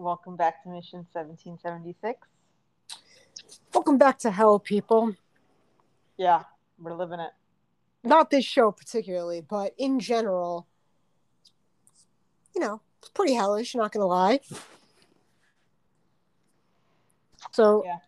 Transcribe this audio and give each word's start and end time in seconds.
Welcome 0.00 0.34
back 0.34 0.62
to 0.62 0.70
Mission 0.70 1.06
1776. 1.12 2.26
Welcome 3.74 3.98
back 3.98 4.18
to 4.20 4.30
hell, 4.30 4.58
people. 4.58 5.14
Yeah, 6.16 6.44
we're 6.78 6.94
living 6.94 7.20
it. 7.20 7.32
Not 8.02 8.30
this 8.30 8.46
show 8.46 8.72
particularly, 8.72 9.42
but 9.42 9.74
in 9.76 10.00
general, 10.00 10.66
you 12.54 12.62
know, 12.62 12.80
it's 13.00 13.10
pretty 13.10 13.34
hellish, 13.34 13.74
not 13.74 13.92
gonna 13.92 14.06
lie. 14.06 14.40
So 17.50 17.84
Yeah. 17.84 17.98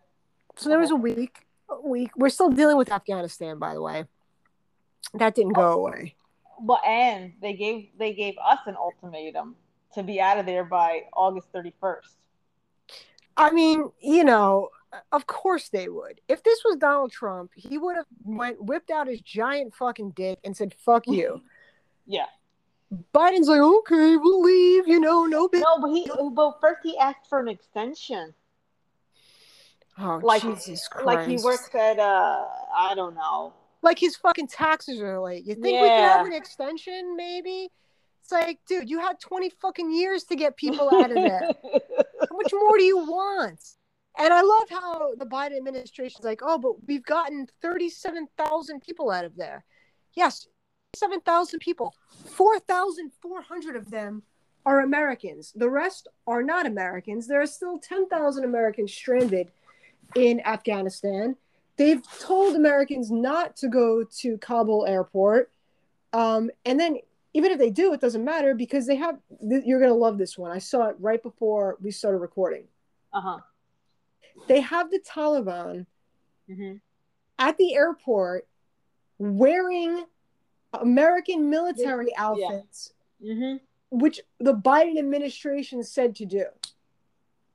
so 0.55 0.69
there 0.69 0.79
was 0.79 0.89
a 0.89 0.95
week 0.95 1.45
a 1.69 1.79
week. 1.79 2.09
We're 2.15 2.29
still 2.29 2.49
dealing 2.49 2.77
with 2.77 2.91
Afghanistan, 2.91 3.59
by 3.59 3.75
the 3.75 3.83
way. 3.83 4.07
That 5.13 5.35
didn't 5.35 5.53
go 5.53 5.73
oh. 5.73 5.85
away. 5.85 6.15
But 6.59 6.83
and 6.83 7.33
they 7.39 7.53
gave 7.53 7.95
they 7.99 8.15
gave 8.15 8.35
us 8.39 8.61
an 8.65 8.77
ultimatum 8.77 9.57
to 9.93 10.03
be 10.03 10.19
out 10.21 10.37
of 10.37 10.45
there 10.45 10.63
by 10.63 11.03
August 11.13 11.51
31st. 11.53 12.15
I 13.35 13.51
mean, 13.51 13.91
you 13.99 14.23
know, 14.23 14.69
of 15.11 15.25
course 15.25 15.69
they 15.69 15.89
would. 15.89 16.21
If 16.27 16.43
this 16.43 16.63
was 16.63 16.77
Donald 16.77 17.11
Trump, 17.11 17.51
he 17.55 17.77
would 17.77 17.95
have 17.95 18.05
went 18.23 18.63
whipped 18.63 18.91
out 18.91 19.07
his 19.07 19.21
giant 19.21 19.73
fucking 19.75 20.11
dick 20.11 20.39
and 20.43 20.55
said, 20.55 20.73
"Fuck 20.73 21.07
you." 21.07 21.41
Yeah. 22.05 22.25
Biden's 23.13 23.47
like, 23.47 23.61
"Okay, 23.61 24.17
we'll 24.17 24.41
leave." 24.43 24.87
You 24.87 24.99
know, 24.99 25.25
no 25.25 25.47
big. 25.47 25.63
No, 25.63 25.79
but 25.79 25.91
he 25.93 26.09
but 26.31 26.61
first 26.61 26.81
he 26.83 26.95
asked 26.99 27.27
for 27.27 27.39
an 27.39 27.47
extension. 27.47 28.35
Oh, 29.97 30.19
Like 30.23 30.41
Jesus 30.41 30.87
Christ! 30.87 31.05
like 31.05 31.27
he 31.27 31.37
works 31.43 31.69
at 31.73 31.99
uh 31.99 32.45
I 32.75 32.93
don't 32.95 33.15
know. 33.15 33.53
like 33.81 33.99
his 33.99 34.15
fucking 34.15 34.47
taxes 34.47 34.99
are 35.01 35.19
late. 35.19 35.45
You 35.45 35.55
think 35.55 35.81
we 35.81 35.87
can 35.87 36.09
have 36.17 36.25
an 36.25 36.33
extension, 36.33 37.15
maybe? 37.15 37.69
It's 38.23 38.31
like, 38.31 38.59
dude, 38.65 38.89
you 38.89 38.99
had 38.99 39.19
20 39.19 39.49
fucking 39.61 39.91
years 39.91 40.23
to 40.25 40.37
get 40.37 40.55
people 40.55 40.89
out 40.95 41.11
of 41.11 41.15
there. 41.15 41.41
How 41.63 42.37
much 42.37 42.53
more 42.53 42.77
do 42.77 42.83
you 42.83 42.99
want? 42.99 43.59
And 44.17 44.33
I 44.33 44.41
love 44.41 44.69
how 44.69 45.15
the 45.15 45.25
Biden 45.25 45.57
administration's 45.57 46.23
like, 46.23 46.41
oh, 46.43 46.59
but 46.59 46.87
we've 46.87 47.03
gotten 47.03 47.47
37,000 47.63 48.81
people 48.81 49.09
out 49.09 49.25
of 49.25 49.35
there. 49.35 49.65
Yes, 50.13 50.47
7,000 50.95 51.59
people. 51.59 51.95
4,400 52.29 53.75
of 53.75 53.89
them 53.89 54.21
are 54.65 54.81
Americans. 54.81 55.51
The 55.55 55.69
rest 55.69 56.07
are 56.27 56.43
not 56.43 56.67
Americans. 56.67 57.27
There 57.27 57.41
are 57.41 57.47
still 57.47 57.79
10,000 57.79 58.43
Americans 58.43 58.93
stranded 58.93 59.49
in 60.15 60.41
Afghanistan. 60.45 61.35
They've 61.77 62.03
told 62.19 62.55
Americans 62.55 63.09
not 63.09 63.57
to 63.57 63.67
go 63.67 64.03
to 64.19 64.37
Kabul 64.37 64.85
airport. 64.85 65.49
Um, 66.13 66.51
and 66.65 66.79
then 66.79 66.99
even 67.33 67.51
if 67.51 67.57
they 67.59 67.69
do, 67.71 67.93
it 67.93 68.01
doesn't 68.01 68.23
matter 68.23 68.53
because 68.53 68.85
they 68.85 68.95
have, 68.95 69.17
th- 69.47 69.63
you're 69.65 69.79
going 69.79 69.91
to 69.91 69.95
love 69.97 70.17
this 70.17 70.37
one. 70.37 70.51
I 70.51 70.59
saw 70.59 70.87
it 70.89 70.95
right 70.99 71.21
before 71.21 71.77
we 71.81 71.91
started 71.91 72.19
recording. 72.19 72.65
uh-huh. 73.13 73.39
They 74.47 74.61
have 74.61 74.89
the 74.91 74.99
Taliban 74.99 75.85
hmm 76.47 76.73
at 77.39 77.57
the 77.57 77.73
airport 77.73 78.47
wearing 79.17 80.05
American 80.73 81.49
military 81.49 82.07
Yeah. 82.15 82.23
outfits, 82.25 82.93
hmm 83.23 83.55
which 83.89 84.21
the 84.39 84.53
Biden 84.55 84.97
administration 84.97 85.83
said 85.83 86.15
to 86.17 86.25
do. 86.25 86.45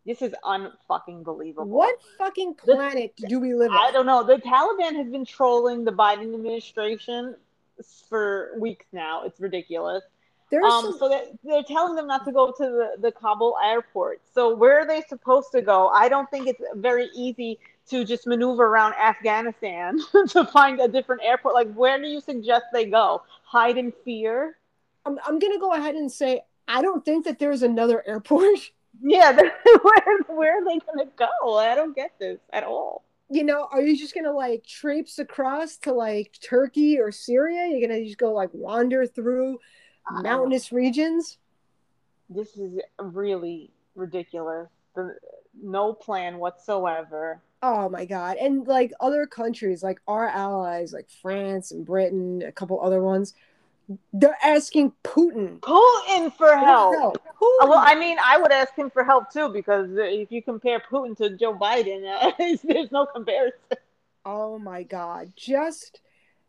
This 0.06 0.22
is 0.22 0.32
unfucking 0.44 1.24
believable. 1.24 1.66
What 1.68 1.96
fucking 2.16 2.54
planet 2.54 3.12
do 3.28 3.40
we 3.40 3.54
live 3.54 3.70
I 3.72 3.88
on? 3.88 3.92
don't 3.92 4.06
know. 4.06 4.22
The 4.24 4.36
Taliban 4.36 4.94
has 4.96 5.08
been 5.10 5.24
trolling 5.24 5.84
the 5.84 5.92
Biden 5.92 6.32
administration 6.34 7.34
for 8.08 8.50
weeks 8.58 8.86
now. 8.92 9.24
It's 9.24 9.40
ridiculous. 9.40 10.02
There's 10.50 10.64
Um, 10.64 10.84
some, 10.84 10.98
so 10.98 11.08
they're, 11.08 11.26
they're 11.44 11.62
telling 11.62 11.94
them 11.94 12.06
not 12.06 12.24
to 12.24 12.32
go 12.32 12.50
to 12.50 12.62
the, 12.64 12.92
the 12.98 13.12
Kabul 13.12 13.56
airport. 13.62 14.20
So 14.32 14.54
where 14.54 14.80
are 14.80 14.86
they 14.86 15.02
supposed 15.02 15.52
to 15.52 15.60
go? 15.60 15.88
I 15.88 16.08
don't 16.08 16.30
think 16.30 16.46
it's 16.46 16.62
very 16.74 17.10
easy 17.14 17.58
to 17.90 18.04
just 18.04 18.26
maneuver 18.26 18.64
around 18.64 18.94
Afghanistan 18.94 19.98
to 20.28 20.44
find 20.46 20.80
a 20.80 20.88
different 20.88 21.22
airport. 21.22 21.54
Like, 21.54 21.72
where 21.74 22.00
do 22.00 22.06
you 22.06 22.20
suggest 22.20 22.66
they 22.72 22.86
go? 22.86 23.22
Hide 23.44 23.76
in 23.78 23.92
fear? 24.04 24.56
I'm, 25.04 25.18
I'm 25.26 25.38
going 25.38 25.52
to 25.52 25.58
go 25.58 25.72
ahead 25.72 25.94
and 25.94 26.10
say, 26.10 26.42
I 26.66 26.82
don't 26.82 27.04
think 27.04 27.24
that 27.26 27.38
there's 27.38 27.62
another 27.62 28.02
airport. 28.06 28.58
Yeah, 29.00 29.30
where, 29.82 30.18
where 30.26 30.58
are 30.58 30.64
they 30.64 30.80
going 30.80 31.06
to 31.06 31.12
go? 31.16 31.56
I 31.56 31.76
don't 31.76 31.94
get 31.94 32.18
this 32.18 32.40
at 32.52 32.64
all. 32.64 33.04
You 33.30 33.44
know, 33.44 33.68
are 33.70 33.82
you 33.82 33.96
just 33.96 34.14
to 34.24 34.32
like 34.32 34.64
traipse 34.66 35.18
across 35.18 35.76
to 35.78 35.92
like 35.92 36.38
Turkey 36.42 36.98
or 36.98 37.12
Syria? 37.12 37.68
You're 37.68 37.86
to 37.98 38.04
just 38.04 38.18
go 38.18 38.32
like 38.32 38.50
wander 38.52 39.06
through 39.06 39.58
mountainous 40.10 40.72
regions? 40.72 41.38
This 42.30 42.56
is 42.56 42.80
really 42.98 43.70
ridiculous. 43.94 44.68
The, 44.94 45.16
no 45.60 45.92
plan 45.92 46.38
whatsoever. 46.38 47.42
Oh 47.62 47.88
my 47.88 48.04
god. 48.04 48.36
And 48.36 48.66
like 48.66 48.92
other 49.00 49.26
countries, 49.26 49.82
like 49.82 50.00
our 50.06 50.28
allies, 50.28 50.92
like 50.92 51.08
France 51.22 51.72
and 51.72 51.84
Britain, 51.84 52.42
a 52.46 52.52
couple 52.52 52.80
other 52.80 53.02
ones, 53.02 53.34
they're 54.12 54.36
asking 54.44 54.92
Putin 55.02 55.60
Putin 55.60 56.30
for 56.32 56.48
for 56.48 56.56
help. 56.56 56.96
help. 56.96 57.16
Uh. 57.16 57.66
Well, 57.68 57.78
I 57.78 57.94
mean, 57.94 58.18
I 58.22 58.38
would 58.38 58.52
ask 58.52 58.74
him 58.74 58.90
for 58.90 59.04
help 59.04 59.30
too 59.32 59.48
because 59.48 59.88
if 59.92 60.30
you 60.30 60.42
compare 60.42 60.80
Putin 60.80 61.16
to 61.18 61.30
Joe 61.36 61.54
Biden, 61.54 62.04
uh, 62.06 62.32
there's 62.64 62.92
no 62.92 63.06
comparison. 63.06 63.58
oh 64.24 64.58
my 64.58 64.82
god. 64.82 65.32
Just 65.36 66.00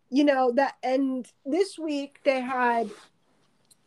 you 0.10 0.24
know 0.24 0.52
that 0.54 0.76
and 0.84 1.32
this 1.46 1.78
week 1.78 2.20
they 2.26 2.42
had 2.42 2.90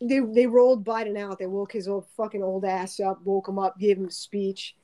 they 0.01 0.21
they 0.21 0.47
rolled 0.47 0.85
Biden 0.85 1.19
out. 1.19 1.39
They 1.39 1.47
woke 1.47 1.73
his 1.73 1.89
old 1.89 2.07
fucking 2.17 2.43
old 2.43 2.65
ass 2.65 3.01
up, 3.01 3.23
woke 3.25 3.49
him 3.49 3.59
up, 3.59 3.79
gave 3.79 3.99
him 3.99 4.07
a 4.07 4.11
speech 4.11 4.75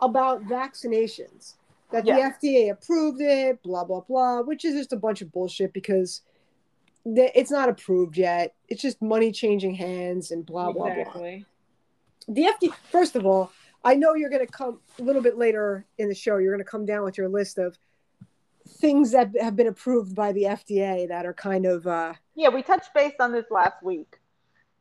about 0.00 0.42
vaccinations. 0.44 1.54
That 1.92 2.04
Yeah. 2.04 2.16
the 2.16 2.48
FDA 2.48 2.70
approved 2.70 3.20
it, 3.20 3.62
blah 3.62 3.84
blah 3.84 4.00
blah, 4.00 4.40
which 4.42 4.64
is 4.64 4.74
just 4.74 4.92
a 4.92 4.96
bunch 4.96 5.22
of 5.22 5.30
bullshit 5.30 5.72
because 5.72 6.22
it's 7.14 7.50
not 7.50 7.68
approved 7.68 8.16
yet. 8.16 8.54
It's 8.68 8.82
just 8.82 9.00
money 9.00 9.30
changing 9.32 9.74
hands 9.74 10.30
and 10.30 10.44
blah 10.44 10.72
blah 10.72 10.92
blah. 10.94 11.22
the 12.28 12.42
FDA. 12.44 12.72
first 12.90 13.14
of 13.16 13.24
all, 13.24 13.52
I 13.84 13.94
know 13.94 14.14
you're 14.14 14.30
going 14.30 14.44
to 14.44 14.52
come 14.52 14.80
a 14.98 15.02
little 15.02 15.22
bit 15.22 15.38
later 15.38 15.86
in 15.98 16.08
the 16.08 16.14
show. 16.14 16.38
You're 16.38 16.52
going 16.52 16.64
to 16.64 16.70
come 16.70 16.84
down 16.84 17.04
with 17.04 17.16
your 17.16 17.28
list 17.28 17.58
of 17.58 17.78
things 18.68 19.12
that 19.12 19.30
have 19.40 19.54
been 19.54 19.68
approved 19.68 20.14
by 20.14 20.32
the 20.32 20.42
FDA 20.42 21.06
that 21.08 21.24
are 21.24 21.34
kind 21.34 21.66
of. 21.66 21.86
Uh, 21.86 22.14
Yeah, 22.34 22.48
we 22.48 22.62
touched 22.62 22.92
base 22.94 23.14
on 23.20 23.30
this 23.32 23.44
last 23.50 23.82
week 23.82 24.18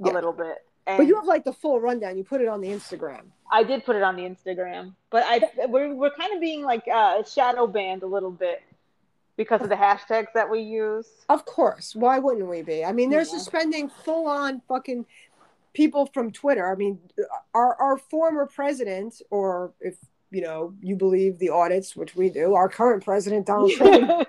a 0.03 0.07
Yeah. 0.07 0.13
little 0.13 0.33
bit. 0.33 0.57
And 0.87 0.97
but 0.97 1.07
you 1.07 1.15
have 1.15 1.25
like 1.25 1.43
the 1.43 1.53
full 1.53 1.79
rundown. 1.79 2.17
You 2.17 2.23
put 2.23 2.41
it 2.41 2.47
on 2.47 2.61
the 2.61 2.67
Instagram. 2.69 3.21
I 3.51 3.63
did 3.63 3.85
put 3.85 3.95
it 3.95 4.01
on 4.03 4.15
the 4.15 4.23
Instagram, 4.23 4.93
but 5.11 5.23
I 5.27 5.41
we're 5.67 5.93
we're 5.95 6.11
kind 6.11 6.33
of 6.33 6.39
being 6.41 6.63
like 6.63 6.87
uh, 6.87 7.23
shadow 7.23 7.65
banned 7.67 8.03
a 8.03 8.07
little 8.07 8.29
bit 8.31 8.61
because 9.37 9.61
of 9.61 9.69
the 9.69 9.75
hashtags 9.75 10.27
that 10.33 10.49
we 10.49 10.61
use. 10.61 11.07
Of 11.29 11.45
course. 11.45 11.95
Why 11.95 12.19
wouldn't 12.19 12.47
we 12.49 12.61
be? 12.61 12.85
I 12.85 12.91
mean, 12.91 13.09
they're 13.09 13.19
Yeah. 13.21 13.37
suspending 13.37 13.89
full 13.89 14.27
on 14.27 14.61
fucking 14.67 15.05
people 15.73 16.05
from 16.13 16.31
Twitter. 16.31 16.71
I 16.71 16.75
mean, 16.75 16.99
our 17.53 17.75
our 17.75 17.97
former 17.97 18.45
president, 18.45 19.21
or 19.29 19.73
if 19.81 19.97
you 20.31 20.41
know 20.41 20.73
you 20.81 20.95
believe 20.95 21.37
the 21.39 21.49
audits, 21.49 21.95
which 21.95 22.15
we 22.15 22.29
do, 22.29 22.55
our 22.55 22.69
current 22.69 23.03
president 23.03 23.45
Donald 23.45 23.71
Trump. 23.77 24.27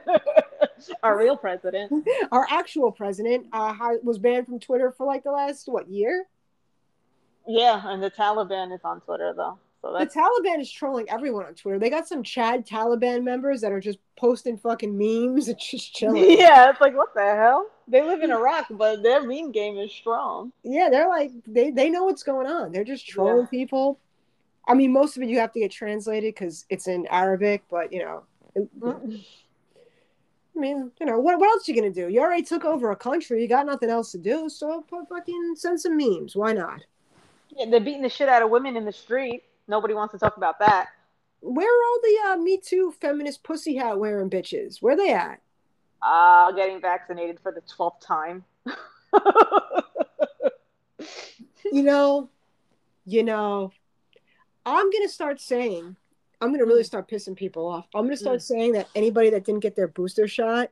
Our 1.03 1.17
real 1.17 1.37
president. 1.37 2.07
our 2.33 2.47
actual 2.51 2.93
president 2.93 3.47
uh, 3.53 3.75
was 4.03 4.19
banned 4.19 4.47
from 4.47 4.61
Twitter 4.61 4.91
for 4.93 5.07
like 5.07 5.25
the 5.25 5.31
last 5.31 5.69
what 5.69 5.89
year? 5.89 6.27
Yeah, 7.47 7.81
and 7.85 8.03
the 8.03 8.11
Taliban 8.11 8.75
is 8.75 8.81
on 8.85 9.01
Twitter 9.01 9.33
though. 9.35 9.59
So 9.83 9.93
The 9.93 10.07
Taliban 10.07 10.61
is 10.61 10.71
trolling 10.71 11.09
everyone 11.11 11.45
on 11.47 11.55
Twitter. 11.55 11.79
They 11.79 11.91
got 11.91 12.09
some 12.09 12.23
Chad 12.23 12.67
Taliban 12.67 13.23
members 13.23 13.61
that 13.61 13.73
are 13.73 13.81
just 13.81 13.99
posting 14.17 14.57
fucking 14.57 14.97
memes 14.97 15.49
and 15.49 15.59
just 15.71 15.95
chilling. 15.95 16.39
yeah, 16.39 16.71
it's 16.71 16.81
like 16.81 16.97
what 16.97 17.15
the 17.15 17.23
hell? 17.23 17.67
They 17.89 18.03
live 18.03 18.23
in 18.23 18.31
Iraq, 18.33 18.67
but 18.71 19.03
their 19.03 19.23
meme 19.23 19.53
game 19.53 19.79
is 19.79 19.93
strong. 19.93 20.53
Yeah, 20.65 20.89
they're 20.91 21.09
like 21.09 21.31
they 21.47 21.71
they 21.71 21.89
know 21.91 22.05
what's 22.05 22.23
going 22.23 22.47
on. 22.47 22.73
They're 22.73 22.85
just 22.85 23.07
trolling 23.07 23.43
Yeah. 23.53 23.59
people. 23.59 23.99
I 24.69 24.75
mean, 24.75 24.93
most 24.93 25.17
of 25.17 25.23
it 25.23 25.29
you 25.29 25.39
have 25.39 25.53
to 25.53 25.61
get 25.61 25.71
translated 25.71 26.35
because 26.35 26.67
it's 26.69 26.89
in 26.89 27.07
Arabic, 27.07 27.63
but 27.71 27.93
you 27.93 28.01
know, 28.01 28.23
it- 28.57 28.81
mm. 28.81 29.25
I 30.57 30.59
mean, 30.59 30.91
you 30.99 31.07
know, 31.07 31.19
what 31.21 31.39
what 31.39 31.51
else 31.51 31.69
you 31.69 31.75
gonna 31.75 31.91
do? 31.93 32.09
You 32.09 32.21
already 32.23 32.43
took 32.43 32.65
over 32.65 32.91
a 32.91 32.97
country. 32.97 33.43
You 33.43 33.47
got 33.49 33.67
nothing 33.67 33.91
else 33.91 34.11
to 34.13 34.19
do, 34.19 34.49
so 34.49 34.81
put 34.89 35.07
fucking 35.09 35.53
send 35.57 35.81
some 35.81 35.97
memes. 35.99 36.35
Why 36.35 36.53
not? 36.55 36.81
Yeah, 37.51 37.67
they're 37.71 37.79
beating 37.81 38.03
the 38.03 38.09
shit 38.09 38.29
out 38.29 38.43
of 38.43 38.51
women 38.51 38.75
in 38.77 38.85
the 38.87 38.93
street. 38.93 39.45
Nobody 39.69 39.95
wants 39.95 40.13
to 40.13 40.19
talk 40.19 40.37
about 40.37 40.59
that. 40.61 40.89
Where 41.41 41.67
are 41.69 41.85
all 41.85 41.99
the 42.03 42.19
uh, 42.31 42.37
Me 42.43 42.59
Too 42.59 42.93
feminist 43.01 43.43
pussy 43.43 43.77
hat 43.77 43.99
wearing 43.99 44.31
bitches? 44.31 44.81
Where 44.81 44.97
they 44.97 45.13
at? 45.13 45.41
Uh, 46.03 46.53
getting 46.53 46.81
vaccinated 46.81 47.39
for 47.43 47.53
the 47.53 47.61
twelfth 47.63 48.05
time. 48.07 48.45
You 51.73 51.83
know, 51.83 52.31
you 53.07 53.25
know, 53.25 53.73
I'm 54.65 54.89
gonna 54.91 55.09
start 55.09 55.41
saying, 55.41 55.97
I'm 56.41 56.53
gonna 56.53 56.65
really 56.65 56.85
start 56.85 57.09
pissing 57.09 57.35
people 57.37 57.67
off. 57.67 57.87
I'm 57.95 58.05
gonna 58.05 58.17
start 58.17 58.41
saying 58.41 58.73
that 58.73 58.89
anybody 58.95 59.31
that 59.31 59.45
didn't 59.45 59.61
get 59.61 59.75
their 59.75 59.89
booster 59.89 60.29
shot, 60.29 60.71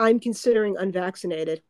I'm 0.00 0.18
considering 0.18 0.76
unvaccinated. 0.78 1.62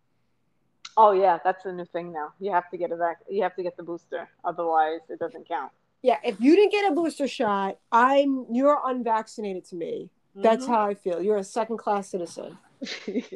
oh 0.96 1.11
yeah, 1.11 1.38
that's 1.44 1.64
a 1.67 1.72
new 1.72 1.84
thing 1.87 2.12
now. 2.12 2.32
You 2.38 2.52
have 2.52 2.70
to 2.70 2.76
get 2.76 2.93
a 2.93 2.96
vac. 2.96 3.19
You 3.28 3.43
have 3.43 3.56
to 3.56 3.62
get 3.64 3.76
the 3.76 3.82
booster, 3.82 4.28
otherwise 4.44 5.00
it 5.08 5.19
doesn't 5.19 5.49
count. 5.49 5.72
Yeah, 6.02 6.19
if 6.25 6.41
you 6.41 6.56
didn't 6.56 6.73
get 6.73 6.91
a 6.91 6.94
booster 6.94 7.29
shot, 7.29 7.79
I'm 7.93 8.47
you're 8.50 8.81
unvaccinated 8.85 9.64
to 9.67 9.76
me. 9.76 10.11
That's 10.35 10.64
Mm-hmm. 10.64 10.73
how 10.73 10.87
I 10.87 10.94
feel. 10.94 11.20
You're 11.23 11.37
a 11.38 11.44
second 11.44 11.76
class 11.79 12.08
citizen. 12.08 12.56
See 13.05 13.35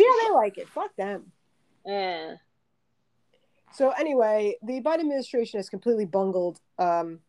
how 0.00 0.24
they 0.28 0.30
like 0.34 0.58
it. 0.58 0.68
Fuck 0.68 0.94
them. 0.96 1.32
yeah. 1.86 2.36
So 3.72 3.90
anyway, 3.90 4.56
the 4.62 4.80
Biden 4.80 5.00
administration 5.00 5.58
has 5.58 5.68
completely 5.68 6.06
bungled 6.06 6.58
um, 6.78 7.20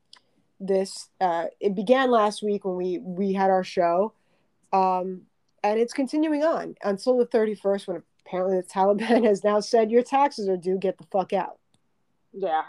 this. 0.60 1.10
Uh, 1.20 1.48
it 1.60 1.76
began 1.76 2.10
last 2.10 2.42
week 2.42 2.64
when 2.66 2.76
we 2.78 2.98
we 3.00 3.34
had 3.34 3.50
our 3.50 3.64
show, 3.64 4.14
um, 4.72 5.24
and 5.64 5.80
it's 5.80 5.94
continuing 5.94 6.44
on 6.44 6.76
until 6.84 7.18
the 7.18 7.26
thirty 7.26 7.56
first, 7.56 7.88
when 7.88 8.02
apparently 8.26 8.58
the 8.58 8.64
Taliban 8.64 9.26
has 9.28 9.44
now 9.44 9.60
said 9.60 9.92
your 9.92 10.02
taxes 10.02 10.48
are 10.48 10.58
due. 10.58 10.78
Get 10.78 10.98
the 10.98 11.04
fuck 11.12 11.34
out. 11.34 11.60
Yeah. 12.32 12.62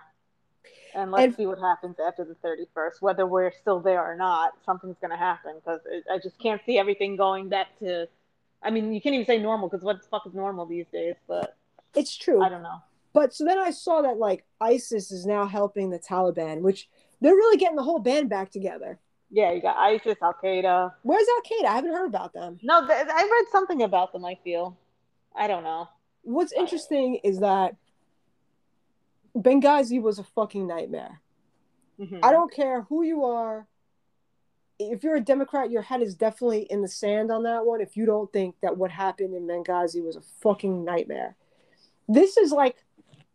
And 0.94 1.10
let's 1.10 1.24
And- 1.24 1.34
see 1.36 1.46
what 1.46 1.58
happens 1.58 1.96
after 2.00 2.24
the 2.24 2.34
31st. 2.36 3.00
Whether 3.00 3.26
we're 3.26 3.52
still 3.52 3.80
there 3.80 4.02
or 4.04 4.16
not, 4.16 4.52
something's 4.64 4.96
going 5.00 5.10
to 5.10 5.16
happen 5.16 5.56
because 5.56 5.80
I 6.10 6.18
just 6.18 6.38
can't 6.38 6.60
see 6.66 6.78
everything 6.78 7.16
going 7.16 7.48
back 7.48 7.68
to. 7.80 8.08
I 8.62 8.70
mean, 8.70 8.92
you 8.92 9.00
can't 9.00 9.14
even 9.14 9.26
say 9.26 9.38
normal 9.38 9.68
because 9.68 9.84
what 9.84 10.02
the 10.02 10.08
fuck 10.08 10.26
is 10.26 10.34
normal 10.34 10.66
these 10.66 10.86
days? 10.92 11.14
But 11.26 11.56
It's 11.94 12.16
true. 12.16 12.42
I 12.42 12.48
don't 12.48 12.62
know. 12.62 12.82
But 13.12 13.34
so 13.34 13.44
then 13.44 13.58
I 13.58 13.70
saw 13.70 14.02
that 14.02 14.18
like 14.18 14.44
ISIS 14.60 15.10
is 15.10 15.26
now 15.26 15.46
helping 15.46 15.90
the 15.90 15.98
Taliban, 15.98 16.60
which 16.60 16.88
they're 17.20 17.34
really 17.34 17.56
getting 17.56 17.76
the 17.76 17.82
whole 17.82 17.98
band 17.98 18.28
back 18.30 18.50
together. 18.50 18.98
Yeah, 19.30 19.52
you 19.52 19.60
got 19.62 19.76
ISIS, 19.76 20.16
Al 20.22 20.34
Qaeda. 20.34 20.92
Where's 21.02 21.26
Al 21.28 21.42
Qaeda? 21.42 21.66
I 21.68 21.74
haven't 21.74 21.92
heard 21.92 22.06
about 22.06 22.32
them. 22.32 22.58
No, 22.62 22.86
th- 22.86 23.06
I 23.08 23.22
read 23.22 23.44
something 23.52 23.82
about 23.82 24.12
them. 24.12 24.24
I 24.24 24.36
feel. 24.44 24.76
I 25.34 25.46
don't 25.46 25.62
know. 25.64 25.88
What's 26.22 26.52
interesting 26.52 27.16
is 27.24 27.38
that 27.40 27.76
Benghazi 29.36 30.00
was 30.00 30.18
a 30.18 30.24
fucking 30.24 30.66
nightmare. 30.66 31.20
Mhm. 31.98 32.20
I 32.22 32.32
don't 32.32 32.52
care 32.52 32.82
who 32.82 33.02
you 33.02 33.24
are. 33.24 33.66
If 34.78 35.04
you're 35.04 35.16
a 35.16 35.20
Democrat, 35.20 35.70
your 35.70 35.82
head 35.82 36.00
is 36.00 36.14
definitely 36.14 36.62
in 36.70 36.80
the 36.80 36.88
sand 36.88 37.30
on 37.30 37.42
that 37.42 37.66
one. 37.66 37.80
If 37.82 37.96
you 37.96 38.06
don't 38.06 38.32
think 38.32 38.56
that 38.62 38.76
what 38.78 38.90
happened 38.90 39.34
in 39.34 39.46
Benghazi 39.46 40.02
was 40.02 40.16
a 40.16 40.22
fucking 40.22 40.84
nightmare, 40.84 41.36
this 42.08 42.36
is 42.38 42.50
like 42.50 42.76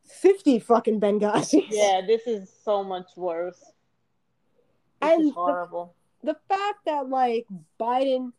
50 0.03 0.59
fucking 0.59 0.99
Benghazi. 0.99 1.65
Yeah, 1.69 2.01
this 2.05 2.25
is 2.25 2.51
so 2.63 2.83
much 2.83 3.15
worse. 3.15 3.59
This 3.59 5.11
And 5.11 5.21
is 5.21 5.27
the- 5.29 5.33
horrible. 5.35 5.93
the 6.23 6.35
fact 6.49 6.85
that 6.85 7.09
like 7.09 7.45
Biden 7.79 8.33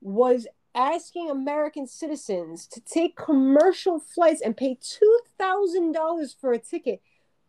was 0.00 0.46
asking 0.74 1.30
American 1.30 1.86
citizens 1.86 2.66
to 2.68 2.80
take 2.80 3.16
commercial 3.16 3.98
flights 3.98 4.40
and 4.40 4.56
pay 4.56 4.78
two 4.80 5.18
thousand 5.38 5.92
dollars 5.92 6.34
for 6.38 6.52
a 6.52 6.58
ticket, 6.58 7.00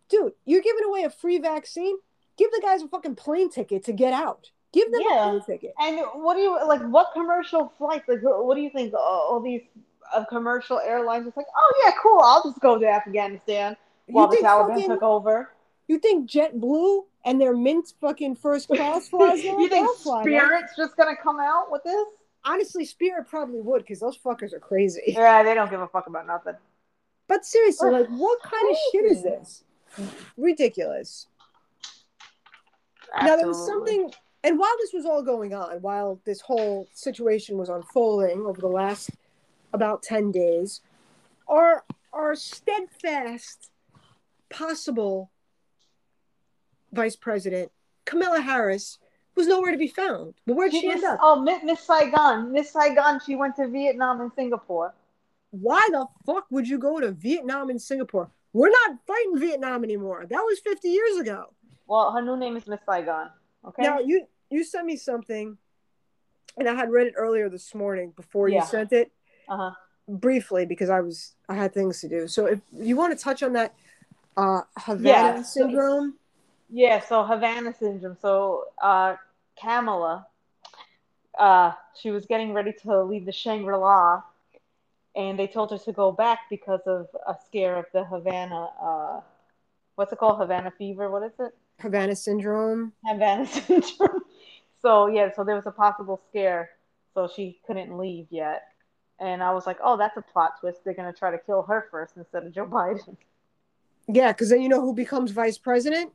dude, 0.09 0.33
you're 0.45 0.61
giving 0.61 0.83
away 0.85 1.03
a 1.03 1.09
free 1.09 1.37
vaccine. 1.37 1.97
Give 2.37 2.49
the 2.51 2.61
guys 2.63 2.81
a 2.81 2.87
fucking 2.87 3.15
plane 3.15 3.49
ticket 3.51 3.83
to 3.85 3.93
get 3.93 4.11
out. 4.13 4.49
Give 4.73 4.91
them 4.91 5.01
Yeah. 5.07 5.27
a 5.27 5.29
plane 5.29 5.41
ticket. 5.45 5.73
And 5.79 5.99
what 6.15 6.33
do 6.35 6.41
you 6.41 6.57
like? 6.67 6.81
What 6.81 7.11
commercial 7.13 7.71
flights? 7.77 8.07
Like, 8.07 8.19
what 8.23 8.55
do 8.55 8.61
you 8.61 8.71
think? 8.71 8.93
All, 8.95 9.39
these 9.39 9.61
uh, 10.13 10.25
commercial 10.25 10.79
airlines. 10.79 11.27
It's 11.27 11.37
like, 11.37 11.45
oh 11.55 11.81
yeah, 11.85 11.91
cool. 12.01 12.19
I'll 12.23 12.43
just 12.43 12.59
go 12.59 12.77
to 12.79 12.87
Afghanistan 12.87 13.77
while 14.07 14.29
you 14.33 14.41
the 14.41 14.47
Taliban 14.47 14.69
fucking, 14.73 14.89
took 14.89 15.03
over. 15.03 15.51
you 15.87 15.99
think 15.99 16.29
JetBlue 16.29 17.03
and 17.23 17.39
their 17.39 17.55
mint 17.55 17.93
fucking 18.01 18.35
first 18.35 18.67
class 18.67 19.07
flies 19.09 19.43
you 19.43 19.69
think 19.69 19.87
fly. 19.97 20.23
Spirit's 20.23 20.75
just 20.75 20.97
gonna 20.97 21.15
come 21.15 21.39
out 21.39 21.71
with 21.71 21.83
this? 21.83 22.07
Honestly, 22.45 22.85
Spirit 22.85 23.27
probably 23.27 23.61
would 23.61 23.83
because 23.83 23.99
those 23.99 24.17
fuckers 24.17 24.53
are 24.53 24.59
crazy. 24.59 25.01
Yeah, 25.17 25.43
they 25.43 25.53
don't 25.53 25.69
give 25.69 25.81
a 25.81 25.87
fuck 25.87 26.07
about 26.07 26.27
nothing. 26.27 26.55
But 27.27 27.45
seriously, 27.45 27.89
like, 27.89 28.07
what 28.07 28.41
kind 28.41 28.69
of 28.69 28.77
shit 28.91 29.05
is 29.05 29.23
this? 29.23 29.63
Ridiculous. 30.37 31.27
Now 33.21 33.37
there 33.37 33.47
was 33.47 33.65
something, 33.65 34.11
and 34.43 34.59
while 34.59 34.75
this 34.81 34.91
was 34.91 35.05
all 35.05 35.21
going 35.21 35.53
on, 35.53 35.81
while 35.81 36.19
this 36.25 36.41
whole 36.41 36.87
situation 36.93 37.57
was 37.57 37.69
unfolding 37.69 38.45
over 38.45 38.59
the 38.59 38.67
last 38.67 39.11
about 39.71 40.03
ten 40.03 40.31
days, 40.31 40.81
our 41.47 41.83
our 42.11 42.35
steadfast 42.35 43.69
possible 44.49 45.31
vice 46.91 47.15
president 47.15 47.71
Kamala 48.05 48.41
Harris 48.41 48.99
was 49.35 49.47
nowhere 49.47 49.71
to 49.71 49.77
be 49.77 49.87
found. 49.87 50.33
But 50.45 50.55
where'd 50.55 50.71
she 50.71 50.87
Miss- 50.87 50.97
end 50.97 51.05
up? 51.05 51.19
Oh, 51.21 51.41
Miss 51.41 51.79
Saigon. 51.81 52.51
Miss 52.51 52.71
Saigon. 52.71 53.19
She 53.25 53.35
went 53.35 53.55
to 53.57 53.67
Vietnam 53.67 54.21
and 54.21 54.31
Singapore. 54.33 54.93
Why 55.51 55.87
the 55.91 56.07
fuck 56.25 56.45
would 56.49 56.67
you 56.67 56.77
go 56.79 56.99
to 56.99 57.11
Vietnam 57.11 57.69
and 57.69 57.81
Singapore? 57.81 58.29
We're 58.53 58.69
not 58.69 58.97
fighting 59.07 59.37
Vietnam 59.39 59.83
anymore. 59.83 60.25
That 60.29 60.41
was 60.41 60.59
fifty 60.59 60.89
years 60.89 61.17
ago. 61.19 61.45
Well, 61.87 62.11
her 62.11 62.21
new 62.21 62.37
name 62.37 62.55
is 62.57 62.67
Miss 62.67 62.79
Saigon. 62.85 63.29
Okay. 63.67 63.83
Now 63.83 63.99
you 63.99 64.25
you 64.49 64.63
sent 64.63 64.85
me 64.85 64.95
something, 64.95 65.57
and 66.57 66.69
I 66.69 66.73
had 66.75 66.91
read 66.91 67.07
it 67.07 67.13
earlier 67.17 67.49
this 67.49 67.73
morning 67.73 68.11
before 68.15 68.47
Yeah. 68.47 68.61
you 68.61 68.65
sent 68.67 68.93
it 68.93 69.11
Uh 69.47 69.57
huh. 69.57 69.71
briefly 70.07 70.65
because 70.65 70.89
I 70.89 71.01
was 71.01 71.33
I 71.49 71.55
had 71.55 71.73
things 71.73 72.01
to 72.01 72.07
do. 72.09 72.27
So 72.27 72.45
if 72.47 72.59
you 72.71 72.95
want 72.95 73.17
to 73.17 73.23
touch 73.23 73.41
on 73.43 73.53
that 73.53 73.73
uh, 74.37 74.61
Havana 74.77 75.07
Yeah, 75.37 75.41
syndrome, 75.43 76.15
Yeah, 76.69 76.99
so 76.99 77.23
Havana 77.23 77.73
syndrome. 77.75 78.17
So 78.21 78.65
uh, 78.81 79.15
Kamala, 79.59 80.27
uh, 81.37 81.71
she 81.99 82.11
was 82.11 82.25
getting 82.25 82.53
ready 82.53 82.73
to 82.83 83.03
leave 83.03 83.25
the 83.25 83.31
Shangri 83.31 83.75
La, 83.75 84.23
and 85.15 85.37
they 85.37 85.47
told 85.47 85.71
her 85.71 85.77
to 85.77 85.91
go 85.91 86.11
back 86.11 86.41
because 86.49 86.81
of 86.85 87.07
a 87.27 87.35
scare 87.45 87.77
of 87.77 87.85
the 87.93 88.03
Havana. 88.03 88.69
Uh, 88.81 89.21
what's 89.95 90.11
it 90.11 90.19
called? 90.19 90.39
Havana 90.39 90.71
fever. 90.71 91.09
What 91.09 91.23
is 91.23 91.33
it? 91.39 91.55
Havana 91.79 92.15
syndrome. 92.15 92.93
Havana 93.05 93.45
syndrome. 93.47 94.21
So 94.81 95.07
yeah, 95.07 95.31
so 95.35 95.43
there 95.43 95.55
was 95.55 95.65
a 95.65 95.71
possible 95.71 96.21
scare, 96.29 96.71
so 97.13 97.29
she 97.33 97.59
couldn't 97.65 97.97
leave 97.97 98.27
yet. 98.29 98.63
And 99.19 99.41
I 99.41 99.51
was 99.51 99.65
like, 99.65 99.77
oh, 99.83 99.95
that's 99.97 100.17
a 100.17 100.21
plot 100.21 100.59
twist. 100.59 100.83
They're 100.83 100.93
gonna 100.93 101.13
try 101.13 101.31
to 101.31 101.37
kill 101.37 101.63
her 101.63 101.87
first 101.89 102.17
instead 102.17 102.45
of 102.45 102.53
Joe 102.53 102.65
Biden. 102.71 103.15
Yeah, 104.07 104.33
because 104.33 104.49
then 104.49 104.61
you 104.61 104.69
know 104.69 104.81
who 104.81 104.93
becomes 104.93 105.31
vice 105.31 105.57
president? 105.57 106.11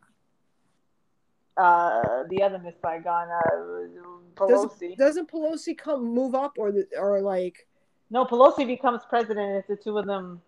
Uh, 1.59 2.23
the 2.31 2.43
other 2.43 2.59
Miss 2.59 2.75
Saigon, 2.81 3.29
uh, 3.29 4.37
Pelosi. 4.37 4.97
Doesn't 4.97 5.31
Pelosi 5.31 5.77
come 5.77 6.05
move 6.05 6.35
up 6.35 6.53
or 6.57 6.71
the, 6.71 6.87
or 6.97 7.21
like? 7.21 7.67
No, 8.11 8.25
Pelosi 8.25 8.67
becomes 8.67 9.03
president 9.09 9.57
if 9.57 9.67
the 9.67 9.77
two 9.77 9.99
of 9.99 10.07
them, 10.07 10.41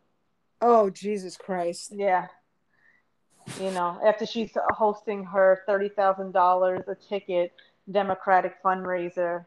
Oh 0.60 0.90
Jesus 0.90 1.36
Christ! 1.36 1.92
yeah. 1.94 2.28
You 3.58 3.70
know, 3.72 3.98
after 4.04 4.26
she's 4.26 4.52
hosting 4.70 5.24
her 5.24 5.62
thirty 5.66 5.88
thousand 5.88 6.32
dollars 6.32 6.82
a 6.86 6.94
ticket 6.94 7.52
Democratic 7.90 8.62
fundraiser 8.62 9.46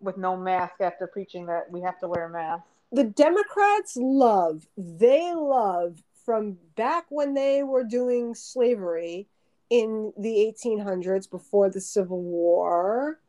with 0.00 0.16
no 0.16 0.36
mask 0.36 0.74
after 0.80 1.06
preaching 1.06 1.46
that 1.46 1.70
we 1.70 1.80
have 1.80 1.98
to 2.00 2.08
wear 2.08 2.26
a 2.26 2.30
mask. 2.30 2.64
The 2.92 3.04
Democrats 3.04 3.96
love 3.96 4.66
they 4.76 5.34
love 5.34 6.02
from 6.24 6.58
back 6.76 7.06
when 7.08 7.34
they 7.34 7.62
were 7.62 7.84
doing 7.84 8.34
slavery 8.34 9.26
in 9.70 10.12
the 10.16 10.54
1800s 10.54 11.30
before 11.30 11.70
the 11.70 11.80
Civil 11.80 12.22
War. 12.22 13.20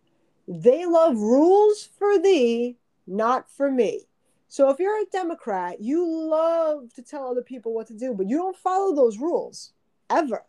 They 0.48 0.86
love 0.86 1.18
rules 1.18 1.90
for 1.98 2.20
thee, 2.20 2.78
not 3.08 3.50
for 3.50 3.72
me. 3.72 4.02
So 4.48 4.70
if 4.70 4.80
you're 4.80 5.02
a 5.02 5.06
Democrat, 5.12 5.82
you 5.82 6.08
love 6.08 6.94
to 6.94 7.02
tell 7.02 7.28
other 7.28 7.42
people 7.42 7.74
what 7.74 7.88
to 7.88 7.94
do, 7.94 8.14
but 8.14 8.30
you 8.30 8.38
don't 8.38 8.56
follow 8.56 8.96
those 8.96 9.18
rules 9.18 9.74
ever. 10.10 10.44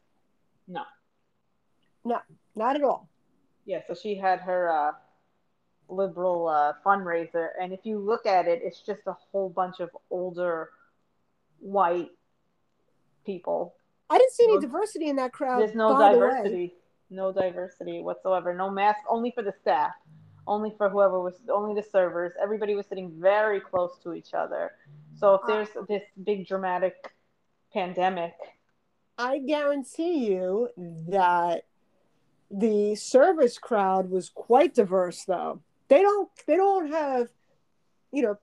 No. 0.68 0.82
No, 2.04 2.20
not 2.54 2.76
at 2.76 2.84
all. 2.84 3.08
Yeah, 3.64 3.80
so 3.88 3.94
she 3.94 4.14
had 4.14 4.40
her 4.40 4.70
uh, 4.70 4.92
liberal 5.88 6.46
uh, 6.46 6.74
fundraiser, 6.84 7.48
and 7.60 7.72
if 7.72 7.80
you 7.84 7.98
look 7.98 8.26
at 8.26 8.46
it, 8.46 8.60
it's 8.62 8.80
just 8.80 9.00
a 9.06 9.16
whole 9.32 9.48
bunch 9.48 9.80
of 9.80 9.90
older 10.10 10.70
white 11.58 12.10
people. 13.24 13.74
I 14.08 14.18
didn't 14.18 14.32
see 14.32 14.44
any 14.44 14.54
No- 14.54 14.60
diversity 14.60 15.08
in 15.08 15.16
that 15.16 15.32
crowd. 15.32 15.60
There's 15.60 15.74
no 15.74 15.94
by 15.94 16.14
the 16.14 16.20
diversity, 16.20 16.74
no 17.10 17.32
diversity 17.32 18.02
whatsoever. 18.02 18.54
No 18.54 18.70
mask, 18.70 19.00
only 19.08 19.30
for 19.32 19.42
the 19.42 19.52
staff, 19.60 19.92
only 20.46 20.70
for 20.76 20.88
whoever 20.88 21.20
was, 21.20 21.40
only 21.52 21.74
the 21.74 21.82
servers. 21.88 22.32
Everybody 22.40 22.74
was 22.74 22.86
sitting 22.86 23.10
very 23.20 23.60
close 23.60 23.98
to 24.04 24.12
each 24.14 24.32
other. 24.34 24.72
So 25.18 25.34
if 25.34 25.40
there's 25.46 25.68
this 25.88 26.02
big 26.22 26.46
dramatic 26.46 26.94
pandemic, 27.72 28.34
I 29.18 29.38
guarantee 29.38 30.28
you 30.30 30.68
that 31.08 31.64
the 32.50 32.94
service 32.94 33.58
crowd 33.58 34.10
was 34.10 34.28
quite 34.28 34.74
diverse 34.74 35.24
though. 35.24 35.60
They 35.88 36.02
don't 36.02 36.28
they 36.46 36.56
don't 36.56 36.90
have 36.92 37.28
you 38.12 38.22
know 38.22 38.38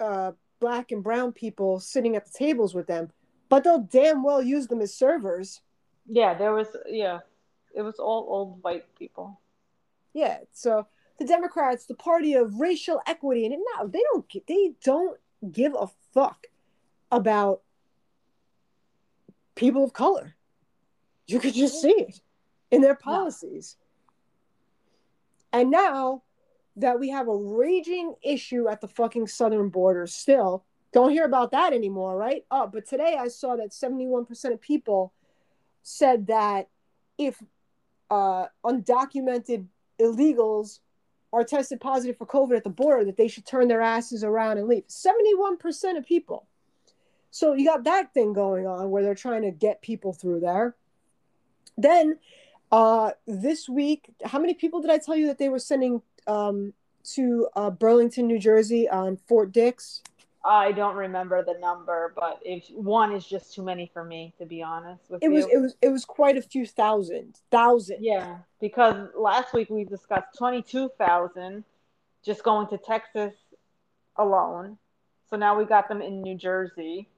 uh 0.00 0.32
black 0.60 0.90
and 0.92 1.02
brown 1.02 1.32
people 1.32 1.80
sitting 1.80 2.14
at 2.16 2.24
the 2.26 2.32
tables 2.36 2.74
with 2.74 2.86
them, 2.88 3.10
but 3.52 3.64
they'll 3.64 3.80
damn 3.80 4.22
well 4.22 4.42
use 4.42 4.66
them 4.68 4.80
as 4.80 4.94
servers. 4.94 5.60
yeah, 6.08 6.32
there 6.32 6.54
was, 6.54 6.68
yeah, 6.86 7.18
it 7.76 7.82
was 7.82 7.96
all 7.98 8.24
old 8.30 8.62
white 8.62 8.86
people. 8.98 9.38
Yeah, 10.14 10.38
so 10.52 10.86
the 11.18 11.26
Democrats, 11.26 11.84
the 11.84 11.94
party 11.94 12.32
of 12.32 12.60
racial 12.60 13.02
equity, 13.06 13.44
and 13.44 13.62
now 13.76 13.84
they 13.84 14.02
don't 14.10 14.24
they 14.46 14.72
don't 14.82 15.20
give 15.52 15.74
a 15.78 15.86
fuck 16.14 16.46
about 17.10 17.60
people 19.54 19.84
of 19.84 19.92
color. 19.92 20.34
You 21.26 21.38
could 21.38 21.52
just 21.52 21.82
see 21.82 21.90
it. 21.90 22.22
in 22.70 22.80
their 22.80 22.94
policies. 22.94 23.76
And 25.52 25.70
now 25.70 26.22
that 26.76 26.98
we 26.98 27.10
have 27.10 27.28
a 27.28 27.36
raging 27.36 28.14
issue 28.22 28.66
at 28.68 28.80
the 28.80 28.88
fucking 28.88 29.26
southern 29.26 29.68
border 29.68 30.06
still, 30.06 30.64
don't 30.92 31.10
hear 31.10 31.24
about 31.24 31.52
that 31.52 31.72
anymore, 31.72 32.16
right? 32.16 32.44
Oh, 32.50 32.66
but 32.66 32.86
today 32.86 33.16
I 33.18 33.28
saw 33.28 33.56
that 33.56 33.70
71% 33.70 34.52
of 34.52 34.60
people 34.60 35.12
said 35.82 36.26
that 36.26 36.68
if 37.18 37.42
uh, 38.10 38.46
undocumented 38.64 39.66
illegals 40.00 40.80
are 41.32 41.44
tested 41.44 41.80
positive 41.80 42.18
for 42.18 42.26
COVID 42.26 42.56
at 42.56 42.64
the 42.64 42.70
border, 42.70 43.04
that 43.06 43.16
they 43.16 43.28
should 43.28 43.46
turn 43.46 43.68
their 43.68 43.80
asses 43.80 44.22
around 44.22 44.58
and 44.58 44.68
leave. 44.68 44.86
71% 44.86 45.96
of 45.96 46.04
people. 46.04 46.46
So 47.30 47.54
you 47.54 47.64
got 47.64 47.84
that 47.84 48.12
thing 48.12 48.34
going 48.34 48.66
on 48.66 48.90
where 48.90 49.02
they're 49.02 49.14
trying 49.14 49.42
to 49.42 49.50
get 49.50 49.80
people 49.80 50.12
through 50.12 50.40
there. 50.40 50.76
Then 51.78 52.18
uh, 52.70 53.12
this 53.26 53.68
week, 53.68 54.10
how 54.24 54.38
many 54.38 54.52
people 54.52 54.82
did 54.82 54.90
I 54.90 54.98
tell 54.98 55.16
you 55.16 55.26
that 55.28 55.38
they 55.38 55.48
were 55.48 55.58
sending 55.58 56.02
um, 56.26 56.74
to 57.14 57.48
uh, 57.56 57.70
Burlington, 57.70 58.26
New 58.26 58.38
Jersey 58.38 58.86
on 58.88 59.16
Fort 59.16 59.52
Dix? 59.52 60.02
I 60.44 60.72
don't 60.72 60.96
remember 60.96 61.44
the 61.44 61.54
number, 61.60 62.12
but 62.16 62.40
if 62.44 62.68
one 62.74 63.12
is 63.12 63.24
just 63.26 63.54
too 63.54 63.62
many 63.62 63.90
for 63.92 64.02
me, 64.04 64.34
to 64.38 64.44
be 64.46 64.60
honest 64.62 65.08
with 65.08 65.22
It 65.22 65.26
you. 65.26 65.32
was 65.34 65.44
it 65.46 65.58
was 65.58 65.76
it 65.82 65.88
was 65.90 66.04
quite 66.04 66.36
a 66.36 66.42
few 66.42 66.66
thousand, 66.66 67.38
thousand. 67.50 67.98
Yeah, 68.00 68.38
because 68.60 69.08
last 69.16 69.54
week 69.54 69.70
we 69.70 69.84
discussed 69.84 70.36
22,000 70.38 71.64
just 72.24 72.42
going 72.42 72.66
to 72.68 72.78
Texas 72.78 73.34
alone. 74.16 74.78
So 75.30 75.36
now 75.36 75.56
we 75.56 75.64
got 75.64 75.88
them 75.88 76.02
in 76.02 76.20
New 76.22 76.36
Jersey. 76.36 77.08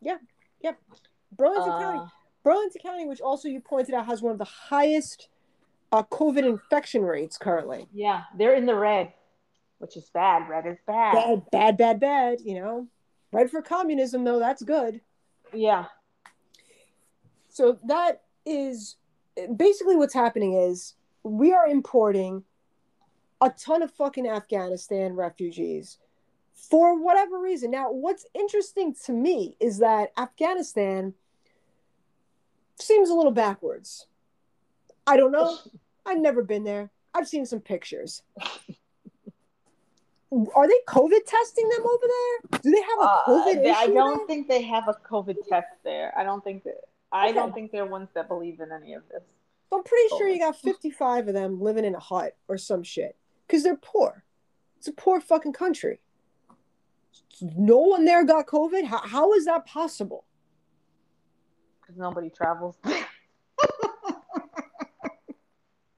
Yeah, 0.00 0.16
yeah. 0.62 0.72
Burlington 1.36 1.72
Uh, 1.72 1.78
County, 1.80 2.10
Burlington 2.42 2.80
County, 2.82 3.06
which 3.06 3.20
also 3.20 3.48
you 3.48 3.60
pointed 3.60 3.94
out 3.94 4.06
has 4.06 4.22
one 4.22 4.32
of 4.32 4.38
the 4.38 4.44
highest 4.44 5.28
uh, 5.92 6.02
COVID 6.02 6.44
infection 6.44 7.02
rates 7.02 7.36
currently. 7.38 7.88
yeah, 7.92 8.22
they're 8.36 8.54
in 8.54 8.66
the 8.66 8.74
red, 8.74 9.12
which 9.78 9.96
is 9.96 10.10
bad. 10.10 10.48
Red 10.48 10.66
is 10.66 10.78
bad. 10.86 11.14
Bad, 11.14 11.50
bad, 11.50 11.76
bad, 11.76 12.00
bad. 12.00 12.40
You 12.40 12.60
know, 12.60 12.88
red 13.32 13.50
for 13.50 13.62
communism 13.62 14.24
though. 14.24 14.38
That's 14.38 14.62
good. 14.62 15.00
Yeah. 15.52 15.86
So 17.48 17.78
that 17.86 18.22
is 18.44 18.96
basically 19.56 19.96
what's 19.96 20.14
happening 20.14 20.54
is 20.54 20.94
we 21.22 21.52
are 21.52 21.66
importing 21.66 22.44
a 23.40 23.50
ton 23.50 23.82
of 23.82 23.92
fucking 23.92 24.28
Afghanistan 24.28 25.14
refugees 25.14 25.98
for 26.54 27.00
whatever 27.00 27.38
reason. 27.38 27.70
Now, 27.70 27.90
what's 27.90 28.26
interesting 28.34 28.94
to 29.06 29.12
me 29.12 29.56
is 29.60 29.78
that 29.78 30.12
Afghanistan 30.18 31.14
seems 32.78 33.10
a 33.10 33.14
little 33.14 33.32
backwards. 33.32 34.06
I 35.06 35.16
don't 35.16 35.32
know. 35.32 35.56
I've 36.06 36.20
never 36.20 36.42
been 36.42 36.64
there. 36.64 36.90
I've 37.14 37.28
seen 37.28 37.46
some 37.46 37.60
pictures. 37.60 38.22
Are 40.30 40.68
they 40.68 40.78
COVID 40.86 41.24
testing 41.26 41.68
them 41.70 41.86
over 41.86 42.06
there? 42.06 42.60
Do 42.60 42.70
they 42.70 42.82
have 42.82 42.98
a 42.98 43.02
Uh, 43.02 43.24
COVID 43.26 43.62
they- 43.62 43.70
I 43.70 43.86
don't 43.86 44.18
there? 44.18 44.26
think 44.26 44.48
they 44.48 44.62
have 44.62 44.86
a 44.88 44.94
COVID 44.94 45.36
test 45.48 45.68
there. 45.84 46.12
I 46.16 46.22
don't 46.24 46.44
think 46.44 46.64
that. 46.64 46.84
I 47.10 47.26
Okay. 47.28 47.34
don't 47.34 47.54
think 47.54 47.72
they're 47.72 47.86
ones 47.86 48.10
that 48.12 48.28
believe 48.28 48.60
in 48.60 48.70
any 48.70 48.92
of 48.92 49.08
this. 49.08 49.22
So 49.70 49.78
I'm 49.78 49.84
pretty 49.84 50.08
sure 50.16 50.28
you 50.28 50.38
got 50.38 50.56
55 50.56 51.28
of 51.28 51.34
them 51.34 51.60
living 51.60 51.84
in 51.86 51.94
a 51.94 51.98
hut 52.00 52.36
or 52.48 52.58
some 52.58 52.82
shit 52.82 53.16
because 53.46 53.62
they're 53.62 53.76
poor. 53.76 54.24
It's 54.76 54.88
a 54.88 54.92
poor 54.92 55.20
fucking 55.20 55.54
country. 55.54 56.00
No 57.40 57.78
one 57.78 58.04
there 58.04 58.24
got 58.24 58.46
COVID. 58.46 58.84
How, 58.84 58.98
how 58.98 59.32
is 59.32 59.46
that 59.46 59.64
possible? 59.66 60.24
Because 61.80 61.96
nobody 61.96 62.28
travels. 62.30 62.76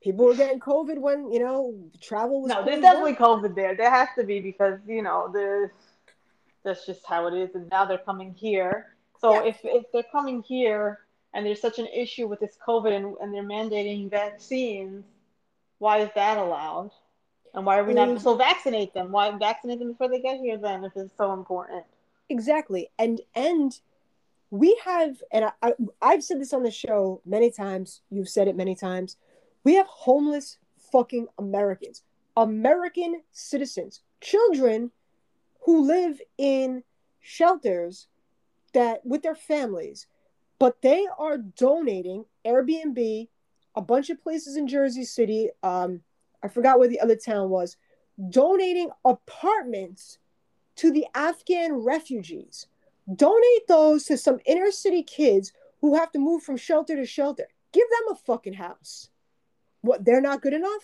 People 0.02 0.24
were 0.24 0.34
getting 0.34 0.60
COVID 0.60 0.98
when, 0.98 1.30
you 1.30 1.40
know, 1.40 1.74
travel 2.00 2.42
was. 2.42 2.48
no, 2.48 2.64
there's 2.64 2.80
definitely 2.80 3.12
down. 3.14 3.42
COVID 3.42 3.54
there. 3.54 3.74
There 3.76 3.90
has 3.90 4.08
to 4.18 4.24
be 4.24 4.40
because 4.40 4.78
you 4.86 5.02
know 5.02 5.30
there's 5.32 5.70
that's 6.64 6.86
just 6.86 7.04
how 7.06 7.26
it 7.26 7.34
is, 7.34 7.54
and 7.54 7.68
now 7.70 7.84
they're 7.84 7.98
coming 7.98 8.32
here. 8.34 8.94
So 9.20 9.34
Yeah. 9.34 9.50
if 9.50 9.60
if 9.64 9.84
they're 9.92 10.02
coming 10.10 10.42
here 10.42 11.00
and 11.34 11.44
there's 11.44 11.60
such 11.60 11.78
an 11.78 11.86
issue 11.86 12.26
with 12.26 12.40
this 12.40 12.56
COVID 12.66 12.92
and, 12.92 13.14
and 13.20 13.32
they're 13.32 13.42
mandating 13.42 14.08
vaccines, 14.10 15.04
why 15.78 15.98
is 15.98 16.10
that 16.14 16.38
allowed? 16.38 16.90
And 17.52 17.66
why 17.66 17.78
are 17.78 17.84
we 17.84 17.92
Mm. 17.92 18.12
not 18.14 18.20
so 18.22 18.36
vaccinate 18.36 18.94
them? 18.94 19.12
Why 19.12 19.30
vaccinate 19.32 19.78
them 19.80 19.88
before 19.92 20.08
they 20.08 20.20
get 20.20 20.38
here 20.40 20.56
then 20.56 20.84
if 20.84 20.96
it's 20.96 21.14
so 21.16 21.32
important? 21.34 21.84
Exactly. 22.30 22.90
And 22.98 23.20
and 23.34 23.78
we 24.50 24.80
have, 24.84 25.22
and 25.30 25.44
I, 25.44 25.52
I, 25.62 25.74
I've 26.02 26.24
said 26.24 26.40
this 26.40 26.52
on 26.52 26.62
the 26.64 26.70
show 26.72 27.20
many 27.24 27.50
times. 27.52 28.00
You've 28.10 28.28
said 28.28 28.48
it 28.48 28.56
many 28.56 28.74
times. 28.74 29.16
We 29.64 29.74
have 29.74 29.86
homeless 29.86 30.58
fucking 30.92 31.28
Americans, 31.38 32.02
American 32.36 33.22
citizens, 33.32 34.00
children 34.20 34.90
who 35.62 35.86
live 35.86 36.20
in 36.38 36.82
shelters 37.20 38.08
that 38.72 39.04
with 39.04 39.22
their 39.22 39.34
families, 39.34 40.06
but 40.58 40.80
they 40.82 41.06
are 41.18 41.38
donating 41.38 42.24
Airbnb, 42.46 43.28
a 43.74 43.82
bunch 43.82 44.10
of 44.10 44.22
places 44.22 44.56
in 44.56 44.66
Jersey 44.66 45.04
City. 45.04 45.50
Um, 45.62 46.00
I 46.42 46.48
forgot 46.48 46.78
where 46.78 46.88
the 46.88 47.00
other 47.00 47.16
town 47.16 47.50
was, 47.50 47.76
donating 48.30 48.90
apartments 49.04 50.18
to 50.76 50.90
the 50.90 51.06
Afghan 51.14 51.74
refugees. 51.74 52.66
Donate 53.14 53.66
those 53.68 54.04
to 54.04 54.16
some 54.16 54.38
inner 54.46 54.70
city 54.70 55.02
kids 55.02 55.52
who 55.80 55.94
have 55.96 56.12
to 56.12 56.18
move 56.18 56.42
from 56.42 56.56
shelter 56.56 56.96
to 56.96 57.06
shelter. 57.06 57.48
Give 57.72 57.86
them 57.90 58.14
a 58.14 58.16
fucking 58.16 58.54
house. 58.54 59.10
What, 59.82 60.04
they're 60.04 60.20
not 60.20 60.42
good 60.42 60.52
enough? 60.52 60.82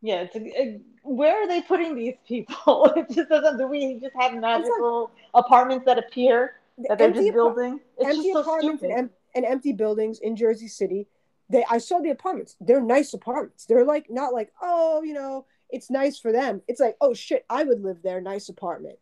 Yeah, 0.00 0.22
it's 0.22 0.36
a, 0.36 0.40
it- 0.44 0.82
where 1.02 1.42
are 1.42 1.48
they 1.48 1.62
putting 1.62 1.94
these 1.94 2.14
people? 2.26 2.92
It 2.96 3.08
just 3.10 3.28
doesn't. 3.30 3.56
Do 3.58 3.66
we 3.66 3.98
just 4.00 4.14
have 4.18 4.34
magical 4.34 5.10
apartments 5.34 5.84
that 5.86 5.98
appear 5.98 6.54
that 6.88 6.98
they're 6.98 7.08
Empty 7.08 7.20
just 7.24 7.32
building? 7.34 7.80
It's 7.96 8.06
empty 8.16 8.32
just 8.32 8.34
so 8.34 8.40
apartments 8.40 8.82
and, 8.82 8.92
em- 8.92 9.10
and 9.34 9.44
empty 9.44 9.72
buildings 9.72 10.18
in 10.20 10.36
Jersey 10.36 10.68
City. 10.68 11.06
They, 11.50 11.64
I 11.70 11.78
saw 11.78 12.00
the 12.00 12.10
apartments. 12.10 12.56
They're 12.60 12.82
nice 12.82 13.14
apartments. 13.14 13.64
They're 13.64 13.84
like 13.86 14.10
not 14.10 14.34
like 14.34 14.52
oh, 14.60 15.02
you 15.02 15.14
know, 15.14 15.46
it's 15.70 15.88
nice 15.90 16.18
for 16.18 16.30
them. 16.30 16.60
It's 16.68 16.80
like 16.80 16.96
oh 17.00 17.14
shit, 17.14 17.46
I 17.48 17.64
would 17.64 17.80
live 17.82 18.02
there. 18.02 18.20
Nice 18.20 18.48
apartment. 18.50 18.98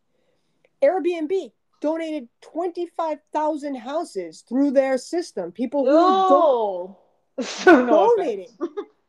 Airbnb 0.81 1.51
donated 1.81 2.29
twenty 2.41 2.85
five 2.87 3.19
thousand 3.33 3.75
houses 3.75 4.43
through 4.47 4.71
their 4.71 4.97
system. 4.97 5.51
People 5.51 5.85
who 5.85 5.91
No, 7.65 7.85
no 7.85 8.15
donating, 8.15 8.47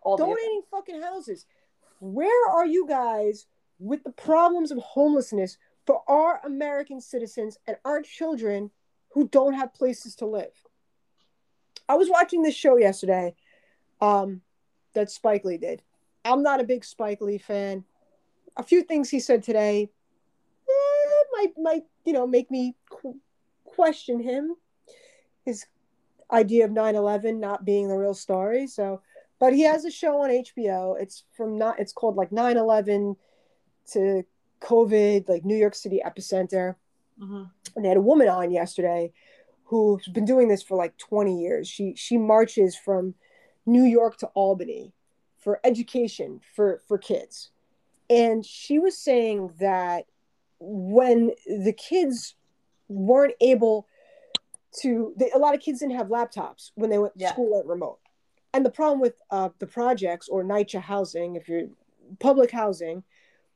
All 0.03 0.17
the 0.17 0.25
donating 0.25 0.63
fucking 0.71 1.03
houses. 1.03 1.47
Where 2.01 2.49
are 2.51 2.67
you 2.67 2.87
guys 2.87 3.47
with 3.79 4.05
the 4.05 4.11
problems 4.13 4.71
of 4.71 4.79
homelessness 4.79 5.59
for 5.87 6.03
our 6.09 6.41
American 6.45 7.01
citizens 7.01 7.59
and 7.67 7.77
our 7.85 8.03
children 8.03 8.71
who 9.11 9.29
don't 9.29 9.55
have 9.55 9.75
places 9.75 10.15
to 10.17 10.27
live? 10.27 10.53
I 11.89 11.95
was 11.95 12.11
watching 12.11 12.43
this 12.43 12.55
show 12.55 12.77
yesterday 12.77 13.35
um, 14.01 14.43
that 14.95 15.11
Spike 15.11 15.45
Lee 15.45 15.59
did. 15.59 15.83
I'm 16.25 16.43
not 16.43 16.61
a 16.61 16.65
big 16.65 16.85
Spike 16.85 17.21
Lee 17.21 17.39
fan. 17.39 17.85
A 18.57 18.63
few 18.63 18.83
things 18.83 19.09
he 19.09 19.21
said 19.21 19.43
today 19.43 19.89
eh, 20.69 21.23
might, 21.33 21.53
might, 21.57 21.85
you 22.05 22.13
know, 22.13 22.27
make 22.27 22.51
me 22.51 22.75
qu- 22.91 23.21
question 23.65 24.21
him. 24.21 24.57
His 25.45 25.65
idea 26.31 26.67
of 26.67 26.73
9/11 26.73 27.39
not 27.39 27.65
being 27.65 27.89
the 27.89 27.97
real 27.97 28.15
story. 28.15 28.67
So, 28.67 29.01
but 29.39 29.53
he 29.55 29.63
has 29.63 29.85
a 29.85 29.91
show 29.91 30.23
on 30.23 30.31
HBO. 30.31 31.01
It's 31.01 31.25
from 31.37 31.57
not. 31.59 31.79
It's 31.79 31.93
called 31.93 32.17
like 32.17 32.31
9/11 32.31 33.17
to 33.93 34.25
COVID, 34.61 35.29
like 35.29 35.45
New 35.45 35.57
York 35.57 35.75
City 35.75 36.01
epicenter 36.05 36.77
Mhm. 37.21 37.51
and 37.75 37.85
they 37.85 37.89
had 37.89 37.97
a 37.97 38.01
woman 38.03 38.29
on 38.29 38.51
yesterday 38.51 39.13
who's 39.65 40.07
been 40.09 40.25
doing 40.25 40.49
this 40.49 40.63
for 40.63 40.77
like 40.77 40.97
20 40.97 41.41
years. 41.41 41.69
She 41.69 41.95
she 41.95 42.17
marches 42.17 42.77
from 42.77 43.15
New 43.67 43.83
York 43.85 44.17
to 44.19 44.27
Albany 44.29 44.93
for 45.37 45.61
education 45.65 46.41
for 46.55 46.79
for 46.87 46.99
kids. 46.99 47.51
And 48.11 48.45
she 48.47 48.79
was 48.79 48.97
saying 48.99 49.49
that 49.59 50.07
when 50.61 51.33
the 51.47 51.73
kids 51.75 52.35
weren't 52.89 53.35
able 53.41 53.87
to 54.81 55.13
they, 55.17 55.31
a 55.31 55.39
lot 55.39 55.55
of 55.55 55.61
kids 55.61 55.81
didn't 55.81 55.97
have 55.97 56.09
laptops 56.09 56.71
when 56.75 56.91
they 56.91 56.99
went 56.99 57.13
Yeah. 57.17 57.33
school 57.33 57.51
went 57.53 57.67
remote. 57.67 58.01
And 58.55 58.65
the 58.65 58.71
problem 58.71 59.01
with 59.01 59.21
uh, 59.31 59.51
the 59.59 59.67
projects 59.67 60.29
or 60.29 60.43
NYCHA 60.43 60.81
housing, 60.81 61.37
if 61.37 61.49
you're 61.49 61.69
public 62.19 62.51
housing, 62.51 63.05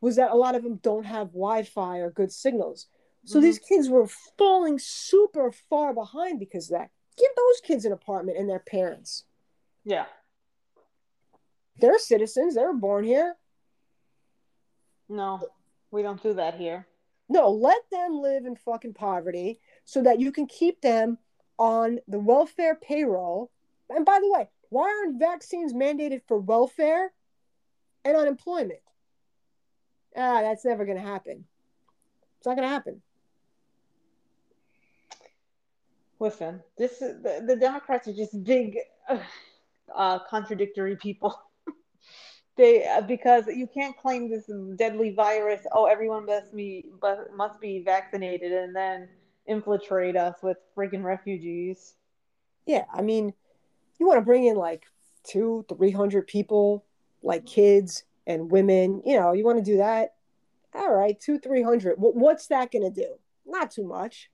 was 0.00 0.16
that 0.16 0.30
a 0.30 0.36
lot 0.36 0.54
of 0.54 0.62
them 0.62 0.76
don't 0.76 1.06
have 1.06 1.28
Wi-Fi 1.28 1.98
or 1.98 2.10
good 2.10 2.32
signals. 2.32 2.88
So 3.24 3.38
Mhm. 3.38 3.42
these 3.42 3.58
kids 3.58 3.88
were 3.88 4.08
falling 4.36 4.78
super 4.78 5.52
far 5.52 5.94
behind 5.94 6.38
because 6.40 6.70
of 6.70 6.78
that. 6.78 6.90
Give 7.16 7.30
those 7.36 7.60
kids 7.60 7.84
an 7.84 7.92
apartment 7.92 8.36
and 8.36 8.48
their 8.48 8.58
parents. 8.58 9.24
Yeah. 9.84 10.06
They're 11.76 11.98
citizens. 11.98 12.54
They 12.54 12.64
were 12.64 12.72
born 12.72 13.04
here. 13.04 13.36
No, 15.08 15.48
we 15.90 16.02
don't 16.02 16.22
do 16.22 16.34
that 16.34 16.54
here. 16.54 16.86
No, 17.28 17.50
let 17.50 17.88
them 17.90 18.20
live 18.20 18.44
in 18.44 18.56
fucking 18.56 18.94
poverty 18.94 19.60
so 19.84 20.02
that 20.02 20.20
you 20.20 20.32
can 20.32 20.46
keep 20.46 20.80
them 20.80 21.18
on 21.58 22.00
the 22.08 22.18
welfare 22.18 22.74
payroll. 22.74 23.50
And 23.88 24.04
by 24.04 24.18
the 24.20 24.30
way, 24.30 24.48
Why 24.72 24.88
aren't 24.88 25.18
vaccines 25.18 25.74
mandated 25.74 26.22
for 26.26 26.38
welfare 26.38 27.12
and 28.06 28.16
unemployment? 28.16 28.80
Ah, 30.16 30.40
that's 30.40 30.64
never 30.64 30.86
going 30.86 30.96
to 30.96 31.04
happen. 31.04 31.44
It's 32.38 32.46
not 32.46 32.56
going 32.56 32.66
to 32.66 32.72
happen. 32.72 33.02
Listen, 36.20 36.62
this 36.78 37.00
the, 37.00 37.44
the 37.46 37.54
Democrats 37.54 38.08
are 38.08 38.14
just 38.14 38.42
big, 38.44 38.78
uh, 39.94 40.18
contradictory 40.30 40.96
people. 40.96 41.38
they 42.56 42.86
uh, 42.86 43.02
because 43.02 43.48
you 43.48 43.66
can't 43.66 43.94
claim 43.98 44.30
this 44.30 44.50
deadly 44.76 45.10
virus. 45.10 45.66
Oh, 45.72 45.84
everyone 45.84 46.24
must 46.24 46.56
be 46.56 46.86
must 47.36 47.60
be 47.60 47.82
vaccinated, 47.84 48.52
and 48.52 48.74
then 48.74 49.10
infiltrate 49.46 50.16
us 50.16 50.36
with 50.42 50.56
freaking 50.74 51.02
refugees. 51.02 51.96
Yeah, 52.64 52.84
I 52.94 53.02
mean, 53.02 53.34
you 53.98 54.06
want 54.06 54.18
to 54.18 54.24
bring 54.24 54.44
in 54.44 54.56
like 54.56 54.84
two, 55.24 55.64
three 55.68 55.90
hundred 55.90 56.26
people, 56.26 56.84
like 57.22 57.46
kids 57.46 58.04
and 58.26 58.50
women. 58.50 59.02
You 59.04 59.18
know, 59.18 59.32
you 59.32 59.44
want 59.44 59.58
to 59.58 59.64
do 59.64 59.78
that. 59.78 60.14
All 60.74 60.92
right, 60.92 61.18
two, 61.18 61.38
three 61.38 61.62
hundred. 61.62 61.96
What's 61.98 62.46
that 62.48 62.70
going 62.70 62.84
to 62.84 62.90
do? 62.90 63.14
Not 63.46 63.70
too 63.70 63.84
much. 63.84 64.30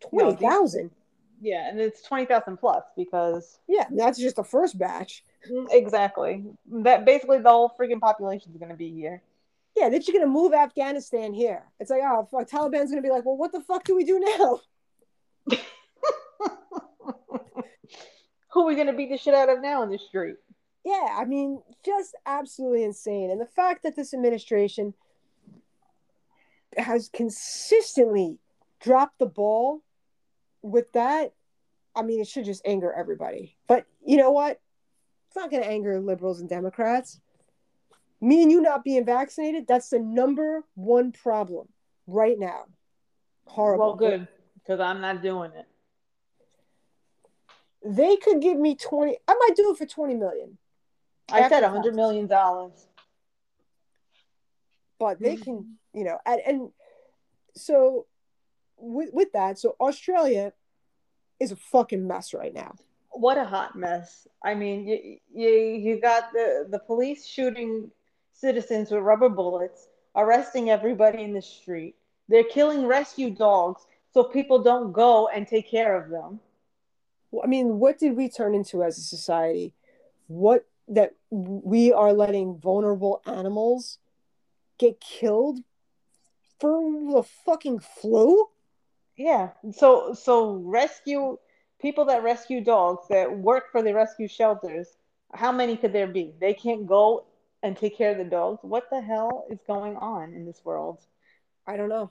Twenty 0.00 0.36
thousand. 0.36 0.84
No, 0.84 0.90
yeah, 1.42 1.68
and 1.68 1.80
it's 1.80 2.02
twenty 2.02 2.26
thousand 2.26 2.58
plus 2.58 2.84
because 2.96 3.58
yeah, 3.68 3.86
that's 3.90 4.18
just 4.18 4.36
the 4.36 4.44
first 4.44 4.78
batch. 4.78 5.24
Mm, 5.50 5.66
exactly. 5.70 6.44
That 6.70 7.04
basically 7.04 7.38
the 7.38 7.50
whole 7.50 7.72
freaking 7.78 8.00
population 8.00 8.52
is 8.52 8.58
going 8.58 8.70
to 8.70 8.76
be 8.76 8.90
here. 8.90 9.22
Yeah, 9.76 9.88
they're 9.88 10.00
going 10.00 10.20
to 10.20 10.26
move 10.26 10.52
Afghanistan 10.52 11.32
here. 11.32 11.62
It's 11.78 11.90
like, 11.90 12.00
oh, 12.04 12.28
fuck, 12.30 12.48
Taliban's 12.48 12.90
going 12.90 12.96
to 12.96 13.02
be 13.02 13.10
like, 13.10 13.24
well, 13.24 13.36
what 13.36 13.52
the 13.52 13.60
fuck 13.60 13.84
do 13.84 13.94
we 13.94 14.04
do 14.04 14.18
now? 14.18 15.56
Who 18.52 18.62
are 18.62 18.66
we 18.66 18.74
going 18.74 18.88
to 18.88 18.92
beat 18.92 19.10
the 19.10 19.18
shit 19.18 19.34
out 19.34 19.48
of 19.48 19.60
now 19.60 19.82
in 19.82 19.90
the 19.90 19.98
street? 19.98 20.36
Yeah, 20.84 21.16
I 21.16 21.24
mean, 21.24 21.62
just 21.84 22.16
absolutely 22.26 22.84
insane. 22.84 23.30
And 23.30 23.40
the 23.40 23.46
fact 23.46 23.82
that 23.82 23.96
this 23.96 24.14
administration 24.14 24.94
has 26.76 27.10
consistently 27.12 28.38
dropped 28.80 29.18
the 29.18 29.26
ball 29.26 29.82
with 30.62 30.90
that, 30.92 31.32
I 31.94 32.02
mean, 32.02 32.20
it 32.20 32.28
should 32.28 32.44
just 32.44 32.62
anger 32.64 32.92
everybody. 32.92 33.56
But 33.66 33.86
you 34.04 34.16
know 34.16 34.30
what? 34.30 34.60
It's 35.28 35.36
not 35.36 35.50
going 35.50 35.62
to 35.62 35.68
anger 35.68 36.00
liberals 36.00 36.40
and 36.40 36.48
Democrats. 36.48 37.20
Me 38.20 38.42
and 38.42 38.50
you 38.50 38.60
not 38.60 38.84
being 38.84 39.04
vaccinated, 39.04 39.66
that's 39.66 39.90
the 39.90 39.98
number 39.98 40.64
one 40.74 41.12
problem 41.12 41.68
right 42.06 42.38
now. 42.38 42.64
Horrible. 43.46 43.86
Well, 43.86 43.96
good, 43.96 44.28
because 44.54 44.80
I'm 44.80 45.00
not 45.00 45.22
doing 45.22 45.52
it. 45.52 45.66
They 47.84 48.16
could 48.16 48.40
give 48.42 48.58
me 48.58 48.74
20, 48.76 49.16
I 49.26 49.34
might 49.34 49.56
do 49.56 49.70
it 49.72 49.78
for 49.78 49.86
20 49.86 50.14
million. 50.14 50.58
I 51.32 51.48
said 51.48 51.62
100 51.62 51.94
million 51.94 52.26
dollars. 52.26 52.86
But 54.98 55.18
they 55.18 55.36
can, 55.36 55.76
you 55.94 56.04
know, 56.04 56.18
and, 56.26 56.40
and 56.46 56.70
so 57.54 58.06
with, 58.76 59.10
with 59.12 59.32
that, 59.32 59.58
so 59.58 59.76
Australia 59.80 60.52
is 61.38 61.52
a 61.52 61.56
fucking 61.56 62.06
mess 62.06 62.34
right 62.34 62.52
now. 62.52 62.74
What 63.12 63.38
a 63.38 63.44
hot 63.44 63.76
mess. 63.76 64.28
I 64.44 64.54
mean, 64.54 64.86
you, 64.86 65.18
you, 65.34 65.48
you 65.48 66.00
got 66.00 66.32
the, 66.32 66.66
the 66.68 66.78
police 66.78 67.26
shooting 67.26 67.90
citizens 68.32 68.90
with 68.90 69.02
rubber 69.02 69.28
bullets, 69.28 69.88
arresting 70.16 70.70
everybody 70.70 71.22
in 71.22 71.32
the 71.32 71.42
street. 71.42 71.96
They're 72.28 72.44
killing 72.44 72.86
rescue 72.86 73.30
dogs 73.30 73.86
so 74.12 74.24
people 74.24 74.62
don't 74.62 74.92
go 74.92 75.28
and 75.28 75.46
take 75.46 75.68
care 75.68 75.96
of 75.96 76.10
them. 76.10 76.40
I 77.42 77.46
mean, 77.46 77.78
what 77.78 77.98
did 77.98 78.16
we 78.16 78.28
turn 78.28 78.54
into 78.54 78.82
as 78.82 78.98
a 78.98 79.02
society? 79.02 79.74
What 80.26 80.66
that 80.88 81.14
we 81.30 81.92
are 81.92 82.12
letting 82.12 82.58
vulnerable 82.58 83.22
animals 83.26 83.98
get 84.78 85.00
killed 85.00 85.60
for 86.58 86.80
the 87.12 87.22
fucking 87.44 87.80
flu? 87.80 88.46
Yeah. 89.16 89.50
So 89.72 90.14
so 90.14 90.54
rescue 90.54 91.38
people 91.80 92.06
that 92.06 92.22
rescue 92.22 92.62
dogs 92.62 93.06
that 93.08 93.38
work 93.38 93.70
for 93.72 93.82
the 93.82 93.94
rescue 93.94 94.28
shelters. 94.28 94.88
How 95.32 95.52
many 95.52 95.76
could 95.76 95.92
there 95.92 96.08
be? 96.08 96.34
They 96.40 96.54
can't 96.54 96.86
go 96.86 97.26
and 97.62 97.76
take 97.76 97.96
care 97.96 98.10
of 98.10 98.18
the 98.18 98.24
dogs. 98.24 98.60
What 98.62 98.88
the 98.90 99.00
hell 99.00 99.46
is 99.50 99.58
going 99.66 99.96
on 99.96 100.34
in 100.34 100.44
this 100.44 100.60
world? 100.64 100.98
I 101.66 101.76
don't 101.76 101.88
know. 101.88 102.10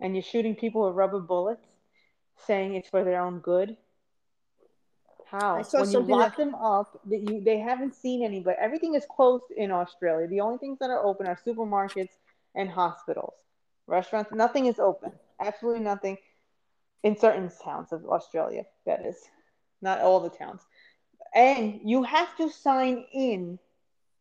And 0.00 0.14
you're 0.14 0.22
shooting 0.22 0.54
people 0.54 0.86
with 0.86 0.94
rubber 0.94 1.20
bullets, 1.20 1.66
saying 2.46 2.74
it's 2.74 2.88
for 2.88 3.04
their 3.04 3.20
own 3.20 3.40
good. 3.40 3.76
How? 5.30 5.62
when 5.72 5.90
you 5.90 6.00
lock 6.00 6.36
that... 6.36 6.44
them 6.44 6.54
up, 6.54 7.00
that 7.06 7.18
you 7.18 7.42
they 7.42 7.58
haven't 7.58 7.94
seen 7.94 8.24
any, 8.24 8.40
but 8.40 8.56
Everything 8.58 8.94
is 8.94 9.04
closed 9.14 9.44
in 9.56 9.70
Australia. 9.70 10.26
The 10.26 10.40
only 10.40 10.58
things 10.58 10.78
that 10.80 10.90
are 10.90 11.04
open 11.04 11.26
are 11.26 11.38
supermarkets 11.46 12.16
and 12.54 12.68
hospitals. 12.68 13.34
Restaurants, 13.86 14.32
nothing 14.32 14.66
is 14.66 14.78
open 14.78 15.12
absolutely 15.40 15.82
nothing 15.82 16.18
in 17.02 17.16
certain 17.16 17.50
towns 17.62 17.92
of 17.92 18.04
Australia, 18.06 18.64
that 18.86 19.04
is, 19.06 19.16
not 19.80 20.00
all 20.00 20.20
the 20.20 20.30
towns. 20.30 20.62
And 21.34 21.80
you 21.84 22.02
have 22.02 22.36
to 22.38 22.50
sign 22.50 23.04
in 23.12 23.58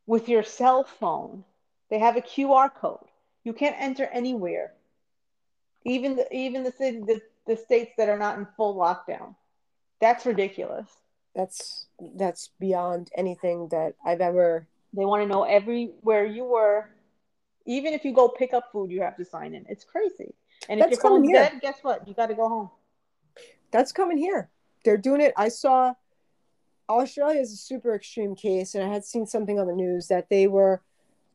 with 0.06 0.30
your 0.30 0.44
cell 0.44 0.84
phone. 0.84 1.44
They 1.90 2.00
have 2.00 2.18
a 2.18 2.22
QR 2.22 2.74
code. 2.74 3.06
You 3.44 3.54
can't 3.54 3.76
enter 3.80 4.06
anywhere, 4.06 4.74
even 5.86 6.18
the, 6.18 6.36
even 6.36 6.64
the, 6.64 6.72
city, 6.72 7.00
the 7.00 7.22
the 7.46 7.56
states 7.56 7.94
that 7.98 8.10
are 8.10 8.20
not 8.20 8.38
in 8.38 8.46
full 8.58 8.76
lockdown. 8.76 9.34
That's 10.00 10.26
ridiculous. 10.26 10.88
That's 11.36 11.88
that's 12.16 12.50
beyond 12.60 13.10
anything 13.16 13.70
that 13.70 13.96
I've 14.06 14.22
ever. 14.22 14.68
They 14.94 15.06
want 15.06 15.24
to 15.24 15.28
know 15.28 15.44
everywhere 15.44 16.26
you 16.26 16.44
were. 16.44 16.90
Even 17.66 17.94
if 17.94 18.06
you 18.06 18.14
go 18.14 18.30
pick 18.30 18.54
up 18.54 18.72
food, 18.72 18.92
you 18.92 19.02
have 19.02 19.18
to 19.18 19.26
sign 19.26 19.54
in. 19.54 19.66
It's 19.68 19.84
crazy. 19.84 20.34
And 20.70 20.80
if 20.80 20.90
That's 20.90 21.04
your 21.04 21.12
phone's 21.12 21.30
dead, 21.32 21.60
guess 21.62 21.80
what? 21.82 22.08
You 22.08 22.14
got 22.14 22.28
to 22.28 22.34
go 22.34 22.48
home. 22.48 22.70
That's 23.72 23.92
coming 23.92 24.18
here. 24.18 24.50
They're 24.86 24.98
doing 24.98 25.22
it. 25.22 25.34
I 25.36 25.50
saw 25.50 25.94
Australia 26.90 27.42
is 27.42 27.52
a 27.52 27.58
super 27.58 27.94
extreme 27.94 28.36
case, 28.36 28.74
and 28.74 28.84
I 28.84 28.92
had 28.92 29.04
seen 29.04 29.28
something 29.28 29.60
on 29.60 29.68
the 29.68 29.76
news 29.76 30.08
that 30.08 30.30
they 30.30 30.48
were 30.48 30.82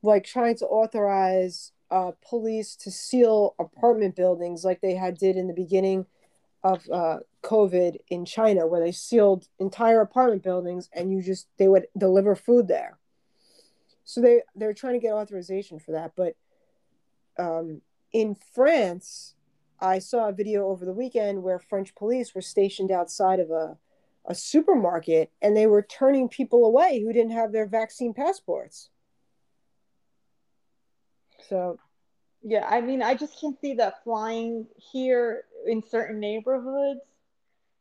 like 0.02 0.24
trying 0.24 0.56
to 0.56 0.66
authorize 0.66 1.72
uh, 1.90 2.12
police 2.26 2.74
to 2.76 2.90
seal 2.90 3.54
apartment 3.58 4.16
buildings 4.16 4.64
like 4.64 4.80
they 4.80 4.94
had 4.94 5.18
did 5.18 5.36
in 5.36 5.46
the 5.46 5.54
beginning 5.54 6.06
of 6.64 6.88
uh, 6.90 7.18
COVID 7.42 7.96
in 8.08 8.24
China, 8.24 8.66
where 8.66 8.80
they 8.80 8.92
sealed 8.92 9.48
entire 9.58 10.00
apartment 10.00 10.42
buildings 10.42 10.88
and 10.92 11.12
you 11.12 11.22
just 11.22 11.48
they 11.58 11.68
would 11.68 11.86
deliver 11.96 12.34
food 12.34 12.68
there. 12.68 12.98
So 14.04 14.20
they 14.20 14.42
they're 14.54 14.74
trying 14.74 14.94
to 14.94 15.00
get 15.00 15.12
authorization 15.12 15.78
for 15.78 15.92
that, 15.92 16.12
but 16.16 16.36
um, 17.38 17.80
in 18.12 18.36
France, 18.54 19.34
I 19.80 19.98
saw 19.98 20.28
a 20.28 20.32
video 20.32 20.68
over 20.68 20.84
the 20.84 20.92
weekend 20.92 21.42
where 21.42 21.58
French 21.58 21.94
police 21.94 22.34
were 22.34 22.42
stationed 22.42 22.90
outside 22.90 23.40
of 23.40 23.50
a, 23.50 23.76
a 24.26 24.34
supermarket 24.34 25.30
and 25.40 25.56
they 25.56 25.66
were 25.66 25.82
turning 25.82 26.28
people 26.28 26.64
away 26.64 27.02
who 27.02 27.12
didn't 27.12 27.32
have 27.32 27.52
their 27.52 27.66
vaccine 27.66 28.14
passports. 28.14 28.90
So, 31.48 31.78
yeah, 32.42 32.66
I 32.68 32.80
mean, 32.80 33.02
I 33.02 33.14
just 33.14 33.40
can't 33.40 33.60
see 33.60 33.74
that 33.74 34.04
flying 34.04 34.66
here 34.76 35.44
in 35.66 35.82
certain 35.88 36.20
neighborhoods 36.20 37.00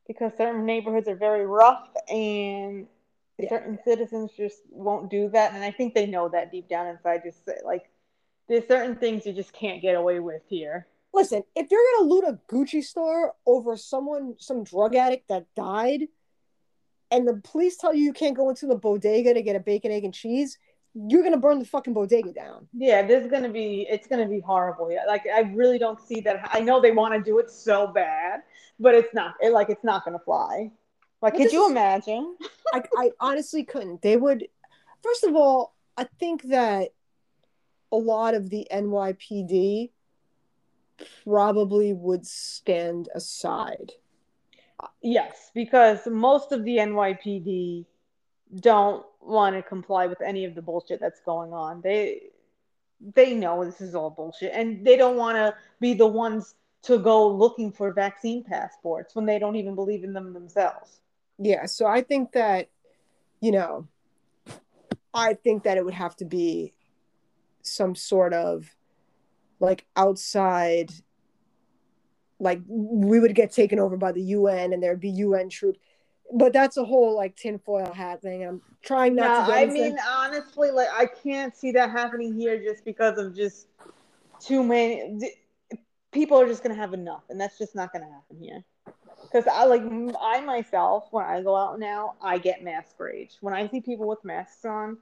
because 0.07 0.31
certain 0.37 0.65
neighborhoods 0.65 1.07
are 1.07 1.15
very 1.15 1.45
rough 1.45 1.89
and 2.09 2.87
yeah. 3.37 3.49
certain 3.49 3.79
citizens 3.85 4.31
just 4.35 4.61
won't 4.69 5.09
do 5.09 5.29
that. 5.29 5.53
And 5.53 5.63
I 5.63 5.71
think 5.71 5.93
they 5.93 6.05
know 6.05 6.29
that 6.29 6.51
deep 6.51 6.67
down 6.67 6.87
inside, 6.87 7.21
just 7.23 7.39
like 7.65 7.89
there's 8.47 8.67
certain 8.67 8.95
things 8.95 9.25
you 9.25 9.33
just 9.33 9.53
can't 9.53 9.81
get 9.81 9.95
away 9.95 10.19
with 10.19 10.41
here. 10.47 10.87
Listen, 11.13 11.43
if 11.55 11.69
you're 11.69 11.81
gonna 11.97 12.09
loot 12.09 12.23
a 12.23 12.39
Gucci 12.53 12.83
store 12.83 13.33
over 13.45 13.75
someone, 13.75 14.35
some 14.39 14.63
drug 14.63 14.95
addict 14.95 15.27
that 15.27 15.45
died, 15.55 16.07
and 17.09 17.27
the 17.27 17.41
police 17.43 17.77
tell 17.77 17.93
you 17.93 18.03
you 18.03 18.13
can't 18.13 18.35
go 18.35 18.49
into 18.49 18.65
the 18.65 18.75
bodega 18.75 19.33
to 19.33 19.41
get 19.41 19.57
a 19.57 19.59
bacon, 19.59 19.91
egg, 19.91 20.05
and 20.05 20.13
cheese, 20.13 20.57
you're 20.93 21.23
gonna 21.23 21.37
burn 21.37 21.59
the 21.59 21.65
fucking 21.65 21.93
bodega 21.93 22.33
down. 22.33 22.67
Yeah, 22.73 23.01
this 23.05 23.23
is 23.23 23.31
gonna 23.31 23.49
be 23.49 23.87
it's 23.89 24.07
gonna 24.07 24.27
be 24.27 24.39
horrible. 24.39 24.91
Yeah, 24.91 25.05
like 25.07 25.23
I 25.33 25.41
really 25.41 25.79
don't 25.79 26.01
see 26.01 26.21
that. 26.21 26.49
I 26.51 26.59
know 26.59 26.81
they 26.81 26.91
want 26.91 27.13
to 27.13 27.21
do 27.21 27.39
it 27.39 27.49
so 27.49 27.87
bad, 27.87 28.41
but 28.79 28.93
it's 28.93 29.13
not. 29.13 29.35
It, 29.41 29.51
like 29.51 29.69
it's 29.69 29.83
not 29.83 30.03
gonna 30.05 30.19
fly. 30.19 30.71
Like, 31.21 31.35
could 31.35 31.51
you 31.51 31.69
imagine? 31.69 32.35
I, 32.73 32.81
I 32.97 33.11
honestly 33.19 33.63
couldn't. 33.63 34.01
They 34.01 34.17
would. 34.17 34.47
First 35.03 35.23
of 35.23 35.35
all, 35.35 35.75
I 35.97 36.05
think 36.19 36.43
that 36.43 36.89
a 37.91 37.97
lot 37.97 38.33
of 38.33 38.49
the 38.49 38.67
NYPD 38.71 39.91
probably 41.23 41.93
would 41.93 42.25
stand 42.25 43.09
aside. 43.13 43.91
Yes, 45.01 45.51
because 45.53 46.07
most 46.07 46.51
of 46.51 46.63
the 46.63 46.77
NYPD 46.77 47.85
don't 48.59 49.05
want 49.21 49.55
to 49.55 49.61
comply 49.61 50.07
with 50.07 50.21
any 50.21 50.45
of 50.45 50.55
the 50.55 50.61
bullshit 50.61 50.99
that's 50.99 51.21
going 51.21 51.53
on. 51.53 51.81
They 51.81 52.23
they 53.15 53.33
know 53.33 53.65
this 53.65 53.81
is 53.81 53.95
all 53.95 54.11
bullshit 54.11 54.51
and 54.53 54.85
they 54.85 54.95
don't 54.95 55.17
want 55.17 55.35
to 55.35 55.55
be 55.79 55.95
the 55.95 56.05
ones 56.05 56.53
to 56.83 56.99
go 56.99 57.27
looking 57.27 57.71
for 57.71 57.91
vaccine 57.91 58.43
passports 58.43 59.15
when 59.15 59.25
they 59.25 59.39
don't 59.39 59.55
even 59.55 59.73
believe 59.73 60.03
in 60.03 60.13
them 60.13 60.33
themselves. 60.33 61.01
Yeah, 61.39 61.65
so 61.65 61.87
I 61.87 62.01
think 62.01 62.33
that 62.33 62.69
you 63.39 63.51
know, 63.51 63.87
I 65.13 65.33
think 65.33 65.63
that 65.63 65.77
it 65.77 65.85
would 65.85 65.95
have 65.95 66.15
to 66.17 66.25
be 66.25 66.73
some 67.63 67.95
sort 67.95 68.33
of 68.33 68.75
like 69.59 69.85
outside 69.95 70.91
like 72.39 72.59
we 72.67 73.19
would 73.19 73.35
get 73.35 73.51
taken 73.51 73.79
over 73.79 73.97
by 73.97 74.11
the 74.11 74.21
UN 74.21 74.73
and 74.73 74.81
there'd 74.81 74.99
be 74.99 75.11
UN 75.11 75.47
troops. 75.49 75.79
But 76.33 76.53
that's 76.53 76.77
a 76.77 76.85
whole 76.85 77.15
like 77.15 77.35
tinfoil 77.35 77.91
hat 77.91 78.21
thing. 78.21 78.45
I'm 78.45 78.61
trying 78.81 79.15
not 79.15 79.27
No, 79.27 79.45
to. 79.45 79.51
Get 79.51 79.57
I 79.57 79.61
into- 79.63 79.73
mean 79.73 79.97
honestly, 80.07 80.71
like 80.71 80.87
I 80.93 81.05
can't 81.05 81.55
see 81.55 81.71
that 81.73 81.91
happening 81.91 82.33
here 82.33 82.61
just 82.61 82.85
because 82.85 83.17
of 83.17 83.35
just 83.35 83.67
too 84.39 84.63
many. 84.63 85.17
d- 85.19 85.33
People 86.11 86.37
are 86.41 86.45
just 86.47 86.61
gonna 86.61 86.75
have 86.75 86.93
enough, 86.93 87.23
and 87.29 87.39
that's 87.39 87.57
just 87.57 87.73
not 87.73 87.93
gonna 87.93 88.09
happen 88.11 88.37
here. 88.37 88.63
Because 89.23 89.47
I 89.47 89.63
like 89.65 89.81
I 90.19 90.41
myself, 90.41 91.07
when 91.11 91.23
I 91.25 91.41
go 91.41 91.55
out 91.55 91.79
now, 91.79 92.15
I 92.21 92.37
get 92.37 92.63
mask 92.63 92.99
rage. 92.99 93.37
When 93.39 93.53
I 93.53 93.67
see 93.69 93.79
people 93.79 94.07
with 94.07 94.23
masks 94.25 94.65
on, 94.65 94.97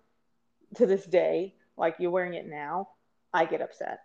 to 0.75 0.85
this 0.85 1.05
day, 1.05 1.55
like 1.77 1.95
you're 1.99 2.11
wearing 2.11 2.35
it 2.35 2.45
now, 2.47 2.89
I 3.33 3.45
get 3.45 3.59
upset. 3.61 4.01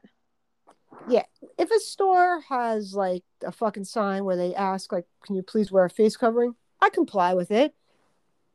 Yeah, 1.08 1.24
if 1.58 1.70
a 1.70 1.78
store 1.80 2.40
has 2.48 2.94
like 2.94 3.24
a 3.44 3.52
fucking 3.52 3.84
sign 3.84 4.24
where 4.24 4.36
they 4.36 4.54
ask 4.54 4.90
like, 4.92 5.06
"Can 5.24 5.34
you 5.36 5.42
please 5.42 5.70
wear 5.70 5.84
a 5.84 5.90
face 5.90 6.16
covering?" 6.16 6.54
I 6.80 6.90
comply 6.90 7.34
with 7.34 7.50
it 7.50 7.74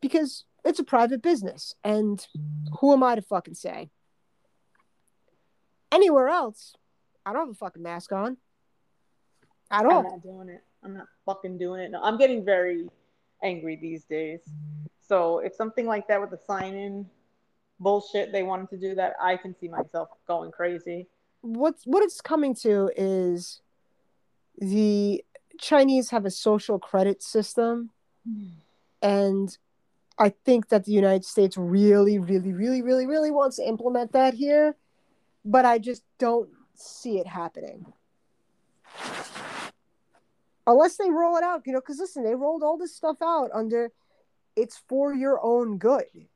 because 0.02 0.46
it's 0.66 0.80
a 0.80 0.84
private 0.84 1.22
business, 1.22 1.76
and 1.84 2.26
who 2.80 2.94
am 2.94 3.04
I 3.04 3.16
to 3.16 3.22
fucking 3.22 3.56
say? 3.56 3.90
Anywhere 5.92 6.28
else, 6.28 6.76
I 7.26 7.34
don't 7.34 7.48
have 7.48 7.50
a 7.50 7.54
fucking 7.56 7.82
mask 7.82 8.12
on 8.12 8.38
at 9.72 9.86
I'm 9.86 10.04
not 10.04 10.24
doing 10.24 10.50
it. 10.50 10.64
I'm 10.84 10.94
not 10.94 11.08
fucking 11.26 11.58
doing 11.58 11.82
it. 11.82 11.92
No, 11.92 12.02
I'm 12.02 12.18
getting 12.18 12.44
very 12.46 12.88
angry 13.44 13.76
these 13.76 14.04
days. 14.06 14.42
So 15.08 15.40
if 15.40 15.56
something 15.56 15.86
like 15.86 16.08
that 16.08 16.22
with 16.22 16.30
the 16.30 16.40
sign 16.48 16.76
in 16.76 17.06
bullshit 17.80 18.32
they 18.32 18.44
wanted 18.44 18.70
to 18.70 18.78
do 18.78 18.96
that, 18.96 19.14
I 19.22 19.38
can 19.38 19.56
see 19.60 19.68
myself 19.68 20.10
going 20.28 20.52
crazy. 20.52 21.08
what's 21.42 21.84
what 21.86 22.04
it's 22.04 22.22
coming 22.22 22.54
to 22.54 22.92
is 22.96 23.62
the 24.58 25.24
Chinese 25.60 26.10
have 26.10 26.26
a 26.26 26.32
social 26.32 26.80
credit 26.80 27.22
system 27.24 27.92
and 29.02 29.58
I 30.18 30.30
think 30.30 30.70
that 30.70 30.86
the 30.86 30.92
United 30.92 31.26
States 31.26 31.58
really 31.58 32.20
really 32.20 32.54
really 32.54 32.82
really 32.82 33.06
really 33.08 33.32
wants 33.32 33.58
to 33.58 33.68
implement 33.68 34.12
that 34.14 34.34
here 34.34 34.76
but 35.46 35.66
I 35.66 35.80
just 35.80 36.04
don't 36.18 36.50
see 36.76 37.18
it 37.20 37.28
happening. 37.28 37.86
Unless 40.68 40.98
they 40.98 41.10
roll 41.10 41.38
it 41.38 41.44
out 41.44 41.64
you 41.66 41.74
know 41.74 41.82
cuz 41.82 42.00
listen 42.00 42.24
they 42.24 42.36
rolled 42.36 42.64
all 42.64 42.78
this 42.78 42.96
stuff 42.96 43.18
out 43.22 43.50
under 43.54 43.92
it's 44.56 44.78
for 44.88 45.14
your 45.14 45.40
own 45.44 45.78
good. 45.78 46.28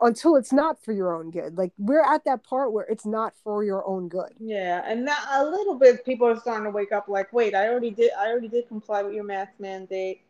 Until 0.00 0.36
it's 0.36 0.52
not 0.52 0.82
for 0.82 0.92
your 0.92 1.14
own 1.14 1.30
good. 1.30 1.56
Like 1.56 1.72
we're 1.78 2.02
at 2.02 2.24
that 2.24 2.44
part 2.44 2.72
where 2.72 2.84
it's 2.84 3.06
not 3.06 3.34
for 3.42 3.64
your 3.64 3.86
own 3.86 4.08
good. 4.08 4.32
Yeah, 4.38 4.82
and 4.86 5.04
now 5.04 5.18
a 5.32 5.44
little 5.44 5.74
bit 5.74 6.04
people 6.04 6.26
are 6.26 6.38
starting 6.38 6.64
to 6.64 6.70
wake 6.70 6.92
up 6.92 7.08
like, 7.08 7.32
wait, 7.32 7.54
I 7.54 7.68
already 7.68 7.90
did 7.90 8.12
I 8.18 8.28
already 8.28 8.48
did 8.48 8.68
comply 8.68 9.02
with 9.02 9.14
your 9.14 9.24
mask 9.24 9.52
mandate. 9.58 10.22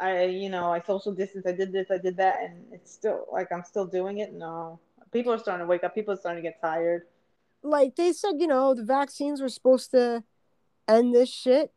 I 0.00 0.24
you 0.24 0.48
know, 0.50 0.72
I 0.72 0.80
social 0.80 1.12
distance, 1.12 1.44
I 1.46 1.52
did 1.52 1.72
this, 1.72 1.90
I 1.90 1.98
did 1.98 2.16
that, 2.18 2.36
and 2.42 2.64
it's 2.72 2.92
still 2.92 3.26
like 3.32 3.50
I'm 3.52 3.64
still 3.64 3.86
doing 3.86 4.18
it. 4.18 4.32
No. 4.32 4.78
People 5.12 5.32
are 5.32 5.38
starting 5.38 5.64
to 5.64 5.68
wake 5.68 5.84
up, 5.84 5.94
people 5.94 6.12
are 6.14 6.16
starting 6.18 6.42
to 6.42 6.48
get 6.48 6.60
tired. 6.60 7.02
like 7.62 7.96
they 7.96 8.12
said, 8.12 8.34
you 8.38 8.46
know, 8.46 8.74
the 8.74 8.84
vaccines 8.84 9.40
were 9.40 9.48
supposed 9.48 9.90
to 9.92 10.22
end 10.86 11.14
this 11.14 11.28
shit, 11.30 11.72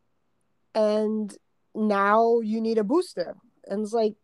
and 0.74 1.36
now 1.74 2.40
you 2.40 2.60
need 2.60 2.78
a 2.78 2.84
booster. 2.84 3.34
And 3.66 3.82
it's 3.82 3.92
like, 3.92 4.14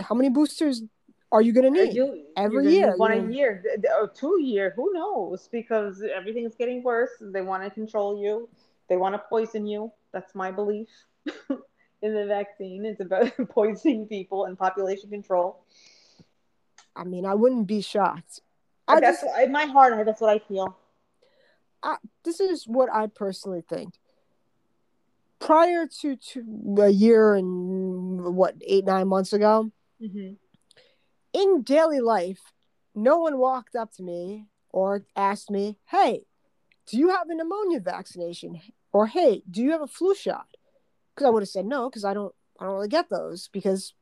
how 0.00 0.14
many 0.14 0.28
boosters 0.28 0.82
are 1.30 1.42
you 1.42 1.52
gonna 1.52 1.70
need? 1.70 1.94
You- 1.94 2.24
Every 2.36 2.72
year, 2.72 2.90
need 2.92 2.98
one 2.98 3.12
you 3.12 3.18
a 3.18 3.22
know. 3.22 3.28
year 3.30 3.64
or 4.00 4.08
two 4.08 4.40
year. 4.40 4.72
Who 4.76 4.92
knows? 4.92 5.48
Because 5.50 6.02
everything's 6.02 6.54
getting 6.54 6.82
worse. 6.84 7.10
They 7.20 7.42
want 7.42 7.64
to 7.64 7.70
control 7.70 8.20
you. 8.22 8.48
They 8.88 8.96
want 8.96 9.14
to 9.16 9.22
poison 9.28 9.66
you. 9.66 9.92
That's 10.12 10.34
my 10.36 10.50
belief 10.52 10.88
in 12.02 12.14
the 12.14 12.26
vaccine. 12.26 12.84
It's 12.84 13.00
about 13.00 13.32
poisoning 13.50 14.06
people 14.06 14.44
and 14.44 14.58
population 14.58 15.10
control. 15.10 15.64
I 16.96 17.04
mean, 17.04 17.24
I 17.24 17.34
wouldn't 17.34 17.66
be 17.66 17.80
shocked. 17.80 18.40
I 18.86 19.00
that's 19.00 19.22
just, 19.22 19.38
in 19.40 19.52
my 19.52 19.66
heart. 19.66 20.04
That's 20.04 20.20
what 20.20 20.30
I 20.30 20.38
feel. 20.38 20.76
this 22.24 22.40
is 22.40 22.64
what 22.64 22.92
I 22.92 23.06
personally 23.06 23.62
think. 23.68 23.94
Prior 25.38 25.86
to, 26.00 26.16
to 26.16 26.76
a 26.80 26.88
year 26.88 27.34
and 27.34 28.34
what 28.34 28.54
eight 28.66 28.84
nine 28.84 29.08
months 29.08 29.32
ago, 29.32 29.70
hmm 30.00 30.32
in 31.32 31.62
daily 31.62 32.00
life, 32.00 32.40
no 32.94 33.18
one 33.18 33.38
walked 33.38 33.76
up 33.76 33.92
to 33.92 34.02
me 34.02 34.46
or 34.70 35.04
asked 35.14 35.50
me, 35.50 35.78
"Hey, 35.86 36.24
do 36.86 36.98
you 36.98 37.10
have 37.10 37.28
a 37.30 37.34
pneumonia 37.34 37.80
vaccination?" 37.80 38.60
or 38.92 39.06
"Hey, 39.06 39.42
do 39.48 39.62
you 39.62 39.70
have 39.72 39.82
a 39.82 39.86
flu 39.86 40.14
shot?" 40.14 40.48
Because 41.18 41.26
I 41.26 41.30
would 41.30 41.42
have 41.42 41.48
said 41.48 41.66
no, 41.66 41.90
because 41.90 42.04
I 42.04 42.14
don't, 42.14 42.32
I 42.60 42.64
don't 42.64 42.74
really 42.74 42.86
get 42.86 43.08
those 43.08 43.48
because 43.48 43.92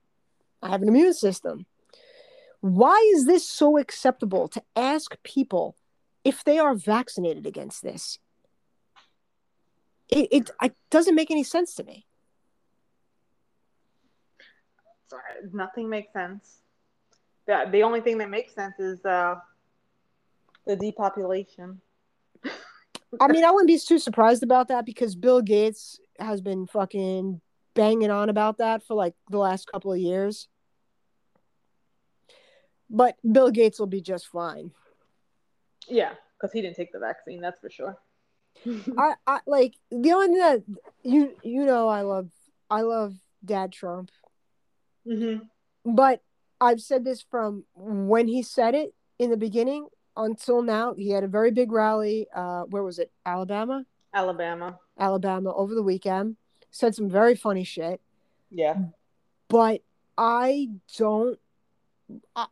I 0.62 0.68
have 0.68 0.82
an 0.82 0.88
immune 0.88 1.14
system. 1.14 1.64
Why 2.60 3.10
is 3.14 3.24
this 3.24 3.48
so 3.48 3.78
acceptable 3.78 4.48
to 4.48 4.62
ask 4.76 5.16
people 5.22 5.76
if 6.24 6.44
they 6.44 6.58
are 6.58 6.74
vaccinated 6.74 7.46
against 7.46 7.82
this? 7.82 8.18
It, 10.10 10.28
it, 10.30 10.50
it 10.60 10.74
doesn't 10.90 11.14
make 11.14 11.30
any 11.30 11.42
sense 11.42 11.74
to 11.76 11.84
me. 11.84 12.04
Sorry, 15.08 15.22
nothing 15.54 15.88
makes 15.88 16.12
sense. 16.12 16.58
The, 17.46 17.64
the 17.72 17.82
only 17.82 18.02
thing 18.02 18.18
that 18.18 18.28
makes 18.28 18.54
sense 18.54 18.78
is 18.78 19.02
uh, 19.06 19.36
the 20.66 20.76
depopulation. 20.76 21.80
I 23.18 23.28
mean, 23.28 23.42
I 23.42 23.50
wouldn't 23.52 23.68
be 23.68 23.78
too 23.78 23.98
surprised 23.98 24.42
about 24.42 24.68
that 24.68 24.84
because 24.84 25.14
Bill 25.14 25.40
Gates 25.40 25.98
has 26.18 26.40
been 26.40 26.66
fucking 26.66 27.40
banging 27.74 28.10
on 28.10 28.28
about 28.28 28.58
that 28.58 28.82
for 28.82 28.94
like 28.94 29.14
the 29.30 29.38
last 29.38 29.70
couple 29.70 29.92
of 29.92 29.98
years. 29.98 30.48
But 32.88 33.16
Bill 33.30 33.50
Gates 33.50 33.78
will 33.78 33.86
be 33.86 34.00
just 34.00 34.28
fine. 34.28 34.70
Yeah, 35.88 36.14
because 36.38 36.52
he 36.52 36.62
didn't 36.62 36.76
take 36.76 36.92
the 36.92 36.98
vaccine. 36.98 37.40
That's 37.40 37.60
for 37.60 37.70
sure. 37.70 37.98
I, 38.98 39.14
I 39.26 39.40
like 39.46 39.74
the 39.90 40.12
only 40.12 40.28
thing 40.28 40.38
that 40.38 40.62
you 41.02 41.36
you 41.42 41.64
know 41.66 41.88
I 41.88 42.02
love 42.02 42.28
I 42.70 42.82
love 42.82 43.14
Dad 43.44 43.72
Trump, 43.72 44.10
hmm 45.06 45.36
but 45.84 46.22
I've 46.60 46.80
said 46.80 47.04
this 47.04 47.22
from 47.22 47.64
when 47.74 48.26
he 48.28 48.42
said 48.42 48.74
it 48.74 48.94
in 49.18 49.30
the 49.30 49.36
beginning 49.36 49.86
until 50.16 50.62
now. 50.62 50.94
He 50.94 51.10
had 51.10 51.22
a 51.22 51.28
very 51.28 51.50
big 51.50 51.70
rally. 51.70 52.26
Uh, 52.34 52.62
where 52.62 52.82
was 52.82 52.98
it? 52.98 53.12
Alabama, 53.24 53.84
Alabama. 54.14 54.78
Alabama 54.98 55.54
over 55.54 55.74
the 55.74 55.82
weekend. 55.82 56.36
Said 56.70 56.94
some 56.94 57.08
very 57.08 57.34
funny 57.34 57.64
shit. 57.64 58.00
Yeah. 58.50 58.76
but 59.48 59.82
I 60.18 60.70
don't 60.96 61.38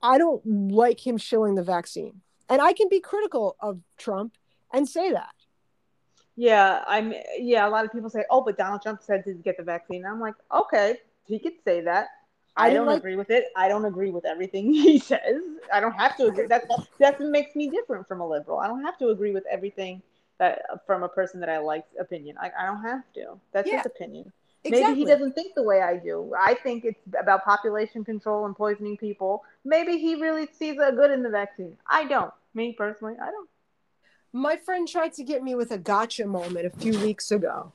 I- 0.03 0.19
don't 0.19 0.45
like 0.73 1.05
him 1.07 1.17
shilling 1.19 1.55
the 1.55 1.63
vaccine. 1.63 2.21
And 2.49 2.61
I 2.61 2.73
can 2.73 2.89
be 2.89 3.01
critical 3.01 3.57
of 3.61 3.81
Trump 3.97 4.37
and 4.73 4.89
say 4.89 5.13
that. 5.13 5.35
Yeah, 6.37 6.83
I'm. 6.89 7.15
Yeah, 7.39 7.67
a 7.69 7.71
lot 7.71 7.85
of 7.85 7.93
people 7.93 8.11
say, 8.11 8.25
"Oh, 8.29 8.41
but 8.43 8.59
Donald 8.59 8.83
Trump 8.83 9.03
said 9.03 9.25
to 9.25 9.35
get 9.35 9.57
the 9.57 9.63
vaccine." 9.63 10.05
I'm 10.05 10.21
like, 10.21 10.35
okay, 10.53 10.97
he 11.27 11.39
could 11.39 11.53
say 11.65 11.81
that. 11.83 12.09
I 12.57 12.69
I, 12.71 12.75
don't 12.75 12.87
like- 12.87 12.99
agree 12.99 13.15
with 13.17 13.31
it. 13.31 13.47
I 13.57 13.69
don't 13.69 13.85
agree 13.85 14.11
with 14.11 14.25
everything 14.25 14.73
he 14.75 14.99
says. 14.99 15.41
I 15.73 15.79
don't 15.81 15.93
have 15.93 16.17
to 16.17 16.27
agree. 16.27 16.47
That's 16.49 16.67
that's 16.99 17.21
what 17.21 17.29
makes 17.31 17.55
me 17.55 17.71
different 17.71 18.09
from 18.09 18.21
a 18.21 18.27
liberal. 18.29 18.59
I 18.59 18.67
don't 18.67 18.83
have 18.83 18.99
to 18.99 19.09
agree 19.11 19.31
with 19.33 19.45
everything 19.49 20.03
that 20.39 20.63
from 20.87 21.03
a 21.03 21.09
person 21.09 21.41
that 21.41 21.49
I 21.49 21.59
like's 21.59 21.95
opinion. 21.99 22.37
I, 22.41 22.51
I 22.59 22.67
don't 22.67 22.83
have 22.83 23.03
to. 23.15 23.39
That's 23.53 23.71
Yeah, 23.71 23.79
his 23.79 23.87
opinion. 23.87 24.33
Exactly. 24.65 24.89
Maybe 24.95 25.01
he 25.01 25.07
doesn't 25.07 25.33
think 25.35 25.55
the 25.55 25.63
way 25.63 25.83
I 25.83 25.97
do. 25.99 26.33
I 26.39 26.55
think 26.55 26.85
it's 26.85 26.99
about 27.19 27.45
population 27.45 28.05
control 28.05 28.47
and 28.47 28.57
poisoning 28.57 28.97
people. 28.97 29.45
Maybe 29.65 29.99
he 29.99 30.15
really 30.15 30.49
sees 30.59 30.79
a 30.79 30.91
good 30.91 31.11
in 31.11 31.23
the 31.23 31.29
vaccine. 31.29 31.77
I 31.89 32.05
don't. 32.05 32.33
Me 32.55 32.73
personally, 32.73 33.15
I 33.21 33.31
don't. 33.31 33.49
My 34.33 34.57
friend 34.57 34.89
tried 34.89 35.13
to 35.15 35.23
get 35.23 35.43
me 35.43 35.55
with 35.55 35.71
a 35.71 35.79
gotcha 35.79 36.27
moment 36.27 36.67
a 36.67 36.71
few 36.71 36.99
weeks 36.99 37.31
ago. 37.31 37.73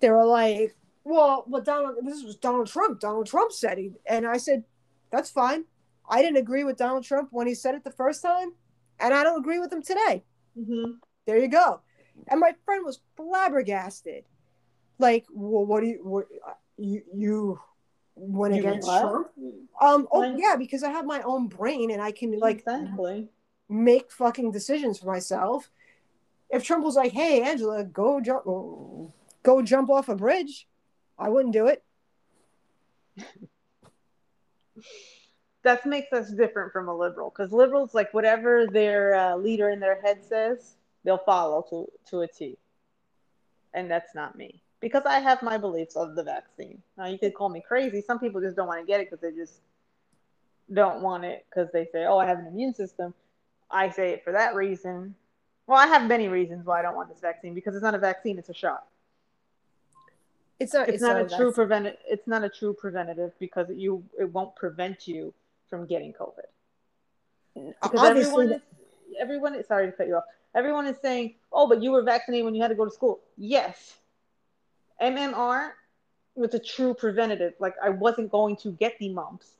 They 0.00 0.10
were 0.10 0.24
like, 0.24 0.76
"Well, 1.04 1.44
but 1.46 1.64
Donald, 1.64 1.96
this 2.04 2.22
was 2.24 2.36
Donald 2.36 2.66
Trump. 2.68 3.00
Donald 3.00 3.26
Trump 3.26 3.52
said 3.52 3.78
he," 3.78 3.92
and 4.06 4.26
I 4.26 4.36
said, 4.36 4.64
"That's 5.10 5.30
fine. 5.30 5.64
I 6.08 6.22
didn't 6.22 6.38
agree 6.38 6.64
with 6.64 6.76
Donald 6.76 7.04
Trump 7.04 7.28
when 7.32 7.46
he 7.46 7.54
said 7.54 7.74
it 7.74 7.84
the 7.84 7.90
first 7.90 8.22
time, 8.22 8.54
and 8.98 9.14
I 9.14 9.22
don't 9.22 9.38
agree 9.38 9.58
with 9.58 9.72
him 9.72 9.82
today. 9.82 10.24
hmm 10.54 10.98
There 11.28 11.38
you 11.38 11.48
go." 11.48 11.82
And 12.26 12.40
my 12.40 12.54
friend 12.64 12.86
was 12.86 13.00
flabbergasted. 13.16 14.24
Like, 14.98 15.26
well, 15.30 15.66
what 15.66 15.82
do 15.82 15.88
you 15.88 16.00
what, 16.02 16.26
you 16.78 17.02
you 17.14 17.60
went 18.16 18.54
You 18.54 18.60
against? 18.60 18.88
Trump? 18.88 19.28
Um, 19.78 20.08
oh 20.10 20.34
yeah, 20.36 20.56
because 20.56 20.82
I 20.82 20.88
have 20.88 21.04
my 21.04 21.20
own 21.22 21.48
brain 21.48 21.90
and 21.90 22.00
I 22.00 22.12
can 22.12 22.38
like 22.38 22.60
exactly. 22.60 23.28
make 23.68 24.10
fucking 24.10 24.52
decisions 24.52 24.98
for 24.98 25.06
myself. 25.06 25.70
If 26.48 26.64
Trump 26.64 26.82
was 26.82 26.96
like, 26.96 27.12
"Hey, 27.12 27.42
Angela, 27.42 27.84
go 27.84 28.22
jump, 28.22 28.44
go 28.46 29.62
jump 29.62 29.90
off 29.90 30.08
a 30.08 30.16
bridge," 30.16 30.66
I 31.18 31.28
wouldn't 31.28 31.52
do 31.52 31.66
it. 31.66 31.84
that 35.62 35.84
makes 35.84 36.10
us 36.14 36.30
different 36.30 36.72
from 36.72 36.88
a 36.88 36.96
liberal 36.96 37.28
because 37.28 37.52
liberals 37.52 37.92
like 37.92 38.14
whatever 38.14 38.66
their 38.66 39.14
uh, 39.14 39.36
leader 39.36 39.68
in 39.68 39.78
their 39.80 40.00
head 40.00 40.24
says, 40.24 40.77
they'll 41.04 41.18
follow 41.18 41.64
to 41.70 41.90
to 42.10 42.20
a 42.22 42.28
T. 42.28 42.58
And 43.74 43.90
that's 43.90 44.14
not 44.14 44.36
me 44.36 44.62
because 44.80 45.02
I 45.04 45.20
have 45.20 45.42
my 45.42 45.58
beliefs 45.58 45.96
of 45.96 46.14
the 46.14 46.22
vaccine. 46.22 46.82
Now 46.96 47.06
you 47.06 47.18
could 47.18 47.34
call 47.34 47.48
me 47.48 47.62
crazy. 47.66 48.00
Some 48.00 48.18
people 48.18 48.40
just 48.40 48.56
don't 48.56 48.66
want 48.66 48.80
to 48.80 48.86
get 48.86 49.00
it 49.00 49.10
because 49.10 49.20
they 49.20 49.36
just 49.36 49.60
don't 50.72 51.02
want 51.02 51.24
it 51.24 51.44
because 51.48 51.70
they 51.72 51.86
say, 51.86 52.04
"Oh, 52.06 52.18
I 52.18 52.26
have 52.26 52.38
an 52.38 52.46
immune 52.46 52.74
system." 52.74 53.14
I 53.70 53.90
say 53.90 54.12
it 54.12 54.24
for 54.24 54.32
that 54.32 54.54
reason. 54.54 55.14
Well, 55.66 55.78
I 55.78 55.86
have 55.86 56.08
many 56.08 56.28
reasons 56.28 56.64
why 56.64 56.78
I 56.78 56.82
don't 56.82 56.96
want 56.96 57.10
this 57.10 57.20
vaccine 57.20 57.54
because 57.54 57.74
it's 57.74 57.82
not 57.82 57.94
a 57.94 57.98
vaccine; 57.98 58.38
it's 58.38 58.48
a 58.48 58.54
shot. 58.54 58.86
It's 60.58 60.74
not. 60.74 60.88
It's, 60.88 60.96
It's, 60.96 61.02
not, 61.02 61.16
a 61.16 61.22
vaccine. 61.22 61.38
true 61.38 61.52
preventative. 61.52 62.00
It's 62.06 62.26
not 62.26 62.44
a 62.44 62.48
true 62.48 62.74
preventative 62.74 63.32
because 63.38 63.68
you 63.70 64.04
it 64.18 64.32
won't 64.32 64.54
prevent 64.56 65.06
you 65.06 65.34
from 65.68 65.86
getting 65.86 66.12
COVID. 66.12 66.48
Because 67.82 68.00
Obviously, 68.00 68.32
everyone 68.32 68.52
is, 68.52 68.62
everyone 69.20 69.54
is 69.54 69.66
sorry 69.66 69.86
to 69.86 69.92
cut 69.92 70.06
you 70.06 70.16
off. 70.16 70.24
Everyone 70.54 70.86
is 70.86 70.96
saying, 71.02 71.34
"Oh, 71.52 71.68
but 71.68 71.82
you 71.82 71.92
were 71.92 72.02
vaccinated 72.02 72.44
when 72.44 72.54
you 72.54 72.62
had 72.62 72.68
to 72.68 72.74
go 72.74 72.84
to 72.84 72.90
school." 72.90 73.20
Yes, 73.36 73.98
MMR 75.00 75.72
was 76.34 76.54
a 76.54 76.58
true 76.58 76.94
preventative. 76.94 77.54
Like 77.58 77.74
I 77.82 77.90
wasn't 77.90 78.30
going 78.30 78.56
to 78.58 78.72
get 78.72 78.98
the 78.98 79.10
mumps, 79.10 79.54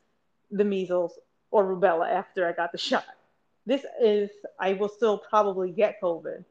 the 0.51 0.64
measles, 0.64 1.18
or 1.51 1.64
rubella 1.64 2.11
after 2.11 2.48
I 2.48 2.53
got 2.53 2.72
the 2.72 2.79
shot. 2.79 3.05
This 3.66 3.85
is 4.01 4.31
I 4.59 4.72
will 4.74 4.88
still 4.88 5.18
probably 5.18 5.70
get 5.70 6.01
COVID. 6.03 6.44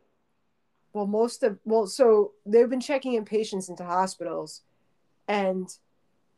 well, 0.93 1.07
most 1.07 1.43
of 1.43 1.57
well, 1.65 1.87
so 1.87 2.33
they've 2.45 2.69
been 2.69 2.79
checking 2.81 3.13
in 3.15 3.25
patients 3.25 3.69
into 3.69 3.83
hospitals, 3.83 4.61
and 5.27 5.69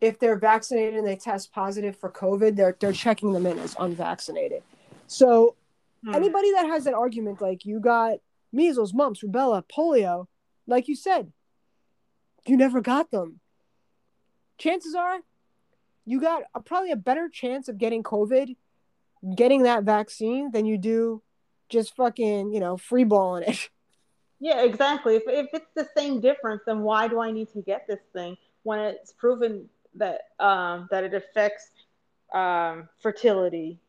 if 0.01 0.19
they're 0.19 0.37
vaccinated 0.37 0.95
and 0.95 1.07
they 1.07 1.15
test 1.17 1.51
positive 1.51 1.95
for 1.97 2.09
COVID, 2.09 2.55
they're 2.55 2.75
they're 2.79 2.93
checking 2.93 3.33
them 3.33 3.45
in 3.45 3.59
as 3.59 3.75
unvaccinated. 3.79 4.63
So 5.07 5.55
Hmm. 6.03 6.15
anybody 6.15 6.51
that 6.53 6.65
has 6.67 6.85
that 6.85 6.93
argument, 6.93 7.41
like 7.41 7.65
you 7.65 7.79
got 7.79 8.19
measles, 8.51 8.93
mumps, 8.93 9.21
rubella, 9.21 9.63
polio, 9.63 10.27
like 10.67 10.87
you 10.87 10.95
said, 10.95 11.31
you 12.45 12.57
never 12.57 12.81
got 12.81 13.11
them. 13.11 13.39
Chances 14.57 14.95
are, 14.95 15.19
you 16.05 16.19
got 16.21 16.43
a, 16.55 16.61
probably 16.61 16.91
a 16.91 16.95
better 16.95 17.29
chance 17.29 17.67
of 17.67 17.77
getting 17.77 18.03
COVID, 18.03 18.55
getting 19.35 19.63
that 19.63 19.83
vaccine 19.83 20.51
than 20.51 20.65
you 20.65 20.77
do 20.77 21.21
just 21.69 21.95
fucking 21.95 22.51
you 22.51 22.59
know 22.59 22.77
free 22.77 23.03
balling 23.03 23.43
it. 23.43 23.69
Yeah, 24.41 24.61
exactly. 24.61 25.17
If, 25.17 25.23
if 25.27 25.47
it's 25.51 25.69
the 25.75 25.85
same 25.97 26.21
difference, 26.21 26.61
then 26.65 26.79
why 26.79 27.09
do 27.09 27.19
I 27.19 27.29
need 27.29 27.51
to 27.51 27.61
get 27.61 27.85
this 27.89 27.99
thing 28.13 28.37
when 28.63 28.79
it's 28.79 29.11
proven 29.11 29.67
that 29.95 30.29
um, 30.39 30.87
that 30.91 31.03
it 31.03 31.13
affects 31.13 31.71
um, 32.33 32.87
fertility, 33.01 33.79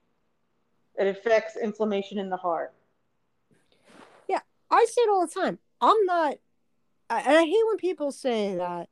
it 1.01 1.07
affects 1.07 1.57
inflammation 1.57 2.19
in 2.19 2.29
the 2.31 2.37
heart. 2.37 2.73
Yeah, 4.29 4.41
I 4.71 4.85
say 4.89 5.01
it 5.03 5.11
all 5.11 5.27
the 5.27 5.33
time. 5.41 5.59
I'm 5.81 6.05
not, 6.05 6.35
and 7.09 7.37
I 7.37 7.45
hate 7.45 7.67
when 7.69 7.79
people 7.79 8.13
say 8.13 8.55
that, 8.57 8.89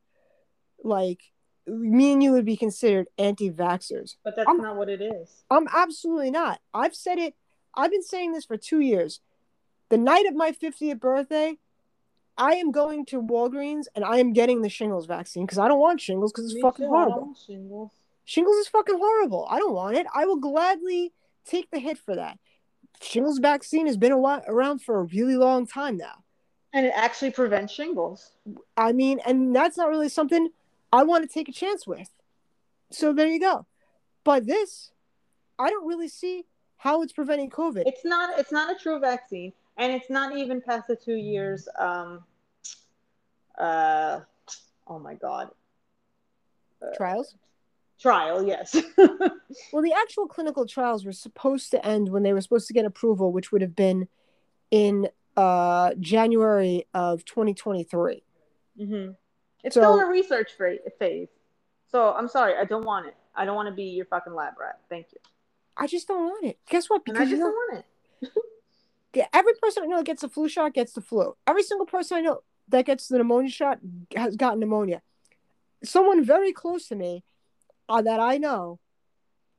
like, 0.83 1.21
me 1.67 2.15
and 2.15 2.23
you 2.23 2.33
would 2.33 2.47
be 2.47 2.57
considered 2.57 3.09
anti 3.19 3.51
vaxxers. 3.51 4.17
But 4.25 4.37
that's 4.37 4.49
I'm- 4.49 4.61
not 4.63 4.77
what 4.77 4.89
it 4.89 5.03
is. 5.03 5.45
I'm 5.51 5.69
absolutely 5.73 6.31
not. 6.31 6.61
I've 6.73 6.95
said 6.95 7.19
it, 7.19 7.35
I've 7.75 7.91
been 7.91 8.03
saying 8.03 8.33
this 8.33 8.47
for 8.47 8.57
two 8.57 8.81
years. 8.81 9.21
The 9.91 9.99
night 9.99 10.27
of 10.27 10.35
my 10.35 10.53
50th 10.53 10.99
birthday, 11.01 11.59
I 12.39 12.55
am 12.55 12.71
going 12.71 13.05
to 13.07 13.21
Walgreens 13.21 13.85
and 13.95 14.05
I 14.05 14.19
am 14.19 14.33
getting 14.33 14.63
the 14.63 14.69
shingles 14.69 15.07
vaccine 15.07 15.45
because 15.45 15.59
I 15.59 15.69
don't 15.69 15.79
want 15.81 16.01
shingles 16.01 16.33
because 16.33 16.47
it's 16.47 16.55
Me 16.55 16.61
fucking 16.63 16.87
too, 16.87 16.95
I 16.95 16.97
horrible. 17.05 17.21
want 17.27 17.39
shingles. 17.47 17.91
Shingles 18.25 18.57
is 18.57 18.69
fucking 18.69 18.97
horrible. 18.99 19.47
I 19.51 19.59
don't 19.59 19.73
want 19.75 19.97
it. 19.97 20.07
I 20.15 20.25
will 20.27 20.37
gladly 20.37 21.13
take 21.45 21.71
the 21.71 21.79
hit 21.79 21.99
for 21.99 22.15
that. 22.17 22.39
Shingles 23.01 23.39
vaccine 23.39 23.87
has 23.87 23.97
been 23.97 24.13
a 24.13 24.19
while, 24.19 24.43
around 24.47 24.81
for 24.81 25.01
a 25.01 25.05
really 25.05 25.37
long 25.37 25.67
time 25.67 25.97
now. 25.97 26.25
And 26.73 26.85
it 26.85 26.93
actually 26.95 27.31
prevents 27.31 27.73
shingles. 27.73 28.33
I 28.77 28.93
mean, 28.93 29.21
and 29.25 29.55
that's 29.55 29.77
not 29.77 29.89
really 29.89 30.09
something 30.09 30.51
I 30.93 31.03
want 31.05 31.29
to 31.29 31.33
take 31.33 31.49
a 31.49 31.53
chance 31.53 31.87
with. 31.87 32.11
So 32.91 33.13
there 33.13 33.29
you 33.29 33.41
go. 33.41 33.67
But 34.25 34.47
this, 34.47 34.91
I 35.59 35.71
don't 35.71 35.87
really 35.87 36.09
see 36.09 36.45
how 36.77 37.03
it's 37.03 37.13
preventing 37.13 37.51
COVID. 37.51 37.85
It's 37.87 38.05
not. 38.05 38.39
It's 38.39 38.53
not 38.53 38.75
a 38.75 38.79
true 38.79 38.99
vaccine, 38.99 39.53
and 39.77 39.93
it's 39.93 40.11
not 40.11 40.37
even 40.37 40.61
past 40.61 40.87
the 40.89 40.97
two 40.97 41.17
years. 41.17 41.69
Um, 41.79 42.25
uh, 43.59 44.21
oh 44.87 44.99
my 44.99 45.15
god, 45.15 45.51
Trials? 46.97 47.35
Trial. 48.01 48.43
Yes. 48.47 48.77
Well, 49.73 49.83
the 49.83 49.95
actual 49.95 50.27
clinical 50.27 50.67
trials 50.67 51.07
were 51.07 51.13
supposed 51.13 51.71
to 51.71 51.85
end 51.85 52.11
when 52.11 52.23
they 52.23 52.35
were 52.35 52.41
supposed 52.43 52.67
to 52.69 52.75
get 52.75 52.85
approval, 52.85 53.33
which 53.33 53.51
would 53.51 53.63
have 53.63 53.75
been 53.75 54.07
in 54.71 55.09
uh, 55.39 55.95
January 55.99 56.87
of 56.93 57.25
2023. 57.25 58.23
hmm 58.77 59.09
It's 59.65 59.75
So- 59.75 59.81
still 59.81 59.95
in 60.01 60.05
a 60.05 60.09
research 60.09 60.51
phase. 60.99 61.29
So 61.91 62.13
I'm 62.13 62.29
sorry, 62.29 62.55
I 62.61 62.65
don't 62.65 62.85
want 62.85 63.07
it. 63.07 63.15
I 63.35 63.47
don't 63.47 63.57
want 63.57 63.69
to 63.71 63.75
be 63.75 63.85
your 63.85 64.05
fucking 64.05 64.35
lab 64.35 64.55
rat. 64.61 64.81
Thank 64.91 65.07
you. 65.13 65.19
I 65.77 65.87
just 65.87 66.07
don't 66.09 66.25
want 66.25 66.45
it. 66.45 66.59
Guess 66.69 66.91
what? 66.91 67.03
And 67.07 67.17
I 67.17 67.21
Because 67.21 67.31
just 67.31 67.41
don't 67.41 67.53
want 67.55 67.79
it. 68.23 68.31
Yeah, 69.15 69.27
every 69.33 69.55
person 69.63 69.85
I 69.85 69.87
know 69.87 69.97
that 69.97 70.05
gets 70.07 70.23
a 70.23 70.29
flu 70.29 70.49
shot 70.51 70.75
gets 70.75 70.93
the 70.93 71.01
flu. 71.01 71.35
Every 71.47 71.63
single 71.63 71.87
person 71.87 72.19
I 72.19 72.21
know 72.21 72.43
that 72.69 72.85
gets 72.85 73.09
the 73.09 73.17
pneumonia 73.17 73.51
shot 73.51 73.79
has 74.15 74.37
gotten 74.37 74.61
pneumonia. 74.61 75.01
Someone 75.83 76.23
very 76.23 76.53
close 76.53 76.87
to 76.89 76.95
me 76.95 77.25
uh, 77.89 78.03
that 78.03 78.21
I 78.21 78.39
know 78.39 78.79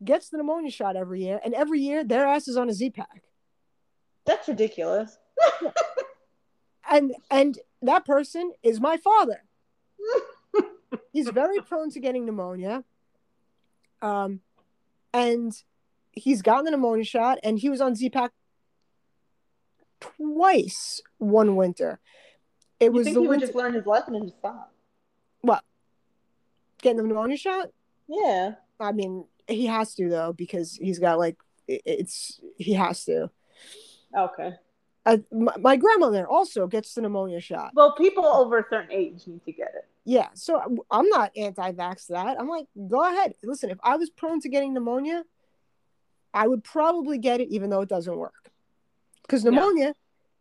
gets 0.03 0.29
the 0.29 0.37
pneumonia 0.37 0.71
shot 0.71 0.95
every 0.95 1.23
year, 1.23 1.39
and 1.43 1.53
every 1.53 1.81
year 1.81 2.03
their 2.03 2.25
ass 2.25 2.47
is 2.47 2.57
on 2.57 2.69
a 2.69 2.73
Z 2.73 2.91
pack. 2.91 3.23
That's 4.25 4.47
ridiculous. 4.47 5.17
And 6.89 7.13
and 7.29 7.59
that 7.83 8.03
person 8.03 8.51
is 8.63 8.81
my 8.81 8.97
father. 8.97 9.43
He's 11.13 11.29
very 11.29 11.61
prone 11.61 11.91
to 11.91 11.99
getting 11.99 12.25
pneumonia. 12.25 12.83
Um, 14.01 14.39
and 15.13 15.53
he's 16.11 16.41
gotten 16.41 16.65
the 16.65 16.71
pneumonia 16.71 17.03
shot, 17.03 17.37
and 17.43 17.59
he 17.59 17.69
was 17.69 17.81
on 17.81 17.95
Z 17.95 18.09
pack 18.09 18.31
twice 19.99 21.01
one 21.17 21.55
winter. 21.55 21.99
It 22.79 22.85
You 22.85 22.91
was 22.91 23.05
think 23.05 23.15
the 23.15 23.21
he 23.21 23.27
would 23.27 23.39
just 23.39 23.55
learn 23.55 23.73
his 23.73 23.85
lesson 23.85 24.15
and 24.15 24.27
just 24.27 24.39
stop? 24.39 24.73
What? 25.41 25.63
Getting 26.81 26.97
the 26.97 27.03
pneumonia 27.03 27.37
shot. 27.37 27.69
Yeah. 28.09 28.55
I 28.79 28.91
mean, 28.91 29.25
he 29.47 29.65
has 29.67 29.93
to 29.95 30.09
though 30.09 30.33
because 30.33 30.73
he's 30.75 30.99
got 30.99 31.17
like 31.19 31.37
it- 31.67 31.81
it's 31.85 32.41
he 32.57 32.73
has 32.73 33.05
to. 33.05 33.29
Okay. 34.17 34.53
Uh, 35.05 35.17
my, 35.31 35.53
my 35.57 35.75
grandmother 35.77 36.27
also 36.27 36.67
gets 36.67 36.93
the 36.93 37.01
pneumonia 37.01 37.39
shot. 37.39 37.71
Well, 37.73 37.93
people 37.95 38.25
over 38.25 38.57
a 38.59 38.65
certain 38.69 38.91
age 38.91 39.25
need 39.27 39.43
to 39.45 39.51
get 39.51 39.69
it. 39.75 39.85
Yeah, 40.05 40.29
so 40.33 40.83
I'm 40.91 41.07
not 41.09 41.31
anti-vax 41.37 42.07
that. 42.07 42.39
I'm 42.39 42.47
like, 42.49 42.67
go 42.89 43.07
ahead. 43.07 43.35
Listen, 43.43 43.69
if 43.69 43.77
I 43.83 43.95
was 43.95 44.09
prone 44.09 44.39
to 44.41 44.49
getting 44.49 44.73
pneumonia, 44.73 45.23
I 46.33 46.47
would 46.47 46.63
probably 46.63 47.17
get 47.19 47.39
it 47.41 47.49
even 47.49 47.69
though 47.69 47.81
it 47.81 47.89
doesn't 47.89 48.15
work. 48.17 48.51
Because 49.21 49.43
Yeah. 49.43 49.51
pneumonia 49.51 49.93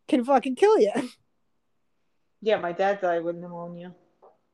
can 0.07 0.23
fucking 0.25 0.55
kill 0.55 0.79
you. 0.79 0.91
Yeah, 2.41 2.57
my 2.57 2.71
dad 2.71 3.01
died 3.01 3.23
with 3.25 3.35
pneumonia, 3.35 3.93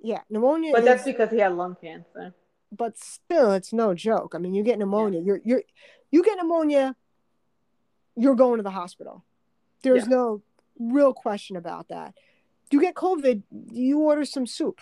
yeah, 0.01 0.21
pneumonia. 0.27 0.71
but 0.71 0.79
is, 0.81 0.85
that's 0.87 1.03
because 1.03 1.29
he 1.29 1.37
had 1.37 1.53
lung 1.53 1.75
cancer. 1.79 2.33
But 2.77 2.97
still, 2.97 3.51
it's 3.51 3.73
no 3.73 3.93
joke. 3.93 4.33
I 4.35 4.37
mean, 4.39 4.53
you 4.53 4.63
get 4.63 4.79
pneumonia. 4.79 5.21
You're 5.21 5.41
you're 5.43 5.63
you 6.11 6.23
get 6.23 6.37
pneumonia. 6.37 6.95
You're 8.15 8.35
going 8.35 8.57
to 8.57 8.63
the 8.63 8.71
hospital. 8.71 9.23
There's 9.81 10.03
Yeah. 10.03 10.15
no 10.15 10.41
real 10.79 11.13
question 11.13 11.55
about 11.55 11.89
that. 11.89 12.15
You 12.71 12.81
get 12.81 12.95
COVID, 12.95 13.43
you 13.71 13.99
order 13.99 14.25
some 14.25 14.47
soup, 14.47 14.81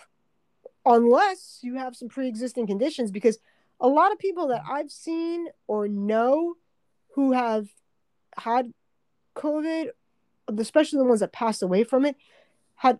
unless 0.86 1.60
you 1.62 1.74
have 1.74 1.94
some 1.96 2.08
pre-existing 2.08 2.66
conditions. 2.66 3.10
Because 3.10 3.38
a 3.80 3.88
lot 3.88 4.12
of 4.12 4.18
people 4.18 4.48
that 4.48 4.62
I've 4.68 4.90
seen 4.90 5.48
or 5.66 5.88
know 5.88 6.54
who 7.14 7.32
have 7.32 7.68
had 8.36 8.72
COVID, 9.36 9.90
especially 10.58 10.98
the 10.98 11.04
ones 11.04 11.20
that 11.20 11.32
passed 11.32 11.62
away 11.62 11.84
from 11.84 12.04
it, 12.04 12.16
had 12.76 12.98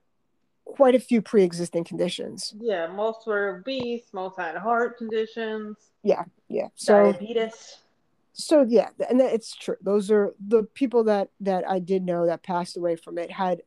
quite 0.65 0.95
a 0.95 1.01
few 1.01 1.21
pre-existing 1.23 1.85
conditions. 1.85 2.55
Yeah, 2.59 2.87
most 2.89 3.27
were 3.27 3.59
obese, 3.59 4.05
most 4.13 4.39
had 4.39 4.57
heart 4.57 4.99
conditions, 4.99 5.77
Yeah. 6.03 6.25
Yeah. 6.49 6.69
So 6.75 7.13
diabetes. 7.13 7.79
so 8.33 8.63
yeah 8.69 8.89
and 9.09 9.21
it's 9.21 9.55
true 9.55 9.77
those 9.81 10.11
are 10.11 10.35
the 10.49 10.65
people 10.75 11.05
that 11.05 11.29
that 11.41 11.63
i 11.71 11.79
did 11.79 12.03
know 12.03 12.27
that 12.27 12.43
passed 12.43 12.77
away 12.77 12.97
from 12.97 13.17
it 13.17 13.31
had 13.31 13.63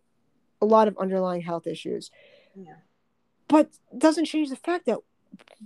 a 0.61 0.65
lot 0.65 0.87
of 0.89 0.97
underlying 0.97 1.41
health 1.41 1.65
issues 1.67 2.11
Yeah. 2.53 2.75
but 3.47 3.69
doesn't 3.97 4.25
change 4.25 4.49
the 4.49 4.57
fact 4.57 4.85
that 4.87 4.99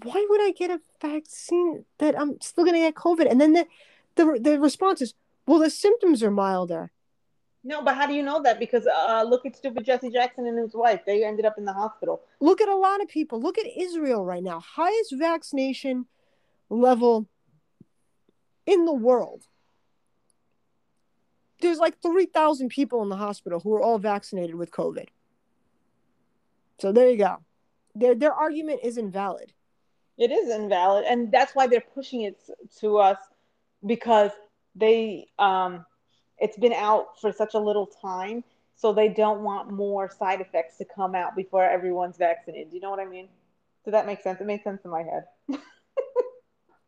why 0.04 0.26
would 0.30 0.42
i 0.42 0.52
get 0.52 0.70
a 0.70 0.80
vaccine 1.02 1.84
that 1.98 2.14
i'm 2.20 2.40
still 2.42 2.64
going 2.64 2.76
to 2.76 2.80
get 2.88 2.94
covid 2.96 3.30
and 3.30 3.42
then 3.42 3.54
the, 3.54 3.66
the 4.16 4.38
the 4.40 4.60
response 4.60 5.02
is 5.02 5.14
well 5.48 5.58
the 5.60 5.70
symptoms 5.72 6.22
are 6.22 6.32
milder 6.32 6.92
No, 7.64 7.84
but 7.84 7.96
how 7.96 8.08
do 8.08 8.14
you 8.14 8.24
know 8.24 8.42
that? 8.42 8.60
Because 8.60 8.88
uh, 8.88 9.24
look 9.28 9.46
at 9.46 9.56
stupid 9.56 9.86
Jesse 9.86 10.10
Jackson 10.10 10.48
and 10.48 10.58
his 10.58 10.74
wife. 10.74 11.02
They 11.06 11.24
ended 11.24 11.46
up 11.46 11.56
in 11.58 11.66
the 11.66 11.74
hospital. 11.74 12.22
look 12.40 12.60
at 12.60 12.70
a 12.70 12.76
lot 12.76 13.02
of 13.02 13.08
people 13.08 13.40
look 13.40 13.58
at 13.58 13.66
israel 13.78 14.26
right 14.26 14.44
now 14.44 14.60
highest 14.60 15.14
vaccination 15.18 16.06
level 16.70 17.28
in 18.66 18.86
the 18.86 18.94
world, 18.94 19.44
there's 21.62 21.78
like 21.78 22.02
3,000 22.02 22.70
people 22.70 23.04
in 23.04 23.10
the 23.10 23.18
hospital 23.18 23.60
who 23.60 23.74
are 23.74 23.82
all 23.82 24.00
vaccinated 24.00 24.56
with 24.56 24.72
COVID. 24.72 25.08
So 26.80 26.92
there 26.92 27.10
you 27.10 27.18
go. 27.18 27.38
Their, 27.94 28.16
their 28.16 28.34
argument 28.34 28.80
is 28.84 28.98
invalid. 28.98 29.54
It 30.18 30.32
is 30.32 30.50
invalid. 30.50 31.06
And 31.06 31.32
that's 31.32 31.54
why 31.54 31.68
they're 31.68 31.84
pushing 31.94 32.22
it 32.22 32.42
to 32.80 32.98
us 32.98 33.18
because 33.86 34.32
they, 34.76 35.28
um, 35.38 35.86
it's 36.42 36.58
been 36.58 36.74
out 36.74 37.20
for 37.22 37.32
such 37.32 37.54
a 37.54 37.60
little 37.60 37.86
time. 37.86 38.44
So 38.76 38.92
they 38.92 39.10
don't 39.10 39.44
want 39.44 39.70
more 39.70 40.10
side 40.10 40.42
effects 40.42 40.78
to 40.80 40.86
come 40.86 41.14
out 41.14 41.36
before 41.36 41.64
everyone's 41.64 42.18
vaccinated. 42.18 42.72
Do 42.72 42.76
you 42.76 42.82
know 42.82 42.90
what 42.90 43.00
I 43.00 43.06
mean? 43.06 43.28
Does 43.86 43.92
that 43.92 44.08
make 44.08 44.22
sense? 44.22 44.42
It 44.42 44.48
makes 44.48 44.64
sense 44.64 44.82
in 44.84 44.90
my 44.90 45.04
head. 45.04 45.26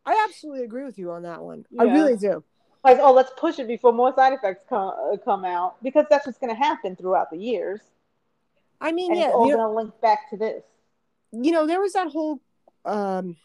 I 0.05 0.25
absolutely 0.27 0.63
agree 0.63 0.85
with 0.85 0.97
you 0.97 1.11
on 1.11 1.21
that 1.21 1.41
one. 1.41 1.65
Yeah. 1.69 1.83
I 1.83 1.85
really 1.85 2.17
do. 2.17 2.43
Like, 2.83 2.97
oh, 2.99 3.13
let's 3.13 3.31
push 3.37 3.59
it 3.59 3.67
before 3.67 3.93
more 3.93 4.13
side 4.15 4.33
effects 4.33 4.65
come 4.67 4.91
uh, 5.11 5.17
come 5.17 5.45
out 5.45 5.81
because 5.83 6.05
that's 6.09 6.25
what's 6.25 6.39
going 6.39 6.53
to 6.53 6.59
happen 6.59 6.95
throughout 6.95 7.29
the 7.29 7.37
years. 7.37 7.79
I 8.81 8.91
mean, 8.91 9.11
and 9.11 9.19
yeah, 9.19 9.27
it's 9.27 9.35
all 9.35 9.45
going 9.45 9.57
to 9.59 9.69
link 9.69 10.01
back 10.01 10.29
to 10.31 10.37
this. 10.37 10.63
You 11.31 11.51
know, 11.51 11.67
there 11.67 11.79
was 11.79 11.93
that 11.93 12.09
whole. 12.09 12.41
um 12.85 13.37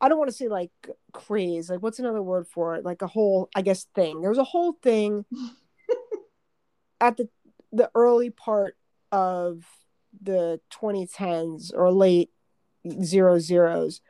I 0.00 0.08
don't 0.08 0.18
want 0.18 0.30
to 0.30 0.36
say 0.36 0.48
like 0.48 0.70
craze. 1.12 1.70
Like, 1.70 1.82
what's 1.82 1.98
another 1.98 2.22
word 2.22 2.46
for 2.46 2.74
it? 2.76 2.84
Like 2.84 3.02
a 3.02 3.06
whole, 3.06 3.50
I 3.54 3.62
guess, 3.62 3.84
thing. 3.94 4.20
There 4.20 4.30
was 4.30 4.38
a 4.38 4.44
whole 4.44 4.72
thing 4.72 5.24
at 7.00 7.16
the 7.16 7.28
the 7.72 7.90
early 7.94 8.30
part 8.30 8.76
of 9.12 9.64
the 10.22 10.60
2010s 10.72 11.72
or 11.74 11.92
late 11.92 12.30
zero 13.02 13.38
zeros 13.38 14.00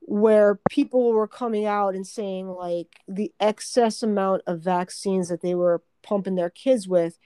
where 0.00 0.60
people 0.70 1.12
were 1.12 1.26
coming 1.28 1.66
out 1.66 1.94
and 1.94 2.06
saying 2.06 2.48
like 2.48 3.00
the 3.06 3.32
excess 3.40 4.02
amount 4.02 4.42
of 4.46 4.60
vaccines 4.60 5.28
that 5.28 5.42
they 5.42 5.54
were 5.54 5.82
pumping 6.02 6.34
their 6.34 6.50
kids 6.50 6.88
with 6.88 7.18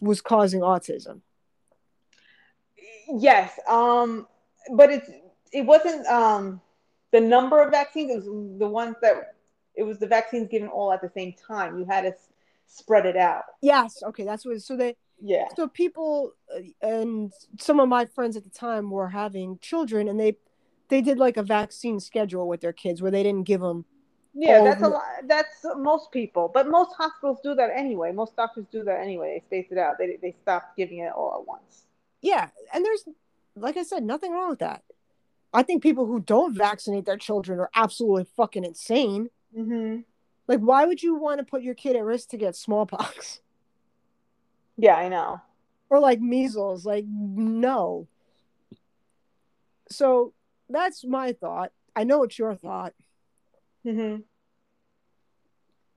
was 0.00 0.20
causing 0.20 0.60
autism. 0.60 1.20
Yes, 3.08 3.58
um, 3.68 4.26
but 4.74 4.90
it's 4.90 5.08
it 5.52 5.62
wasn't 5.62 6.06
um, 6.06 6.60
the 7.16 7.26
number 7.26 7.62
of 7.62 7.70
vaccines. 7.70 8.10
It 8.10 8.16
was 8.16 8.58
the 8.58 8.68
ones 8.68 8.96
that 9.00 9.34
it 9.74 9.82
was 9.82 9.98
the 9.98 10.06
vaccines 10.06 10.48
given 10.48 10.68
all 10.68 10.92
at 10.92 11.00
the 11.00 11.10
same 11.10 11.34
time. 11.34 11.78
You 11.78 11.86
had 11.86 12.02
to 12.02 12.08
s- 12.08 12.28
spread 12.66 13.06
it 13.06 13.16
out. 13.16 13.44
Yes. 13.62 14.02
Okay, 14.02 14.24
that's 14.24 14.44
what. 14.44 14.60
So 14.60 14.76
they 14.76 14.96
yeah. 15.20 15.48
So 15.56 15.66
people 15.66 16.32
uh, 16.54 16.60
and 16.86 17.32
some 17.58 17.80
of 17.80 17.88
my 17.88 18.04
friends 18.04 18.36
at 18.36 18.44
the 18.44 18.50
time 18.50 18.90
were 18.90 19.08
having 19.08 19.58
children, 19.60 20.08
and 20.08 20.20
they 20.20 20.36
they 20.88 21.00
did 21.00 21.18
like 21.18 21.38
a 21.38 21.42
vaccine 21.42 22.00
schedule 22.00 22.46
with 22.48 22.60
their 22.60 22.74
kids 22.74 23.00
where 23.00 23.10
they 23.10 23.22
didn't 23.22 23.44
give 23.44 23.62
them. 23.62 23.86
Yeah, 24.38 24.62
that's 24.62 24.82
a 24.82 24.88
lot. 24.88 25.02
That's 25.24 25.64
most 25.78 26.12
people, 26.12 26.50
but 26.52 26.68
most 26.68 26.94
hospitals 26.98 27.38
do 27.42 27.54
that 27.54 27.70
anyway. 27.74 28.12
Most 28.12 28.36
doctors 28.36 28.66
do 28.70 28.84
that 28.84 29.00
anyway. 29.00 29.42
They 29.50 29.62
space 29.62 29.72
it 29.72 29.78
out. 29.78 29.96
They 29.98 30.18
they 30.20 30.34
stop 30.42 30.76
giving 30.76 30.98
it 30.98 31.12
all 31.14 31.38
at 31.40 31.48
once. 31.48 31.86
Yeah, 32.20 32.48
and 32.74 32.84
there's, 32.84 33.04
like 33.54 33.78
I 33.78 33.82
said, 33.82 34.02
nothing 34.02 34.32
wrong 34.32 34.50
with 34.50 34.58
that. 34.58 34.82
I 35.52 35.62
think 35.62 35.82
people 35.82 36.06
who 36.06 36.20
don't 36.20 36.54
vaccinate 36.54 37.06
their 37.06 37.16
children 37.16 37.60
are 37.60 37.70
absolutely 37.74 38.26
fucking 38.36 38.64
insane. 38.64 39.30
Mm-hmm. 39.56 40.00
Like, 40.48 40.60
why 40.60 40.84
would 40.84 41.02
you 41.02 41.16
want 41.16 41.38
to 41.38 41.44
put 41.44 41.62
your 41.62 41.74
kid 41.74 41.96
at 41.96 42.04
risk 42.04 42.30
to 42.30 42.36
get 42.36 42.56
smallpox? 42.56 43.40
Yeah, 44.78 44.94
I 44.94 45.08
know. 45.08 45.40
Or 45.88 46.00
like 46.00 46.20
measles. 46.20 46.84
Like, 46.84 47.06
no. 47.08 48.08
So 49.88 50.34
that's 50.68 51.02
my 51.02 51.32
thought. 51.32 51.72
I 51.94 52.04
know 52.04 52.24
it's 52.24 52.38
your 52.38 52.54
thought. 52.54 52.92
Mm-hmm. 53.86 54.20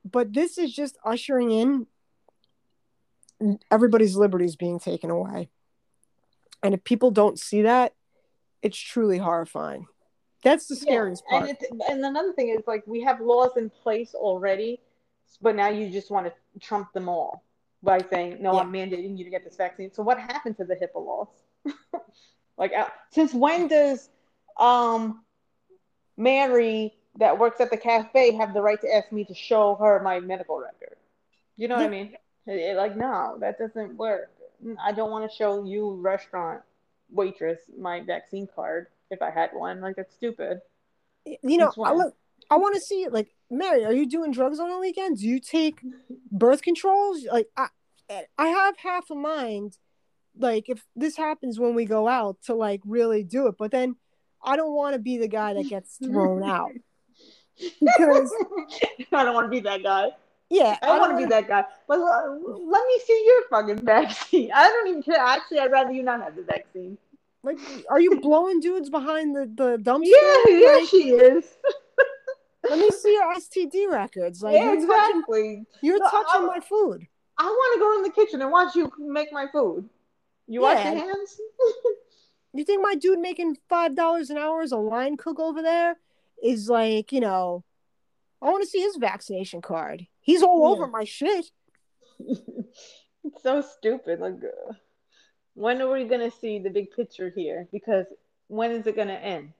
But 0.09 0.33
this 0.33 0.57
is 0.57 0.73
just 0.73 0.97
ushering 1.03 1.51
in 1.51 1.87
everybody's 3.69 4.15
liberties 4.15 4.55
being 4.55 4.79
taken 4.79 5.09
away. 5.09 5.49
And 6.63 6.73
if 6.73 6.83
people 6.83 7.11
don't 7.11 7.39
see 7.39 7.63
that, 7.63 7.93
it's 8.61 8.77
truly 8.77 9.17
horrifying. 9.17 9.85
That's 10.43 10.67
the 10.67 10.75
scariest 10.75 11.23
yeah, 11.31 11.39
part. 11.39 11.49
And, 11.49 11.81
and 11.89 12.05
another 12.05 12.33
thing 12.33 12.49
is 12.49 12.63
like 12.65 12.83
we 12.87 13.01
have 13.01 13.19
laws 13.19 13.57
in 13.57 13.69
place 13.69 14.13
already, 14.13 14.79
but 15.41 15.55
now 15.55 15.67
you 15.69 15.89
just 15.89 16.11
want 16.11 16.27
to 16.27 16.59
trump 16.59 16.93
them 16.93 17.09
all 17.09 17.43
by 17.83 18.01
saying, 18.09 18.37
no, 18.41 18.53
yeah. 18.53 18.59
I'm 18.59 18.71
mandating 18.71 19.17
you 19.17 19.23
to 19.23 19.29
get 19.29 19.43
this 19.43 19.55
vaccine. 19.55 19.91
So 19.93 20.03
what 20.03 20.19
happened 20.19 20.57
to 20.57 20.65
the 20.65 20.75
HIPAA 20.75 21.05
laws? 21.05 21.27
like, 22.57 22.73
uh, 22.73 22.87
since 23.11 23.33
when 23.33 23.67
does 23.67 24.09
um, 24.57 25.23
Mary 26.17 26.93
that 27.17 27.37
works 27.37 27.59
at 27.59 27.69
the 27.69 27.77
cafe 27.77 28.33
have 28.33 28.53
the 28.53 28.61
right 28.61 28.79
to 28.81 28.93
ask 28.93 29.11
me 29.11 29.25
to 29.25 29.33
show 29.33 29.75
her 29.75 30.01
my 30.01 30.19
medical 30.19 30.59
record? 30.59 30.97
You 31.57 31.67
know 31.67 31.75
yeah. 31.75 31.81
what 31.81 31.87
I 31.87 31.91
mean? 31.91 32.13
It, 32.47 32.59
it, 32.59 32.77
like, 32.77 32.95
no, 32.95 33.37
that 33.39 33.57
doesn't 33.59 33.95
work. 33.97 34.31
I 34.81 34.91
don't 34.91 35.11
want 35.11 35.29
to 35.29 35.35
show 35.35 35.63
you 35.63 35.95
restaurant 36.01 36.61
waitress 37.11 37.59
my 37.77 38.01
vaccine 38.01 38.47
card 38.53 38.87
if 39.09 39.21
I 39.21 39.31
had 39.31 39.51
one. 39.53 39.81
Like, 39.81 39.95
that's 39.95 40.13
stupid. 40.13 40.61
You 41.25 41.57
know, 41.57 41.71
I 41.83 41.93
look. 41.93 42.15
I 42.49 42.57
want 42.57 42.75
to 42.75 42.81
see 42.81 43.07
like 43.09 43.29
Mary. 43.51 43.85
Are 43.85 43.93
you 43.93 44.07
doing 44.07 44.31
drugs 44.31 44.59
on 44.59 44.69
the 44.69 44.79
weekends? 44.79 45.21
Do 45.21 45.27
you 45.27 45.39
take 45.39 45.81
birth 46.31 46.61
controls? 46.61 47.25
Like 47.31 47.47
I, 47.55 47.67
I 48.37 48.47
have 48.47 48.77
half 48.77 49.09
a 49.09 49.15
mind. 49.15 49.77
Like 50.37 50.69
if 50.69 50.85
this 50.95 51.17
happens 51.17 51.59
when 51.59 51.75
we 51.75 51.85
go 51.85 52.07
out 52.07 52.37
to 52.43 52.55
like 52.55 52.81
really 52.85 53.23
do 53.23 53.47
it, 53.47 53.55
but 53.57 53.71
then 53.71 53.97
I 54.41 54.55
don't 54.55 54.73
want 54.73 54.93
to 54.93 54.99
be 54.99 55.17
the 55.17 55.27
guy 55.27 55.53
that 55.53 55.69
gets 55.69 55.97
thrown 55.97 56.43
out 56.49 56.71
because 57.79 58.33
I 59.11 59.23
don't 59.23 59.33
want 59.33 59.45
to 59.45 59.51
be 59.51 59.59
that 59.61 59.83
guy. 59.83 60.09
Yeah, 60.49 60.77
I, 60.81 60.87
I 60.87 60.99
want 60.99 61.11
to 61.11 61.17
be 61.17 61.25
that 61.25 61.47
guy. 61.47 61.63
But 61.87 61.99
uh, 61.99 62.31
let 62.31 62.87
me 62.87 62.99
see 63.05 63.23
your 63.25 63.43
fucking 63.49 63.77
vaccine. 63.85 64.51
I 64.53 64.67
don't 64.67 64.87
even 64.87 65.03
care. 65.03 65.17
Actually, 65.17 65.59
I'd 65.59 65.71
rather 65.71 65.91
you 65.91 66.03
not 66.03 66.21
have 66.21 66.35
the 66.35 66.43
vaccine. 66.43 66.97
Like, 67.43 67.57
are 67.89 68.01
you 68.01 68.19
blowing 68.19 68.59
dudes 68.59 68.89
behind 68.89 69.35
the 69.35 69.45
the 69.45 69.77
dumpster? 69.77 70.05
Yeah, 70.05 70.57
yeah, 70.57 70.75
like, 70.75 70.89
she 70.89 71.11
is. 71.11 71.45
let 72.69 72.79
me 72.79 72.89
see 72.89 73.13
your 73.13 73.33
STD 73.35 73.91
records. 73.91 74.41
Like, 74.41 74.55
yeah, 74.55 74.65
you're 74.65 74.73
exactly. 74.73 75.21
Touching, 75.21 75.65
you're 75.81 75.99
no, 75.99 76.09
touching 76.09 76.41
I, 76.41 76.47
my 76.47 76.59
food. 76.59 77.07
I 77.37 77.45
want 77.45 77.73
to 77.75 77.79
go 77.79 77.95
in 77.97 78.03
the 78.03 78.09
kitchen 78.09 78.41
and 78.41 78.51
watch 78.51 78.75
you 78.75 78.91
make 78.97 79.31
my 79.31 79.47
food. 79.51 79.87
You 80.47 80.61
yeah. 80.61 80.73
wash 80.73 80.83
your 80.83 80.95
hands. 80.95 81.39
you 82.53 82.65
think 82.65 82.81
my 82.81 82.95
dude 82.95 83.19
making 83.19 83.57
five 83.69 83.95
dollars 83.95 84.29
an 84.31 84.37
hour 84.37 84.61
as 84.61 84.71
a 84.71 84.77
line 84.77 85.15
cook 85.15 85.39
over 85.39 85.61
there 85.61 85.95
is 86.43 86.69
like, 86.69 87.13
you 87.13 87.21
know, 87.21 87.63
I 88.41 88.49
want 88.49 88.63
to 88.63 88.69
see 88.69 88.81
his 88.81 88.95
vaccination 88.97 89.61
card. 89.61 90.07
He's 90.21 90.43
all 90.43 90.61
yeah. 90.61 90.71
over 90.73 90.87
my 90.87 91.03
shit. 91.03 91.51
it's 92.19 93.43
so 93.43 93.61
stupid. 93.61 94.19
Like, 94.19 94.35
uh, 94.43 94.73
when 95.55 95.81
are 95.81 95.91
we 95.91 96.05
gonna 96.05 96.31
see 96.31 96.59
the 96.59 96.69
big 96.69 96.91
picture 96.91 97.31
here? 97.35 97.67
Because 97.71 98.05
when 98.47 98.71
is 98.71 98.87
it 98.87 98.95
gonna 98.95 99.13
end? 99.13 99.53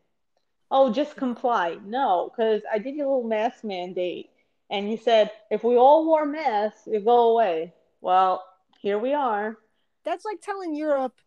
Oh, 0.72 0.94
just 0.94 1.15
comply. 1.15 1.78
No, 1.84 2.32
because 2.32 2.62
I 2.72 2.78
did 2.78 2.96
your 2.96 3.08
little 3.08 3.28
mask 3.28 3.63
mandate, 3.63 4.30
and 4.70 4.89
you 4.89 4.98
said 4.98 5.32
if 5.50 5.63
we 5.63 5.76
all 5.76 6.06
wore 6.06 6.26
masks, 6.26 6.88
it'd 6.88 7.06
go 7.06 7.32
away. 7.32 7.74
Well, 8.02 8.44
here 8.80 9.00
we 9.00 9.13
are. 9.13 9.58
That's 10.06 10.26
like 10.26 10.42
telling 10.42 10.76
Europe 10.76 11.20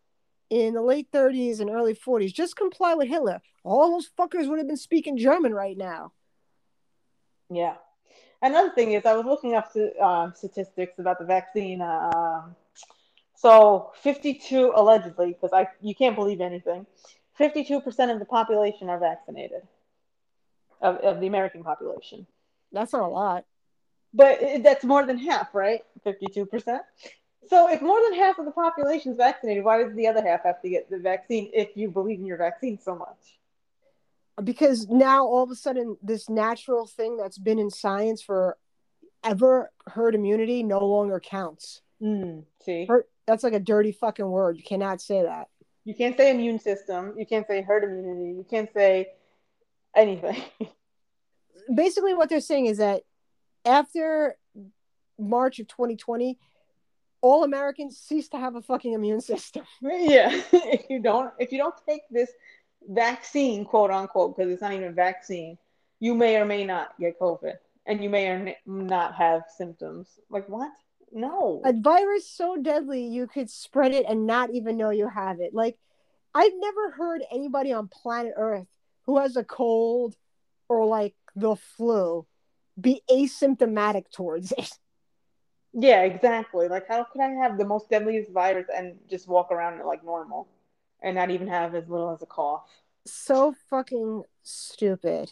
in 0.49 0.73
the 0.73 0.81
late 0.81 1.11
30s 1.11 1.59
and 1.59 1.69
early 1.69 1.95
40s, 1.95 2.33
just 2.33 2.55
comply 2.55 2.93
with 2.93 3.07
Hitler. 3.07 3.41
All 3.63 3.91
those 3.91 4.09
fuckers 4.17 4.47
would 4.47 4.59
have 4.59 4.67
been 4.67 4.77
speaking 4.77 5.17
German 5.17 5.53
right 5.53 5.77
now. 5.77 6.13
Yeah. 7.55 7.75
Another 8.41 8.71
thing 8.71 8.91
is, 8.91 9.05
I 9.05 9.13
was 9.13 9.25
looking 9.25 9.55
up 9.55 9.71
to, 9.73 9.95
uh, 9.97 10.31
statistics 10.33 10.99
about 10.99 11.19
the 11.19 11.25
vaccine. 11.25 11.81
Uh, 11.81 12.49
so 13.35 13.91
52 14.01 14.73
allegedly, 14.75 15.29
because 15.29 15.51
I 15.53 15.67
you 15.81 15.95
can't 15.95 16.15
believe 16.15 16.41
anything. 16.41 16.85
52% 17.39 18.11
of 18.11 18.19
the 18.19 18.25
population 18.25 18.89
are 18.89 18.99
vaccinated 18.99 19.61
of, 20.81 20.97
of 20.97 21.19
the 21.19 21.27
American 21.27 21.63
population. 21.63 22.27
That's 22.71 22.93
not 22.93 23.03
a 23.03 23.07
lot. 23.07 23.45
But 24.13 24.39
that's 24.61 24.83
more 24.83 25.05
than 25.05 25.17
half, 25.17 25.53
right? 25.55 25.81
52%. 26.05 26.79
So 27.47 27.69
if 27.69 27.81
more 27.81 27.99
than 28.03 28.19
half 28.19 28.37
of 28.39 28.45
the 28.45 28.51
population 28.51 29.11
is 29.11 29.17
vaccinated, 29.17 29.63
why 29.63 29.83
does 29.83 29.95
the 29.95 30.07
other 30.07 30.25
half 30.25 30.43
have 30.43 30.61
to 30.61 30.69
get 30.69 30.89
the 30.89 30.99
vaccine 30.99 31.49
if 31.53 31.75
you 31.75 31.89
believe 31.89 32.19
in 32.19 32.25
your 32.25 32.37
vaccine 32.37 32.79
so 32.79 32.95
much? 32.95 33.39
Because 34.41 34.87
now 34.87 35.25
all 35.25 35.43
of 35.43 35.51
a 35.51 35.55
sudden 35.55 35.97
this 36.01 36.29
natural 36.29 36.87
thing 36.87 37.17
that's 37.17 37.37
been 37.37 37.59
in 37.59 37.69
science 37.69 38.21
for 38.21 38.57
ever 39.23 39.71
herd 39.87 40.15
immunity 40.15 40.63
no 40.63 40.79
longer 40.79 41.19
counts. 41.19 41.81
Mm, 42.01 42.43
see, 42.63 42.85
herd, 42.85 43.05
that's 43.27 43.43
like 43.43 43.53
a 43.53 43.59
dirty 43.59 43.91
fucking 43.91 44.27
word. 44.27 44.57
You 44.57 44.63
cannot 44.63 45.01
say 45.01 45.23
that. 45.23 45.47
You 45.85 45.93
can't 45.93 46.17
say 46.17 46.31
immune 46.31 46.59
system. 46.59 47.13
You 47.17 47.25
can't 47.25 47.45
say 47.47 47.61
herd 47.61 47.83
immunity. 47.83 48.37
You 48.37 48.45
can't 48.49 48.69
say 48.73 49.07
anything. 49.95 50.41
Basically, 51.75 52.13
what 52.13 52.29
they're 52.29 52.39
saying 52.39 52.65
is 52.67 52.77
that 52.77 53.03
after 53.65 54.37
March 55.19 55.59
of 55.59 55.67
2020, 55.67 56.37
all 57.21 57.43
Americans 57.43 57.97
cease 57.97 58.27
to 58.29 58.37
have 58.37 58.55
a 58.55 58.61
fucking 58.61 58.93
immune 58.93 59.21
system. 59.21 59.63
Yeah, 59.81 60.29
if 60.51 60.89
you 60.89 61.01
don't, 61.01 61.31
if 61.39 61.51
you 61.51 61.57
don't 61.57 61.75
take 61.87 62.01
this 62.11 62.29
vaccine, 62.87 63.65
quote 63.65 63.91
unquote, 63.91 64.35
because 64.35 64.51
it's 64.51 64.61
not 64.61 64.73
even 64.73 64.89
a 64.89 64.91
vaccine, 64.91 65.57
you 65.99 66.15
may 66.15 66.37
or 66.37 66.45
may 66.45 66.65
not 66.65 66.93
get 66.99 67.19
COVID, 67.19 67.55
and 67.85 68.03
you 68.03 68.09
may 68.09 68.27
or 68.27 68.39
may 68.39 68.57
not 68.65 69.15
have 69.15 69.43
symptoms. 69.57 70.07
Like 70.29 70.47
what? 70.49 70.71
No. 71.11 71.61
A 71.63 71.73
virus 71.73 72.27
so 72.27 72.57
deadly 72.57 73.05
you 73.05 73.27
could 73.27 73.49
spread 73.49 73.93
it 73.93 74.05
and 74.07 74.25
not 74.25 74.49
even 74.51 74.77
know 74.77 74.89
you 74.89 75.07
have 75.07 75.39
it. 75.39 75.53
Like 75.53 75.77
I've 76.33 76.53
never 76.55 76.91
heard 76.91 77.21
anybody 77.31 77.71
on 77.71 77.87
planet 77.87 78.33
Earth 78.35 78.67
who 79.05 79.19
has 79.19 79.35
a 79.37 79.43
cold 79.43 80.15
or 80.67 80.85
like 80.85 81.13
the 81.35 81.55
flu 81.55 82.25
be 82.79 83.01
asymptomatic 83.09 84.11
towards 84.11 84.51
it. 84.53 84.71
Yeah, 85.75 86.03
exactly. 86.03 86.67
Like, 86.67 86.87
how 86.87 87.03
could 87.03 87.19
I 87.19 87.29
have 87.29 87.57
the 87.57 87.65
most 87.65 87.89
deadliest 87.89 88.31
virus 88.31 88.67
and 88.71 88.93
just 89.09 89.27
walk 89.27 89.51
around 89.51 89.83
like 89.83 90.05
normal 90.05 90.47
and 91.03 91.15
not 91.15 91.29
even 91.29 91.47
have 91.47 91.75
as 91.75 91.87
little 91.87 92.11
as 92.11 92.21
a 92.23 92.25
cough? 92.25 92.67
So 93.05 93.53
fucking 93.69 94.23
stupid. 94.41 95.31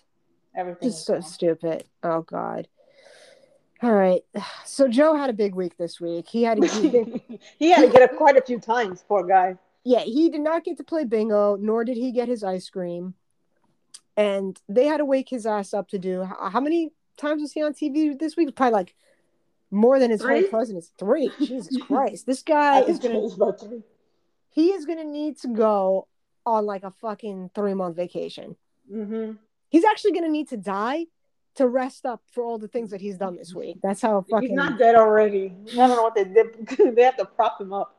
Everything 0.56 0.90
Just 0.90 1.06
so 1.06 1.22
stupid. 1.22 1.86
Oh 2.04 2.22
god. 2.22 2.68
All 3.82 3.94
right. 3.94 4.22
So 4.66 4.88
Joe 4.88 5.16
had 5.16 5.30
a 5.30 5.34
big 5.34 5.56
week 5.56 5.78
this 5.78 6.00
week. 6.00 6.28
He 6.28 6.44
had 6.44 6.62
to 6.62 6.68
he 7.58 7.72
had 7.72 7.82
to 7.82 7.90
get 7.90 8.02
up 8.04 8.16
quite 8.18 8.38
a 8.38 8.42
few 8.42 8.60
times, 8.60 9.04
poor 9.08 9.26
guy. 9.26 9.58
Yeah, 9.84 10.02
he 10.02 10.30
did 10.30 10.42
not 10.42 10.64
get 10.64 10.78
to 10.78 10.84
play 10.84 11.06
bingo, 11.06 11.56
nor 11.56 11.84
did 11.84 11.98
he 11.98 12.12
get 12.12 12.28
his 12.28 12.44
ice 12.44 12.70
cream. 12.70 13.16
And 14.18 14.62
they 14.70 14.86
had 14.86 14.98
to 14.98 15.06
wake 15.06 15.30
his 15.30 15.48
ass 15.48 15.74
up 15.74 15.88
to 15.90 15.98
do 15.98 16.24
how 16.24 16.60
many 16.60 16.92
times 17.18 17.42
was 17.42 17.54
he 17.54 17.64
on 17.64 17.74
TV 17.74 18.18
this 18.20 18.36
week? 18.36 18.56
Probably 18.56 18.74
like 18.74 18.96
more 19.72 20.00
than 20.00 20.12
his 20.12 20.22
Three? 20.22 20.42
whole 20.42 20.50
presidency. 20.50 20.92
Three. 21.00 21.32
Jesus 21.40 21.78
Christ. 21.88 22.26
This 22.26 22.44
guy 22.44 22.82
is 22.82 23.00
gonna 23.00 23.18
it 23.18 23.22
was 23.22 23.36
about 23.36 23.60
three. 23.60 23.82
He 24.52 24.72
is 24.72 24.86
gonna 24.86 25.04
need 25.04 25.38
to 25.40 25.48
go 25.48 26.08
on 26.46 26.66
like 26.66 26.84
a 26.84 26.92
fucking 26.92 27.50
three 27.56 27.74
month 27.74 27.96
vacation. 27.96 28.56
Mm-hmm. 28.92 29.34
He's 29.70 29.86
actually 29.86 30.12
gonna 30.14 30.30
need 30.30 30.50
to 30.50 30.58
die 30.58 31.08
to 31.56 31.68
rest 31.68 32.06
up 32.06 32.22
for 32.32 32.44
all 32.44 32.58
the 32.58 32.68
things 32.68 32.92
that 32.92 33.02
he's 33.02 33.18
done 33.18 33.36
this 33.36 33.54
week. 33.54 33.78
That's 33.84 34.02
how 34.02 34.22
fucking 34.30 34.50
He's 34.50 34.56
not 34.56 34.78
dead 34.78 34.96
already. 34.96 35.54
I 35.74 35.76
don't 35.76 35.90
know 35.90 36.04
what 36.04 36.16
they 36.16 36.24
did. 36.24 36.68
they 36.96 37.02
have 37.04 37.18
to 37.18 37.26
prop 37.26 37.60
him 37.60 37.74
up. 37.74 37.96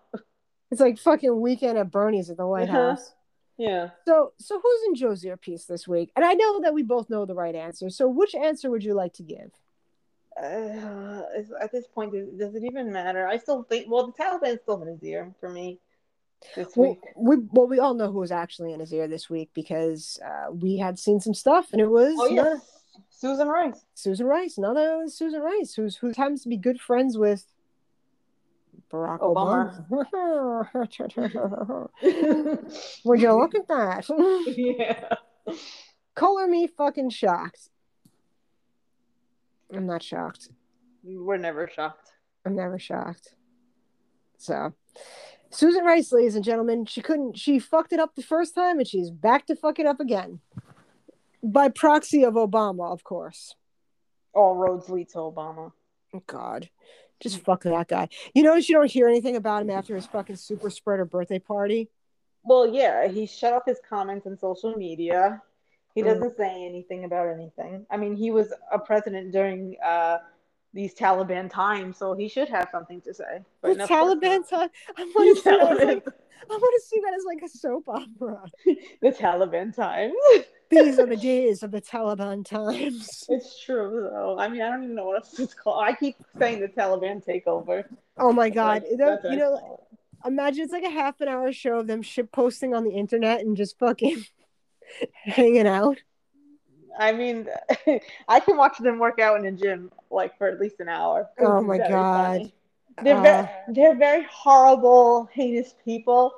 it's 0.70 0.80
like 0.80 0.98
fucking 0.98 1.38
weekend 1.40 1.76
at 1.76 1.90
Bernie's 1.90 2.30
at 2.30 2.36
the 2.38 2.46
White 2.46 2.68
Uh-huh. 2.70 2.90
House. 2.90 3.12
Yeah. 3.58 3.90
So 4.06 4.32
so 4.38 4.58
who's 4.60 4.80
in 4.88 4.94
Joe's 4.94 5.24
earpiece 5.24 5.66
this 5.66 5.86
week? 5.86 6.10
And 6.16 6.24
I 6.24 6.32
know 6.32 6.60
that 6.62 6.72
we 6.74 6.82
both 6.82 7.10
know 7.10 7.26
the 7.26 7.34
right 7.34 7.54
answer. 7.54 7.90
So 7.90 8.08
which 8.08 8.34
answer 8.34 8.70
would 8.70 8.82
you 8.84 8.94
like 8.94 9.12
to 9.14 9.22
give? 9.22 9.50
Uh, 10.42 11.22
at 11.60 11.70
this 11.72 11.86
point, 11.86 12.12
does, 12.12 12.26
does 12.38 12.54
it 12.54 12.64
even 12.64 12.90
matter? 12.90 13.26
I 13.26 13.36
still 13.36 13.64
think. 13.64 13.86
Well, 13.90 14.06
the 14.06 14.12
Taliban's 14.12 14.60
still 14.62 14.80
in 14.82 14.88
his 14.88 15.02
ear 15.02 15.32
for 15.40 15.50
me 15.50 15.78
this 16.56 16.76
Well, 16.76 16.90
week. 16.90 17.00
we 17.16 17.36
well 17.52 17.66
we 17.68 17.78
all 17.78 17.94
know 17.94 18.10
who 18.10 18.18
was 18.20 18.32
actually 18.32 18.72
in 18.72 18.80
his 18.80 18.92
ear 18.92 19.08
this 19.08 19.28
week 19.30 19.50
because 19.54 20.18
uh, 20.24 20.50
we 20.52 20.76
had 20.78 20.98
seen 20.98 21.20
some 21.20 21.34
stuff 21.34 21.72
and 21.72 21.80
it 21.80 21.90
was 21.90 22.14
Oh 22.18 22.28
yes, 22.28 22.60
Susan 23.10 23.48
Rice. 23.48 23.84
Susan 23.94 24.26
Rice, 24.26 24.58
another 24.58 25.04
Susan 25.08 25.40
Rice, 25.40 25.74
who's 25.74 25.96
who 25.96 26.12
happens 26.16 26.42
to 26.42 26.48
be 26.48 26.56
good 26.56 26.80
friends 26.80 27.16
with 27.16 27.46
Barack 28.90 29.20
Obama. 29.20 29.86
Obama. 29.90 31.88
Would 33.04 33.20
you 33.22 33.32
look 33.32 33.54
at 33.54 33.68
that? 33.68 34.04
yeah. 34.56 35.54
Color 36.14 36.46
me 36.48 36.66
fucking 36.66 37.08
shocked. 37.10 37.70
I'm 39.74 39.86
not 39.86 40.02
shocked. 40.02 40.50
We're 41.02 41.38
never 41.38 41.66
shocked. 41.68 42.12
I'm 42.44 42.54
never 42.54 42.78
shocked. 42.78 43.34
So, 44.36 44.74
Susan 45.52 45.84
Rice, 45.84 46.10
ladies 46.12 46.34
and 46.34 46.44
gentlemen, 46.44 46.86
she 46.86 47.02
couldn't. 47.02 47.36
She 47.38 47.58
fucked 47.58 47.92
it 47.92 48.00
up 48.00 48.14
the 48.14 48.22
first 48.22 48.54
time, 48.54 48.78
and 48.78 48.88
she's 48.88 49.10
back 49.10 49.46
to 49.46 49.54
fuck 49.56 49.78
it 49.78 49.86
up 49.86 50.00
again. 50.00 50.40
By 51.42 51.68
proxy 51.68 52.24
of 52.24 52.34
Obama, 52.34 52.90
of 52.92 53.04
course. 53.04 53.54
All 54.32 54.56
roads 54.56 54.88
lead 54.88 55.10
to 55.10 55.18
Obama. 55.18 55.72
God, 56.26 56.70
just 57.20 57.38
fuck 57.44 57.64
that 57.64 57.88
guy. 57.88 58.08
You 58.34 58.42
notice 58.42 58.68
you 58.68 58.74
don't 58.76 58.90
hear 58.90 59.08
anything 59.08 59.36
about 59.36 59.62
him 59.62 59.70
after 59.70 59.94
his 59.94 60.06
fucking 60.06 60.36
super 60.36 60.70
spreader 60.70 61.04
birthday 61.04 61.38
party. 61.38 61.90
Well, 62.44 62.66
yeah, 62.66 63.08
he 63.08 63.26
shut 63.26 63.52
off 63.52 63.62
his 63.66 63.78
comments 63.86 64.26
on 64.26 64.38
social 64.38 64.74
media. 64.76 65.42
He 65.94 66.02
Mm. 66.02 66.06
doesn't 66.06 66.36
say 66.38 66.64
anything 66.64 67.04
about 67.04 67.28
anything. 67.28 67.86
I 67.90 67.98
mean, 67.98 68.16
he 68.16 68.30
was 68.30 68.52
a 68.70 68.78
president 68.78 69.32
during 69.32 69.76
uh, 69.84 70.18
these 70.74 70.94
Taliban 70.94 71.50
times, 71.50 71.98
so 71.98 72.14
he 72.14 72.28
should 72.28 72.48
have 72.48 72.68
something 72.72 73.00
to 73.02 73.12
say. 73.14 73.42
The 73.62 73.74
Taliban 73.74 74.40
not. 74.40 74.48
time. 74.48 74.68
I 74.96 75.04
want 75.14 75.36
to 75.36 75.42
see 75.42 75.50
that 75.50 75.72
as 75.72 75.78
like, 75.84 76.06
I 76.50 76.54
want 76.56 76.82
to 76.82 76.86
see 76.86 77.00
that 77.04 77.14
as 77.14 77.24
like 77.26 77.42
a 77.42 77.48
soap 77.48 77.88
opera. 77.88 78.42
the 79.00 79.10
Taliban 79.10 79.74
times. 79.74 80.14
These 80.70 80.98
are 80.98 81.06
the 81.06 81.16
days 81.32 81.62
of 81.62 81.70
the 81.70 81.80
Taliban 81.80 82.44
times. 82.44 83.24
it's 83.28 83.62
true, 83.62 84.08
though. 84.10 84.38
I 84.38 84.48
mean, 84.48 84.62
I 84.62 84.70
don't 84.70 84.84
even 84.84 84.96
know 84.96 85.06
what 85.06 85.16
else 85.16 85.38
it's 85.38 85.54
called. 85.54 85.84
I 85.84 85.92
keep 85.94 86.16
saying 86.38 86.60
the 86.60 86.68
Taliban 86.68 87.24
takeover. 87.24 87.84
Oh 88.16 88.32
my 88.32 88.48
god! 88.48 88.84
Like, 88.88 88.98
That- 88.98 89.30
you 89.30 89.36
know, 89.36 89.58
call 89.58 89.88
imagine 90.24 90.64
it's 90.64 90.72
like 90.72 90.84
a 90.84 90.90
half 90.90 91.20
an 91.20 91.28
hour 91.28 91.52
show 91.52 91.78
of 91.78 91.86
them 91.86 92.02
shit 92.02 92.32
posting 92.32 92.74
on 92.74 92.84
the 92.84 92.92
internet 92.92 93.40
and 93.40 93.56
just 93.56 93.78
fucking 93.78 94.22
hanging 95.24 95.66
out. 95.66 95.98
I 96.98 97.12
mean, 97.12 97.48
I 98.28 98.40
can 98.40 98.56
watch 98.56 98.78
them 98.78 98.98
work 98.98 99.18
out 99.18 99.36
in 99.36 99.44
the 99.44 99.52
gym 99.62 99.90
like 100.10 100.36
for 100.38 100.48
at 100.48 100.60
least 100.60 100.80
an 100.80 100.88
hour. 100.88 101.28
Oh 101.38 101.60
my 101.60 101.78
God. 101.78 102.32
funny. 102.38 102.54
They're 103.02 103.16
Uh, 103.16 103.22
very, 103.22 103.48
they're 103.68 103.94
very 103.94 104.26
horrible, 104.30 105.28
heinous 105.32 105.74
people, 105.84 106.32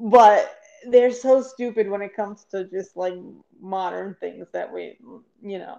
but 0.00 0.56
they're 0.88 1.10
so 1.12 1.42
stupid 1.42 1.88
when 1.88 2.02
it 2.02 2.14
comes 2.14 2.44
to 2.52 2.64
just 2.64 2.96
like 2.96 3.14
modern 3.60 4.14
things 4.14 4.46
that 4.52 4.72
we, 4.72 4.96
you 5.42 5.58
know, 5.58 5.78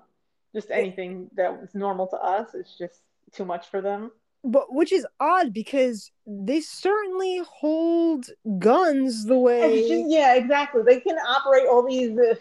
just 0.53 0.69
anything 0.71 1.29
that 1.35 1.59
was 1.59 1.73
normal 1.73 2.07
to 2.07 2.17
us. 2.17 2.53
It's 2.53 2.77
just 2.77 3.01
too 3.31 3.45
much 3.45 3.69
for 3.69 3.81
them. 3.81 4.11
but 4.43 4.71
which 4.73 4.91
is 4.91 5.05
odd 5.19 5.53
because 5.53 6.11
they 6.25 6.61
certainly 6.61 7.41
hold 7.45 8.29
guns 8.59 9.25
the 9.25 9.37
way 9.37 9.87
just- 9.87 10.09
yeah, 10.09 10.35
exactly. 10.35 10.81
They 10.83 10.99
can 11.01 11.17
operate 11.17 11.67
all 11.67 11.85
these 11.85 12.17
uh, 12.17 12.35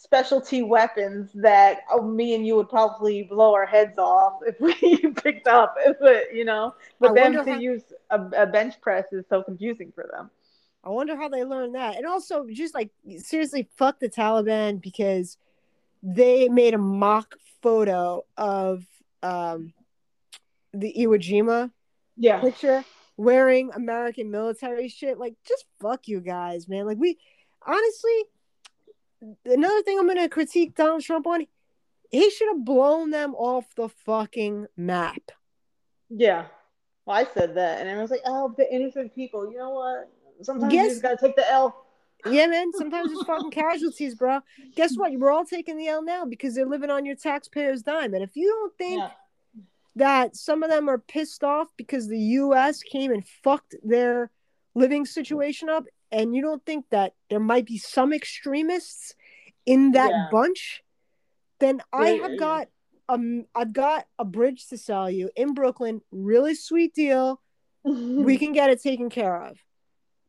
specialty 0.00 0.62
weapons 0.62 1.30
that 1.34 1.80
oh, 1.90 2.02
me 2.02 2.34
and 2.34 2.46
you 2.46 2.54
would 2.56 2.68
probably 2.68 3.24
blow 3.24 3.52
our 3.52 3.66
heads 3.66 3.98
off 3.98 4.40
if 4.46 4.60
we 4.60 4.74
picked 5.22 5.48
up. 5.48 5.76
But 6.00 6.34
you 6.34 6.44
know, 6.44 6.74
but 7.00 7.14
them 7.14 7.32
to 7.32 7.44
how- 7.44 7.58
use 7.58 7.82
a, 8.10 8.20
a 8.36 8.46
bench 8.46 8.80
press 8.80 9.12
is 9.12 9.24
so 9.28 9.42
confusing 9.42 9.92
for 9.94 10.08
them. 10.12 10.30
I 10.84 10.90
wonder 10.90 11.16
how 11.16 11.28
they 11.28 11.44
learned 11.44 11.74
that. 11.74 11.96
And 11.96 12.06
also, 12.06 12.46
just 12.50 12.74
like 12.74 12.90
seriously, 13.18 13.68
fuck 13.76 13.98
the 13.98 14.08
Taliban 14.08 14.80
because 14.80 15.36
they 16.02 16.48
made 16.48 16.74
a 16.74 16.78
mock 16.78 17.34
photo 17.60 18.24
of 18.36 18.84
um, 19.22 19.72
the 20.72 20.94
Iwo 20.96 21.18
Jima 21.18 21.72
Yeah, 22.16 22.40
picture 22.40 22.84
wearing 23.16 23.72
American 23.74 24.30
military 24.30 24.88
shit. 24.88 25.18
Like, 25.18 25.34
just 25.46 25.64
fuck 25.82 26.06
you 26.06 26.20
guys, 26.20 26.68
man. 26.68 26.86
Like, 26.86 26.98
we 26.98 27.18
honestly, 27.66 28.24
another 29.44 29.82
thing 29.82 29.98
I'm 29.98 30.06
gonna 30.06 30.28
critique 30.28 30.74
Donald 30.74 31.02
Trump 31.02 31.26
on, 31.26 31.46
he 32.10 32.30
should 32.30 32.48
have 32.48 32.64
blown 32.64 33.10
them 33.10 33.34
off 33.34 33.66
the 33.76 33.88
fucking 33.88 34.66
map. 34.76 35.30
yeah. 36.08 36.46
Well, 37.04 37.16
I 37.16 37.24
said 37.32 37.54
that, 37.56 37.80
and 37.80 37.88
everyone's 37.88 38.10
like, 38.10 38.20
"Oh, 38.26 38.54
the 38.56 38.70
innocent 38.74 39.14
people." 39.14 39.50
You 39.50 39.56
know 39.56 39.70
what? 39.70 40.10
Sometimes 40.42 40.74
Yes. 40.74 40.84
you 40.84 40.90
just 40.90 41.02
gotta 41.02 41.16
take 41.16 41.36
the 41.36 41.50
L. 41.50 41.86
Yeah, 42.30 42.46
man. 42.48 42.70
Sometimes 42.74 43.10
it's 43.12 43.22
fucking 43.22 43.50
casualties, 43.62 44.14
bro. 44.14 44.40
Guess 44.76 44.96
what? 44.98 45.12
We're 45.12 45.30
all 45.30 45.46
taking 45.46 45.78
the 45.78 45.86
L 45.88 46.02
now 46.02 46.26
because 46.26 46.54
they're 46.54 46.66
living 46.66 46.90
on 46.90 47.06
your 47.06 47.16
taxpayers' 47.16 47.82
dime. 47.82 48.12
And 48.12 48.22
if 48.22 48.36
you 48.36 48.46
don't 48.48 48.76
think 48.76 49.00
Yeah. 49.00 49.10
that 49.96 50.36
some 50.36 50.62
of 50.62 50.68
them 50.70 50.88
are 50.90 50.98
pissed 50.98 51.42
off 51.42 51.68
because 51.78 52.08
the 52.08 52.18
U.S. 52.18 52.82
came 52.82 53.10
and 53.10 53.26
fucked 53.26 53.74
their 53.82 54.30
living 54.74 55.06
situation 55.06 55.70
up, 55.70 55.84
and 56.10 56.34
you 56.34 56.42
don't 56.42 56.64
think 56.64 56.86
that 56.90 57.14
there 57.30 57.40
might 57.40 57.66
be 57.66 57.78
some 57.78 58.12
extremists 58.12 59.14
in 59.66 59.92
that 59.92 60.10
Yeah. 60.10 60.28
bunch, 60.30 60.82
then 61.60 61.82
I 61.92 62.10
Yeah, 62.10 62.22
have 62.22 62.30
yeah. 62.32 62.36
got 62.36 62.68
um 63.08 63.46
I've 63.54 63.72
got 63.72 64.06
a 64.18 64.24
bridge 64.24 64.66
to 64.68 64.78
sell 64.78 65.10
you 65.10 65.30
in 65.36 65.54
Brooklyn. 65.54 66.02
Really 66.10 66.54
sweet 66.54 66.94
deal. 66.94 67.40
We 67.84 68.36
can 68.36 68.52
get 68.52 68.70
it 68.70 68.82
taken 68.82 69.08
care 69.10 69.42
of. 69.44 69.58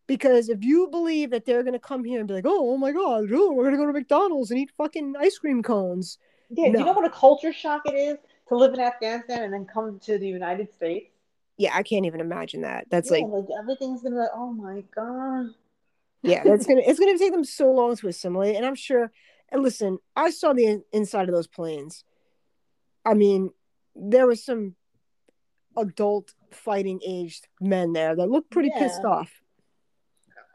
Because 0.08 0.50
if 0.50 0.64
you 0.64 0.88
believe 0.90 1.30
that 1.32 1.46
they're 1.46 1.64
gonna 1.64 1.80
come 1.80 2.04
here 2.04 2.20
and 2.20 2.28
be 2.28 2.34
like, 2.34 2.46
oh, 2.48 2.72
oh 2.72 2.78
my 2.78 2.92
god, 2.92 3.30
oh, 3.32 3.52
we're 3.54 3.66
gonna 3.66 3.78
go 3.78 3.86
to 3.86 3.94
McDonald's 3.94 4.50
and 4.52 4.60
eat 4.60 4.72
fucking 4.78 5.16
ice 5.20 5.38
cream 5.38 5.62
cones. 5.62 6.18
yeah. 6.50 6.66
Do 6.68 6.74
No. 6.74 6.80
you 6.80 6.86
know 6.86 6.94
what 6.94 7.06
a 7.06 7.10
culture 7.12 7.54
shock 7.54 7.84
it 7.86 7.96
is 7.96 8.18
to 8.48 8.56
live 8.58 8.74
in 8.74 8.80
Afghanistan 8.80 9.44
and 9.44 9.54
then 9.54 9.66
come 9.66 10.00
to 10.00 10.18
the 10.18 10.28
United 10.28 10.74
States? 10.74 11.12
Yeah, 11.58 11.76
I 11.76 11.84
can't 11.84 12.06
even 12.06 12.22
imagine 12.22 12.62
that. 12.62 12.88
That's 12.90 13.12
Yeah, 13.12 13.18
like 13.26 13.26
like 13.32 13.46
everything's 13.60 14.02
gonna 14.02 14.16
be 14.16 14.20
like, 14.22 14.30
oh 14.34 14.52
my 14.54 14.82
god. 14.96 15.54
Yeah 16.24 16.44
that's 16.44 16.66
gonna 16.66 16.82
it's 16.86 17.00
gonna 17.00 17.18
take 17.18 17.32
them 17.32 17.44
so 17.44 17.72
long 17.72 17.96
to 17.96 18.08
assimilate 18.08 18.56
and 18.56 18.66
i'm 18.66 18.76
sure 18.76 19.12
and 19.50 19.64
listen 19.64 19.98
i 20.16 20.30
saw 20.30 20.54
the 20.54 20.66
in- 20.66 20.84
inside 20.92 21.30
of 21.30 21.36
those 21.36 21.48
planes 21.48 22.04
i 23.06 23.14
mean 23.14 23.50
there 23.96 24.28
was 24.28 24.44
some 24.44 24.76
adult 25.78 26.34
fighting 26.52 27.00
aged 27.08 27.48
men 27.62 27.94
there 27.94 28.16
that 28.16 28.30
looked 28.30 28.52
pretty 28.52 28.72
pissed 28.78 29.04
off 29.06 29.32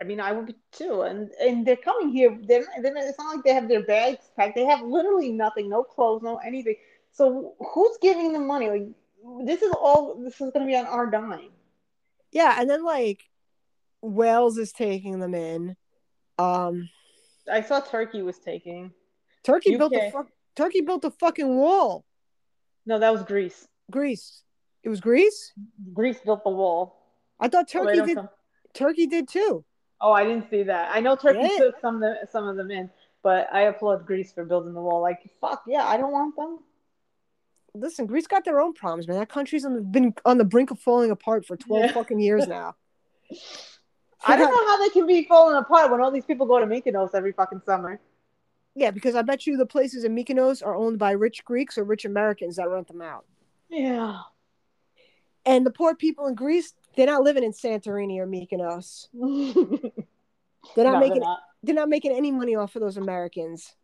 I 0.00 0.04
mean, 0.04 0.20
I 0.20 0.32
would 0.32 0.46
be 0.46 0.56
too. 0.72 1.02
And 1.02 1.30
and 1.40 1.66
they're 1.66 1.76
coming 1.76 2.10
here. 2.10 2.36
They're, 2.42 2.64
they're 2.82 2.96
it's 2.96 3.18
not 3.18 3.36
like 3.36 3.44
they 3.44 3.54
have 3.54 3.68
their 3.68 3.84
bags 3.84 4.30
packed. 4.36 4.56
They 4.56 4.64
have 4.64 4.82
literally 4.82 5.32
nothing, 5.32 5.68
no 5.70 5.82
clothes, 5.82 6.22
no 6.22 6.36
anything. 6.38 6.76
So 7.12 7.54
who's 7.72 7.96
giving 8.02 8.32
them 8.32 8.46
money? 8.46 8.68
Like 8.68 9.46
this 9.46 9.62
is 9.62 9.72
all. 9.80 10.16
This 10.22 10.34
is 10.34 10.50
going 10.50 10.60
to 10.60 10.66
be 10.66 10.76
on 10.76 10.86
our 10.86 11.06
dime. 11.10 11.50
Yeah, 12.32 12.56
and 12.60 12.68
then 12.68 12.84
like 12.84 13.24
Wales 14.04 14.58
is 14.58 14.72
taking 14.72 15.18
them 15.20 15.34
in. 15.34 15.76
Um, 16.38 16.88
I 17.50 17.62
saw 17.62 17.80
Turkey 17.80 18.22
was 18.22 18.38
taking. 18.38 18.92
Turkey 19.42 19.74
UK. 19.74 19.78
built 19.78 19.92
a 19.94 20.10
fuck. 20.10 20.26
Turkey 20.56 20.80
built 20.82 21.04
a 21.04 21.10
fucking 21.10 21.56
wall. 21.56 22.04
No, 22.86 22.98
that 22.98 23.12
was 23.12 23.22
Greece. 23.22 23.66
Greece. 23.90 24.42
It 24.82 24.88
was 24.88 25.00
Greece. 25.00 25.52
Greece 25.92 26.18
built 26.24 26.44
the 26.44 26.50
wall. 26.50 26.96
I 27.40 27.48
thought 27.48 27.66
Oh, 27.74 27.84
Turkey 27.84 28.00
I'm 28.00 28.06
did. 28.06 28.14
sorry. 28.16 28.28
Turkey 28.74 29.06
did 29.06 29.28
too. 29.28 29.64
Oh, 30.00 30.12
I 30.12 30.24
didn't 30.24 30.50
see 30.50 30.62
that. 30.64 30.90
I 30.94 31.00
know 31.00 31.16
Turkey 31.16 31.40
Yeah. 31.40 31.58
took 31.58 31.80
some 31.80 31.96
of 31.96 32.00
the, 32.02 32.26
some 32.30 32.46
of 32.46 32.56
them 32.56 32.70
in, 32.70 32.90
but 33.22 33.48
I 33.52 33.62
applaud 33.62 34.06
Greece 34.06 34.32
for 34.32 34.44
building 34.44 34.74
the 34.74 34.80
wall. 34.80 35.00
Like, 35.00 35.20
fuck 35.40 35.62
yeah, 35.66 35.84
I 35.86 35.96
don't 35.96 36.12
want 36.12 36.36
them. 36.36 36.58
Listen, 37.74 38.06
Greece 38.06 38.26
got 38.26 38.44
their 38.44 38.60
own 38.60 38.72
problems, 38.74 39.08
man. 39.08 39.18
That 39.18 39.28
country's 39.28 39.64
on 39.64 39.74
the, 39.74 39.80
been 39.80 40.14
on 40.24 40.38
the 40.38 40.44
brink 40.44 40.70
of 40.70 40.78
falling 40.78 41.10
apart 41.10 41.44
for 41.46 41.56
twelve 41.56 41.86
Yeah. 41.86 41.92
fucking 41.92 42.20
years 42.20 42.46
now. 42.46 42.74
I 44.26 44.36
don't 44.36 44.50
know 44.54 44.66
how 44.66 44.78
they 44.78 44.88
can 44.90 45.06
be 45.06 45.24
falling 45.24 45.56
apart 45.56 45.90
when 45.90 46.00
all 46.00 46.10
these 46.10 46.24
people 46.24 46.46
go 46.46 46.58
to 46.60 46.66
Mykonos 46.66 47.14
every 47.14 47.32
fucking 47.32 47.62
summer. 47.64 48.00
Yeah, 48.74 48.90
because 48.90 49.14
I 49.14 49.22
bet 49.22 49.46
you 49.46 49.56
the 49.56 49.66
places 49.66 50.04
in 50.04 50.14
Mykonos 50.16 50.64
are 50.64 50.74
owned 50.74 50.98
by 50.98 51.12
rich 51.12 51.44
Greeks 51.44 51.78
or 51.78 51.84
rich 51.84 52.04
Americans 52.04 52.56
that 52.56 52.68
rent 52.68 52.88
them 52.88 53.02
out. 53.02 53.24
Yeah. 53.68 54.18
And 55.46 55.64
the 55.64 55.70
poor 55.70 55.94
people 55.94 56.26
in 56.26 56.34
Greece, 56.34 56.74
they're 56.96 57.06
not 57.06 57.22
living 57.22 57.44
in 57.44 57.52
Santorini 57.52 58.18
or 58.18 58.26
Mykonos. 58.26 59.08
They're 60.74 60.84
not 60.86 60.94
No, 60.94 61.00
making 61.00 61.14
they're 61.20 61.28
not. 61.28 61.38
they're 61.62 61.74
not 61.74 61.88
making 61.90 62.12
any 62.12 62.32
money 62.32 62.54
off 62.56 62.74
of 62.74 62.80
those 62.80 62.96
Americans. 62.96 63.74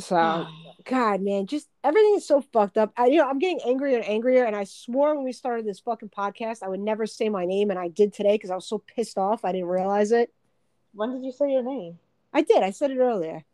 So, 0.00 0.46
God, 0.84 1.20
man, 1.20 1.46
just 1.46 1.68
everything 1.84 2.14
is 2.16 2.26
so 2.26 2.40
fucked 2.40 2.78
up. 2.78 2.92
I, 2.96 3.06
you 3.06 3.16
know, 3.16 3.28
I'm 3.28 3.38
getting 3.38 3.60
angrier 3.66 3.96
and 3.96 4.06
angrier. 4.06 4.44
And 4.44 4.56
I 4.56 4.64
swore 4.64 5.14
when 5.14 5.24
we 5.24 5.32
started 5.32 5.66
this 5.66 5.80
fucking 5.80 6.10
podcast, 6.10 6.62
I 6.62 6.68
would 6.68 6.80
never 6.80 7.06
say 7.06 7.28
my 7.28 7.44
name, 7.44 7.70
and 7.70 7.78
I 7.78 7.88
did 7.88 8.12
today 8.12 8.34
because 8.34 8.50
I 8.50 8.54
was 8.54 8.66
so 8.66 8.78
pissed 8.78 9.18
off. 9.18 9.44
I 9.44 9.52
didn't 9.52 9.68
realize 9.68 10.12
it. 10.12 10.32
When 10.94 11.12
did 11.12 11.24
you 11.24 11.32
say 11.32 11.50
your 11.52 11.62
name? 11.62 11.98
I 12.32 12.42
did. 12.42 12.62
I 12.62 12.70
said 12.70 12.90
it 12.90 12.98
earlier. 12.98 13.44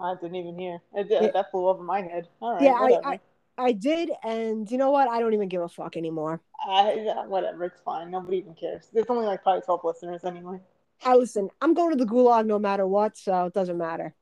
I 0.00 0.14
didn't 0.14 0.36
even 0.36 0.58
hear. 0.58 0.80
It, 0.94 1.06
Yeah. 1.10 1.30
That 1.32 1.50
flew 1.50 1.68
over 1.68 1.82
my 1.82 2.02
head. 2.02 2.28
All 2.40 2.54
right, 2.54 2.62
yeah, 2.62 2.72
I. 2.72 3.12
I, 3.12 3.20
I 3.56 3.70
did, 3.70 4.10
and 4.24 4.68
you 4.68 4.78
know 4.78 4.90
what? 4.90 5.08
I 5.08 5.20
don't 5.20 5.32
even 5.32 5.48
give 5.48 5.62
a 5.62 5.68
fuck 5.68 5.96
anymore. 5.96 6.40
I, 6.68 6.94
yeah, 6.94 7.24
whatever, 7.26 7.64
it's 7.64 7.80
fine. 7.84 8.10
Nobody 8.10 8.38
even 8.38 8.54
cares. 8.54 8.88
There's 8.92 9.06
only 9.08 9.26
like 9.26 9.44
probably 9.44 9.62
12 9.62 9.80
listeners 9.84 10.24
anyway. 10.24 10.58
I 11.04 11.14
listen. 11.14 11.50
I'm 11.60 11.72
going 11.72 11.96
to 11.96 12.04
the 12.04 12.10
gulag 12.10 12.46
no 12.46 12.58
matter 12.58 12.84
what, 12.84 13.16
so 13.16 13.46
it 13.46 13.54
doesn't 13.54 13.78
matter. 13.78 14.12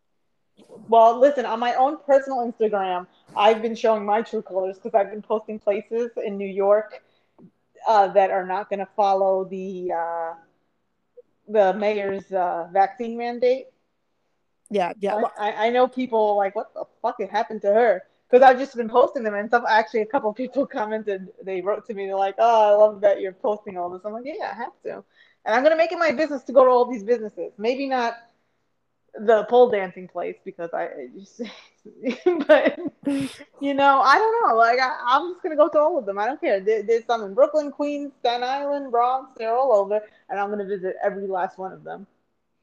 Well, 0.89 1.19
listen, 1.19 1.47
on 1.47 1.59
my 1.59 1.75
own 1.75 1.99
personal 2.07 2.39
Instagram, 2.39 3.07
I've 3.37 3.63
been 3.63 3.75
showing 3.75 4.05
my 4.05 4.23
true 4.23 4.43
colors 4.43 4.77
because 4.77 4.95
I've 4.95 5.11
been 5.11 5.23
posting 5.23 5.59
places 5.59 6.11
in 6.23 6.37
New 6.37 6.49
York 6.49 7.03
uh, 7.87 8.09
that 8.09 8.31
are 8.31 8.47
not 8.47 8.69
going 8.69 8.81
to 8.81 8.89
follow 8.97 9.45
the 9.45 9.93
uh, 9.93 10.35
the 11.49 11.75
mayor's 11.75 12.31
uh, 12.33 12.69
vaccine 12.73 13.17
mandate. 13.17 13.67
Yeah, 14.71 14.93
yeah. 15.01 15.21
I, 15.39 15.67
I 15.67 15.71
know 15.71 15.87
people 15.87 16.37
like, 16.37 16.55
what 16.55 16.73
the 16.75 16.85
fuck 17.03 17.17
it 17.21 17.31
happened 17.31 17.63
to 17.63 17.73
her? 17.73 18.03
Because 18.31 18.43
I've 18.43 18.59
just 18.59 18.75
been 18.75 18.89
posting 18.89 19.23
them, 19.23 19.35
and 19.35 19.51
some 19.51 19.65
actually 19.69 20.01
a 20.01 20.07
couple 20.07 20.33
people 20.33 20.67
commented. 20.79 21.29
They 21.43 21.61
wrote 21.61 21.87
to 21.87 21.95
me, 21.95 22.07
they're 22.07 22.17
like, 22.17 22.37
"Oh, 22.39 22.73
I 22.73 22.75
love 22.75 23.01
that 23.03 23.21
you're 23.21 23.33
posting 23.33 23.77
all 23.77 23.91
this." 23.91 24.01
I'm 24.05 24.13
like, 24.13 24.25
"Yeah, 24.25 24.51
I 24.51 24.55
have 24.55 24.73
to," 24.85 25.05
and 25.45 25.55
I'm 25.55 25.63
gonna 25.63 25.77
make 25.77 25.93
it 25.93 25.99
my 25.99 26.13
business 26.13 26.43
to 26.45 26.53
go 26.53 26.65
to 26.65 26.71
all 26.71 26.91
these 26.91 27.03
businesses. 27.03 27.53
Maybe 27.59 27.87
not 27.87 28.15
the 29.15 29.45
pole 29.45 29.71
dancing 29.71 30.09
place 30.09 30.37
because 30.45 30.71
I 30.73 31.09
just, 31.19 31.43
but 32.47 32.79
you 33.61 33.75
know, 33.75 34.01
I 34.01 34.17
don't 34.17 34.51
know. 34.51 34.57
Like 34.57 34.79
I, 34.81 34.99
I'm 35.07 35.33
just 35.33 35.43
gonna 35.43 35.57
go 35.57 35.69
to 35.69 35.79
all 35.79 35.99
of 35.99 36.07
them. 36.07 36.19
I 36.19 36.27
don't 36.27 36.41
care. 36.41 36.61
There, 36.61 36.83
there's 36.83 37.05
some 37.07 37.23
in 37.23 37.35
Brooklyn, 37.35 37.71
Queens, 37.71 38.13
Staten 38.21 38.43
Island, 38.43 38.91
Bronx. 38.91 39.31
They're 39.37 39.55
all 39.55 39.73
over, 39.73 40.01
and 40.29 40.41
I'm 40.41 40.51
gonna 40.51 40.67
visit 40.67 40.97
every 41.05 41.27
last 41.27 41.59
one 41.59 41.73
of 41.73 41.85
them. 41.85 42.07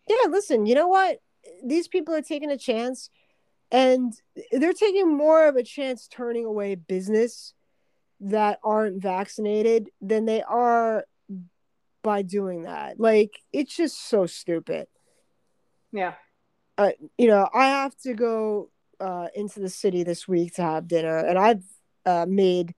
yeah, 0.07 0.27
listen, 0.29 0.65
you 0.65 0.75
know 0.75 0.87
what? 0.87 1.19
These 1.63 1.87
people 1.87 2.13
are 2.15 2.21
taking 2.21 2.51
a 2.51 2.57
chance 2.57 3.09
and 3.71 4.13
they're 4.51 4.73
taking 4.73 5.15
more 5.15 5.47
of 5.47 5.55
a 5.55 5.63
chance 5.63 6.07
turning 6.07 6.45
away 6.45 6.75
business 6.75 7.53
that 8.19 8.59
aren't 8.63 9.01
vaccinated 9.01 9.89
than 10.01 10.25
they 10.25 10.41
are 10.41 11.05
by 12.03 12.21
doing 12.21 12.63
that. 12.63 12.99
Like, 12.99 13.31
it's 13.53 13.75
just 13.75 14.09
so 14.09 14.25
stupid. 14.25 14.87
Yeah. 15.91 16.13
Uh, 16.79 16.91
you 17.17 17.27
know, 17.27 17.49
I 17.53 17.65
have 17.65 17.93
to 18.03 18.13
go 18.13 18.69
uh, 19.01 19.27
into 19.35 19.59
the 19.59 19.67
city 19.67 20.03
this 20.03 20.29
week 20.29 20.55
to 20.55 20.61
have 20.61 20.87
dinner, 20.87 21.17
and 21.17 21.37
I've 21.37 21.63
uh, 22.05 22.25
made 22.25 22.73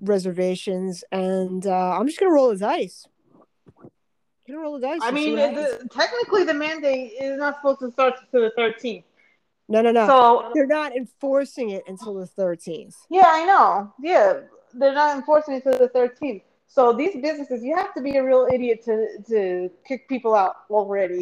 reservations, 0.00 1.04
and 1.12 1.64
uh, 1.64 1.96
I'm 1.96 2.08
just 2.08 2.18
gonna 2.18 2.32
roll 2.32 2.48
the 2.48 2.56
dice. 2.56 3.06
Gonna 4.48 4.58
roll 4.58 4.80
the 4.80 4.88
dice. 4.88 5.00
I 5.00 5.12
mean, 5.12 5.36
the, 5.36 5.88
technically, 5.92 6.42
the 6.42 6.54
mandate 6.54 7.12
is 7.20 7.38
not 7.38 7.58
supposed 7.58 7.78
to 7.80 7.92
start 7.92 8.14
to 8.32 8.40
the 8.40 8.50
13th. 8.58 9.04
no, 9.68 9.80
no, 9.80 9.92
no. 9.92 10.08
So, 10.08 10.50
they're 10.52 10.66
not 10.66 10.96
enforcing 10.96 11.70
it 11.70 11.84
until 11.86 12.14
the 12.14 12.26
13th. 12.26 12.96
yeah, 13.10 13.26
I 13.28 13.44
know. 13.44 13.94
Yeah, 14.02 14.40
they're 14.74 14.92
not 14.92 15.16
enforcing 15.16 15.54
it 15.54 15.64
until 15.64 15.86
the 15.86 15.88
13th. 15.90 16.42
So 16.66 16.92
these 16.92 17.14
businesses, 17.22 17.62
you 17.62 17.76
have 17.76 17.94
to 17.94 18.02
be 18.02 18.16
a 18.16 18.24
real 18.24 18.48
idiot 18.52 18.84
to 18.86 19.06
to 19.28 19.70
kick 19.86 20.08
people 20.08 20.34
out 20.34 20.56
already. 20.68 21.20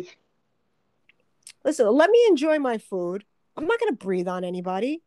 Listen, 1.65 1.87
let 1.93 2.11
me 2.11 2.25
enjoy 2.29 2.59
my 2.59 2.79
food. 2.79 3.25
I'm 3.57 3.67
not 3.67 3.81
going 3.81 3.93
to 3.93 3.97
breathe 3.97 4.29
on 4.29 4.45
anybody. 4.45 5.03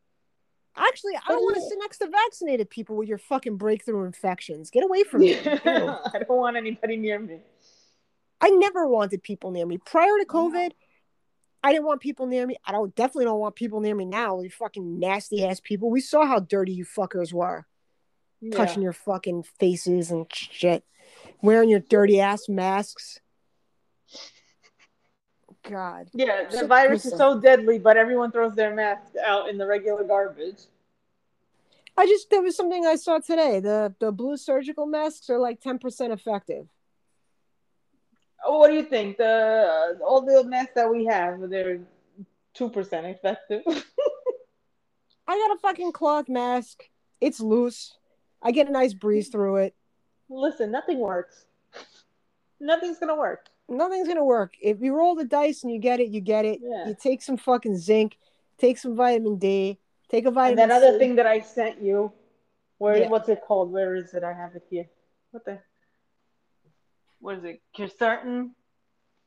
Actually, 0.76 1.16
I 1.16 1.32
don't 1.32 1.44
want 1.44 1.56
to 1.56 1.62
sit 1.62 1.78
next 1.80 1.98
to 2.00 2.08
vaccinated 2.08 2.70
people 2.70 2.96
with 2.96 3.10
your 3.10 3.18
fucking 3.18 3.58
breakthrough 3.58 4.06
infections. 4.06 4.70
Get 4.70 4.84
away 4.84 5.04
from 5.04 5.22
me. 5.22 5.36
I 5.46 6.20
don't 6.20 6.30
want 6.30 6.56
anybody 6.56 6.98
near 6.98 7.20
me. 7.20 7.40
I 8.40 8.50
never 8.50 8.88
wanted 8.88 9.24
people 9.24 9.50
near 9.52 9.66
me. 9.66 9.80
Prior 9.80 10.18
to 10.20 10.26
COVID, 10.26 10.72
I 11.64 11.72
didn't 11.72 11.86
want 11.86 12.02
people 12.02 12.28
near 12.28 12.46
me. 12.46 12.58
I 12.66 12.72
don't 12.72 12.96
definitely 12.96 13.26
don't 13.26 13.40
want 13.40 13.56
people 13.56 13.82
near 13.82 13.96
me 13.96 14.06
now. 14.06 14.42
You 14.42 14.52
fucking 14.52 15.00
nasty 15.00 15.44
ass 15.44 15.60
people. 15.60 15.90
We 15.90 16.02
saw 16.02 16.26
how 16.26 16.40
dirty 16.40 16.74
you 16.74 16.86
fuckers 16.86 17.34
were. 17.34 17.66
Yeah. 18.40 18.56
Touching 18.56 18.84
your 18.84 18.94
fucking 18.94 19.44
faces 19.60 20.12
and 20.12 20.28
shit. 20.32 20.84
Wearing 21.42 21.70
your 21.70 21.80
dirty 21.80 22.20
ass 22.22 22.48
masks. 22.48 23.20
God. 25.70 26.10
Yeah, 26.14 26.46
the 26.50 26.58
So 26.58 26.68
virus 26.68 27.06
is 27.06 27.14
so 27.18 27.40
deadly, 27.40 27.80
but 27.80 27.98
everyone 27.98 28.32
throws 28.32 28.56
their 28.56 28.74
mask 28.74 29.14
out 29.26 29.50
in 29.50 29.58
the 29.58 29.66
regular 29.66 30.04
garbage. 30.04 30.60
I 31.98 32.06
just 32.06 32.30
there 32.30 32.42
was 32.42 32.56
something 32.56 32.86
I 32.86 32.96
saw 32.96 33.20
today. 33.20 33.60
The 33.60 33.94
the 34.00 34.12
blue 34.12 34.38
surgical 34.38 34.86
masks 34.86 35.30
are 35.30 35.40
like 35.40 35.60
10% 35.60 36.12
effective. 36.14 36.68
Oh, 38.46 38.60
what 38.60 38.70
do 38.70 38.76
you 38.76 38.84
think? 38.84 39.18
The 39.18 39.98
uh, 40.00 40.04
all 40.04 40.22
the 40.22 40.44
masks 40.44 40.74
that 40.76 40.90
we 40.90 41.06
have, 41.06 41.50
they're 41.50 41.80
two 42.54 42.70
percent 42.70 43.08
effective. 43.08 43.64
I 45.28 45.36
got 45.36 45.56
a 45.56 45.60
fucking 45.60 45.92
cloth 45.92 46.30
mask. 46.30 46.84
It's 47.20 47.40
loose. 47.40 47.98
I 48.42 48.52
get 48.52 48.70
a 48.70 48.72
nice 48.72 48.94
breeze 48.94 49.30
through 49.30 49.58
it. 49.58 49.76
Listen, 50.30 50.72
nothing 50.72 51.00
works. 51.00 51.46
Nothing's 52.60 53.00
gonna 53.00 53.16
work. 53.16 53.48
Nothing's 53.70 54.08
gonna 54.08 54.24
work. 54.24 54.54
If 54.62 54.82
you 54.82 54.96
roll 54.96 55.16
the 55.16 55.26
dice 55.26 55.64
and 55.64 55.72
you 55.72 55.80
get 55.80 56.00
it, 56.00 56.08
you 56.10 56.22
get 56.22 56.46
it. 56.46 56.60
Yeah. 56.62 56.88
You 56.88 56.96
take 57.00 57.22
some 57.22 57.38
fucking 57.38 57.78
zinc, 57.78 58.18
take 58.58 58.78
some 58.78 58.96
vitamin 58.96 59.38
D, 59.38 59.78
take 60.10 60.24
a 60.24 60.28
And 60.28 60.36
vitamin 60.36 60.70
that 60.70 60.76
other 60.84 60.98
thing 60.98 61.16
that 61.16 61.26
I 61.26 61.42
sent 61.42 61.82
you, 61.82 62.12
where 62.78 62.98
Yeah. 62.98 63.10
what's 63.10 63.28
it 63.30 63.42
called? 63.46 63.72
Where 63.72 63.96
is 63.96 64.14
it? 64.14 64.24
I 64.24 64.34
have 64.34 64.56
it 64.56 64.64
here. 64.70 64.88
What 65.32 65.44
the? 65.46 65.60
What 67.20 67.40
is 67.40 67.44
it? 67.44 67.62
Quercetin? 67.76 68.52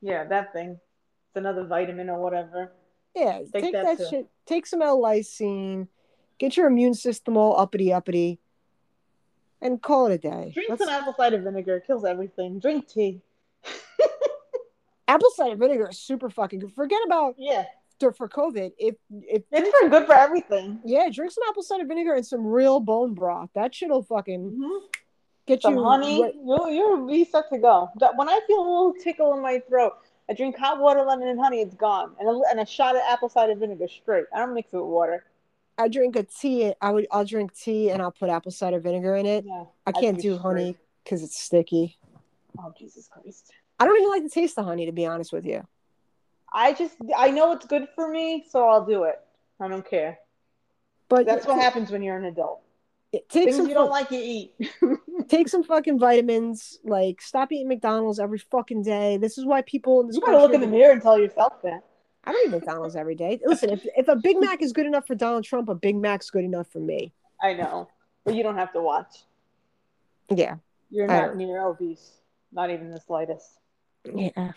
Yeah, 0.01 0.23
that 0.25 0.53
thing. 0.53 0.71
It's 0.71 1.35
another 1.35 1.65
vitamin 1.65 2.09
or 2.09 2.19
whatever. 2.19 2.71
Yeah, 3.15 3.39
Take 3.53 3.63
take, 3.65 3.73
that 3.73 3.97
that, 3.97 4.07
shit. 4.09 4.27
Take 4.45 4.65
some 4.65 4.81
L-lysine. 4.81 5.87
Get 6.39 6.57
your 6.57 6.67
immune 6.67 6.93
system 6.95 7.37
all 7.37 7.55
uppity 7.59 7.93
uppity, 7.93 8.39
and 9.61 9.81
call 9.81 10.07
it 10.07 10.13
a 10.13 10.17
day. 10.17 10.51
Drink 10.53 10.69
Let's- 10.69 10.83
some 10.83 10.89
apple 10.91 11.13
cider 11.13 11.37
vinegar. 11.37 11.75
It 11.75 11.85
kills 11.85 12.03
everything. 12.05 12.57
Drink 12.59 12.87
tea. 12.87 13.21
Apple 15.07 15.29
cider 15.35 15.55
vinegar 15.55 15.89
is 15.89 15.99
super 15.99 16.29
fucking 16.29 16.59
good. 16.59 16.73
Forget 16.73 16.99
about 17.05 17.35
Yeah, 17.37 17.65
for 17.99 18.11
for 18.13 18.27
COVID. 18.29 18.73
If 18.77 18.95
if 19.11 19.43
it's 19.51 19.69
for 19.79 19.89
good 19.89 20.05
for 20.05 20.13
everything. 20.13 20.79
yeah, 20.85 21.09
drink 21.11 21.31
some 21.31 21.43
apple 21.49 21.63
cider 21.63 21.85
vinegar 21.85 22.13
and 22.13 22.25
some 22.25 22.45
real 22.45 22.79
bone 22.79 23.13
broth. 23.13 23.49
That 23.55 23.73
shit'll 23.75 24.03
fucking 24.03 24.51
Mhm. 24.51 24.81
get 25.45 25.61
Some 25.61 25.75
you 25.75 25.83
honey. 25.83 26.21
right- 26.23 26.35
You'll, 26.35 26.69
you'll 26.69 27.07
be 27.07 27.25
set 27.25 27.49
to 27.49 27.57
go. 27.57 27.89
That- 27.99 28.15
When 28.15 28.29
I 28.29 28.39
feel 28.47 28.59
a 28.59 28.67
little 28.67 28.93
tickle 28.93 29.33
in 29.33 29.41
my 29.41 29.59
throat, 29.67 29.93
I 30.29 30.33
drink 30.33 30.55
hot 30.57 30.79
water, 30.79 31.03
lemon, 31.03 31.27
and 31.27 31.39
honey. 31.39 31.61
It's 31.61 31.75
gone. 31.75 32.15
And 32.19 32.29
a, 32.29 32.41
and 32.49 32.59
a 32.59 32.65
shot 32.65 32.95
of 32.95 33.01
apple 33.07 33.27
cider 33.29 33.55
vinegar 33.55 33.87
straight. 33.87 34.25
I 34.33 34.39
don't 34.39 34.53
mix 34.53 34.71
it 34.73 34.77
with 34.77 34.85
water. 34.85 35.25
I 35.77 35.87
drink 35.87 36.15
a 36.15 36.23
tea. 36.23 36.73
I 36.79 36.91
would. 36.91 37.07
I'll 37.11 37.25
drink 37.25 37.53
tea 37.55 37.89
and 37.89 38.01
I'll 38.01 38.11
put 38.11 38.29
apple 38.29 38.51
cider 38.51 38.79
vinegar 38.79 39.15
in 39.15 39.25
it. 39.25 39.45
Yeah. 39.45 39.63
I 39.85 39.91
can't 39.91 40.19
do 40.19 40.37
honey 40.37 40.77
because 41.03 41.23
it's 41.23 41.37
sticky. 41.39 41.97
Oh 42.59 42.71
Jesus 42.77 43.07
Christ. 43.07 43.51
I 43.81 43.85
don't 43.85 43.97
even 43.97 44.09
like 44.11 44.23
the 44.23 44.29
taste 44.29 44.59
of 44.59 44.65
honey, 44.65 44.85
to 44.85 44.91
be 44.91 45.07
honest 45.07 45.33
with 45.33 45.43
you. 45.43 45.65
I 46.53 46.73
just 46.73 46.97
I 47.17 47.31
know 47.31 47.51
it's 47.53 47.65
good 47.65 47.87
for 47.95 48.07
me, 48.07 48.45
so 48.47 48.69
I'll 48.69 48.85
do 48.85 49.05
it. 49.05 49.19
I 49.59 49.67
don't 49.67 49.87
care. 49.87 50.19
But 51.09 51.25
That's 51.25 51.47
what 51.47 51.59
happens 51.59 51.89
when 51.89 52.03
you're 52.03 52.15
an 52.15 52.25
adult. 52.25 52.61
Take 53.11 53.29
Things 53.29 53.57
some 53.57 53.67
you 53.67 53.73
don't 53.73 53.89
like, 53.89 54.11
you 54.11 54.19
eat. 54.21 54.53
take 55.29 55.49
some 55.49 55.63
fucking 55.63 55.97
vitamins. 55.97 56.79
Like, 56.83 57.21
stop 57.23 57.51
eating 57.51 57.67
McDonald's 57.67 58.19
every 58.19 58.37
fucking 58.37 58.83
day. 58.83 59.17
This 59.17 59.39
is 59.39 59.45
why 59.45 59.63
people 59.63 60.01
in 60.01 60.07
this 60.07 60.15
you 60.15 60.21
gotta 60.21 60.37
look 60.37 60.53
in 60.53 60.61
the 60.61 60.67
mirror 60.67 60.91
and 60.91 61.01
tell 61.01 61.19
yourself 61.19 61.61
that. 61.63 61.83
I 62.23 62.31
don't 62.31 62.47
eat 62.47 62.51
McDonald's 62.51 62.95
every 62.95 63.15
day. 63.15 63.39
Listen, 63.43 63.71
if 63.71 63.85
if 63.97 64.07
a 64.07 64.15
Big 64.15 64.39
Mac 64.39 64.61
is 64.61 64.73
good 64.73 64.85
enough 64.85 65.07
for 65.07 65.15
Donald 65.15 65.43
Trump, 65.43 65.69
a 65.69 65.75
Big 65.75 65.95
Mac's 65.95 66.29
good 66.29 66.43
enough 66.43 66.67
for 66.67 66.79
me. 66.79 67.11
I 67.41 67.53
know, 67.53 67.89
but 68.23 68.35
you 68.35 68.43
don't 68.43 68.57
have 68.57 68.71
to 68.73 68.81
watch. 68.81 69.23
Yeah, 70.29 70.57
You're 70.91 71.07
not 71.07 71.35
near 71.35 71.65
obese, 71.65 72.11
not 72.53 72.69
even 72.69 72.91
the 72.91 73.01
slightest. 73.01 73.57
Yeah. 74.05 74.51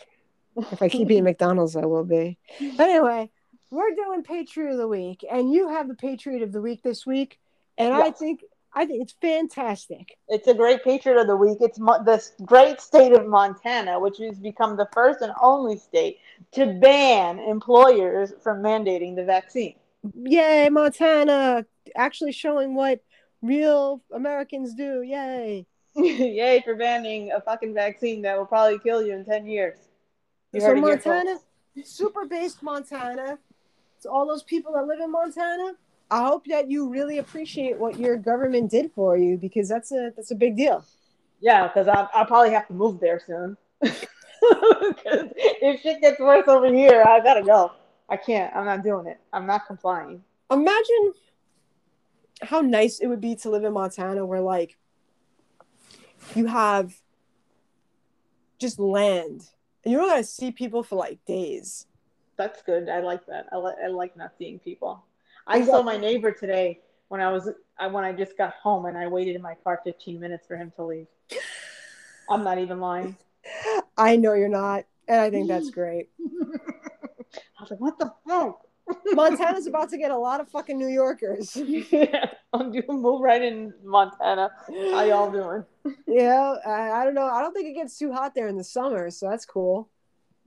If 0.57 0.83
I 0.83 0.89
keep 0.89 1.11
eating 1.11 1.25
McDonald's, 1.25 1.77
I 1.77 1.85
will 1.85 2.05
be. 2.05 2.39
Anyway, 2.61 3.31
we're 3.71 3.95
doing 3.95 4.23
Patriot 4.23 4.73
of 4.73 4.79
the 4.79 4.89
Week, 4.89 5.25
and 5.31 5.53
you 5.53 5.69
have 5.69 5.89
the 5.89 5.95
Patriot 5.95 6.43
of 6.43 6.53
the 6.53 6.61
Week 6.61 6.83
this 6.83 7.05
week, 7.05 7.39
and 7.77 7.93
I 7.93 8.11
think 8.11 8.43
I 8.73 8.87
think 8.87 9.03
it's 9.03 9.15
fantastic. 9.21 10.17
It's 10.29 10.49
a 10.49 10.55
great 10.55 10.83
Patriot 10.83 11.21
of 11.21 11.27
the 11.27 11.37
Week. 11.37 11.59
It's 11.61 11.79
mo- 11.79 12.03
the 12.05 12.25
great 12.45 12.81
state 12.81 13.13
of 13.13 13.27
Montana, 13.27 14.01
which 14.01 14.19
has 14.19 14.39
become 14.39 14.77
the 14.77 14.89
first 14.93 15.21
and 15.23 15.33
only 15.41 15.79
state 15.79 16.19
to 16.53 16.67
ban 16.81 17.39
employers 17.39 18.33
from 18.43 18.63
mandating 18.63 19.15
the 19.15 19.25
vaccine. 19.25 19.75
Yay, 20.25 20.69
Montana! 20.71 21.65
Actually 21.97 22.33
showing 22.33 22.75
what 22.75 23.01
real 23.43 24.03
Americans 24.13 24.75
do. 24.75 25.03
Yay! 25.03 25.67
Yay 26.03 26.61
for 26.65 26.75
banning 26.75 27.31
a 27.33 27.41
fucking 27.41 27.73
vaccine 27.73 28.23
that 28.23 28.37
will 28.37 28.47
probably 28.47 28.79
kill 28.81 29.03
you 29.03 29.13
in 29.13 29.25
10 29.25 29.47
years. 29.47 29.79
You 30.53 30.61
so 30.61 30.67
heard 30.67 30.79
it 30.79 30.85
here, 30.85 30.91
Montana, 30.95 31.39
super 31.85 32.25
based 32.27 32.63
Montana. 32.63 33.39
To 34.03 34.11
all 34.11 34.27
those 34.27 34.43
people 34.43 34.73
that 34.75 34.87
live 34.87 35.01
in 35.01 35.11
Montana, 35.11 35.73
I 36.11 36.27
hope 36.27 36.47
that 36.47 36.71
you 36.71 36.89
really 36.89 37.19
appreciate 37.19 37.79
what 37.79 37.99
your 37.99 38.17
government 38.17 38.71
did 38.71 38.93
for 38.93 39.17
you 39.17 39.39
because 39.39 39.69
that's 39.69 39.93
a 39.93 40.13
that's 40.15 40.31
a 40.31 40.35
big 40.35 40.57
deal. 40.57 40.85
Yeah, 41.41 41.69
because 41.69 41.89
I'll, 41.89 42.11
I'll 42.13 42.27
probably 42.27 42.51
have 42.51 42.67
to 42.69 42.75
move 42.75 43.01
there 43.01 43.21
soon. 43.25 43.57
if 43.83 45.81
shit 45.81 46.01
gets 46.01 46.21
worse 46.21 46.49
over 46.49 46.73
here, 46.73 47.03
I 47.07 47.21
gotta 47.21 47.43
go. 47.43 47.73
I 48.09 48.17
can't. 48.17 48.55
I'm 48.55 48.67
not 48.67 48.83
doing 48.83 49.07
it. 49.07 49.19
I'm 49.33 49.47
not 49.47 49.67
complying. 49.67 50.23
Imagine 50.51 51.15
how 52.43 52.61
nice 52.61 52.99
it 53.01 53.07
would 53.07 53.21
be 53.21 53.35
to 53.37 53.51
live 53.51 53.65
in 53.65 53.73
Montana 53.73 54.27
where 54.27 54.41
like 54.41 54.77
you 56.35 56.47
have 56.47 56.95
just 58.59 58.79
land 58.79 59.49
and 59.85 59.93
you 59.93 59.99
don't 59.99 60.09
gotta 60.09 60.25
see 60.25 60.51
people 60.51 60.83
for 60.83 60.97
like 60.97 61.25
days. 61.27 61.87
That's 62.37 62.62
good. 62.62 62.89
I 62.89 63.01
like 63.01 63.27
that. 63.27 63.47
I 63.53 63.57
like 63.57 63.77
I 63.85 63.89
like 63.89 64.16
not 64.16 64.33
seeing 64.39 64.59
people. 64.59 65.05
I 65.47 65.59
You 65.59 65.66
saw 65.66 65.83
my 65.83 65.97
neighbor 65.97 66.33
today 66.33 66.81
when 67.09 67.20
I 67.20 67.31
was 67.31 67.51
I 67.79 67.87
when 67.87 68.05
I 68.05 68.12
just 68.12 68.37
got 68.37 68.55
home 68.55 68.87
and 68.87 68.97
I 68.97 69.07
waited 69.07 69.37
in 69.37 69.43
my 69.43 69.55
car 69.62 69.81
15 69.85 70.18
minutes 70.18 70.47
for 70.47 70.57
him 70.57 70.72
to 70.77 70.85
leave. 70.85 71.07
I'm 72.29 72.43
not 72.43 72.59
even 72.59 72.81
lying. 72.81 73.16
I 73.97 74.16
know 74.16 74.33
you're 74.33 74.49
not, 74.49 74.85
and 75.07 75.20
I 75.20 75.31
think 75.31 75.49
that's 75.49 75.70
great. 75.81 76.09
I 76.20 77.61
was 77.61 77.70
like, 77.70 77.81
what 77.81 77.99
the 77.99 78.12
fuck? 78.27 78.61
Montana's 79.13 79.67
about 79.67 79.91
to 79.91 79.99
get 79.99 80.11
a 80.11 80.17
lot 80.17 80.41
of 80.41 80.49
fucking 80.49 80.79
New 80.79 80.89
Yorkers. 80.89 81.57
yeah, 81.57 82.27
I'm 82.53 82.73
doing 82.73 83.01
move 83.03 83.21
right 83.21 83.43
in 83.43 83.75
Montana. 83.85 84.51
How 84.67 85.05
y'all 85.05 85.31
doing? 85.31 85.65
Yeah, 86.07 86.57
I, 86.67 86.91
I 86.91 87.05
don't 87.05 87.15
know. 87.15 87.27
I 87.27 87.41
don't 87.41 87.53
think 87.53 87.69
it 87.69 87.75
gets 87.75 87.99
too 87.99 88.13
hot 88.13 88.35
there 88.35 88.49
in 88.49 88.57
the 88.57 88.65
summer, 88.65 89.11
so 89.11 89.29
that's 89.29 89.45
cool. 89.45 89.89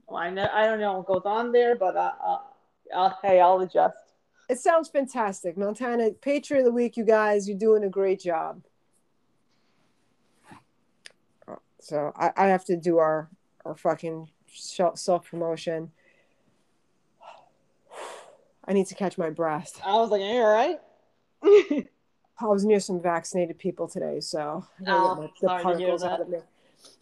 Well, 0.06 0.18
I 0.18 0.30
know 0.30 0.48
I 0.52 0.66
don't 0.66 0.80
know 0.80 0.98
what 0.98 1.06
goes 1.06 1.22
on 1.24 1.52
there, 1.52 1.76
but 1.76 1.96
uh, 1.96 2.12
uh, 2.24 2.38
I'll, 2.94 3.18
hey, 3.22 3.40
I'll 3.40 3.60
adjust. 3.60 3.96
It 4.48 4.58
sounds 4.58 4.88
fantastic. 4.88 5.58
Montana 5.58 6.10
Patriot 6.10 6.60
of 6.60 6.64
the 6.66 6.72
Week, 6.72 6.96
you 6.96 7.04
guys, 7.04 7.48
you're 7.48 7.58
doing 7.58 7.84
a 7.84 7.90
great 7.90 8.20
job. 8.20 8.62
So 11.80 12.12
I, 12.16 12.32
I 12.36 12.46
have 12.48 12.64
to 12.66 12.76
do 12.76 12.98
our 12.98 13.28
our 13.64 13.74
fucking 13.74 14.30
self 14.52 15.30
promotion. 15.30 15.90
I 18.68 18.74
need 18.74 18.86
to 18.88 18.94
catch 18.94 19.16
my 19.16 19.30
breath. 19.30 19.80
I 19.84 19.94
was 19.94 20.10
like, 20.10 20.20
"Are 20.20 20.24
you 20.24 20.42
all 20.42 20.52
right?" 20.52 20.78
I 22.40 22.46
was 22.46 22.64
near 22.64 22.78
some 22.78 23.00
vaccinated 23.00 23.58
people 23.58 23.88
today, 23.88 24.20
so 24.20 24.64
Oh, 24.86 25.16
the 25.16 25.28
hear 25.40 25.48
particles 25.62 26.04
out 26.04 26.20
of 26.20 26.28
me. 26.28 26.38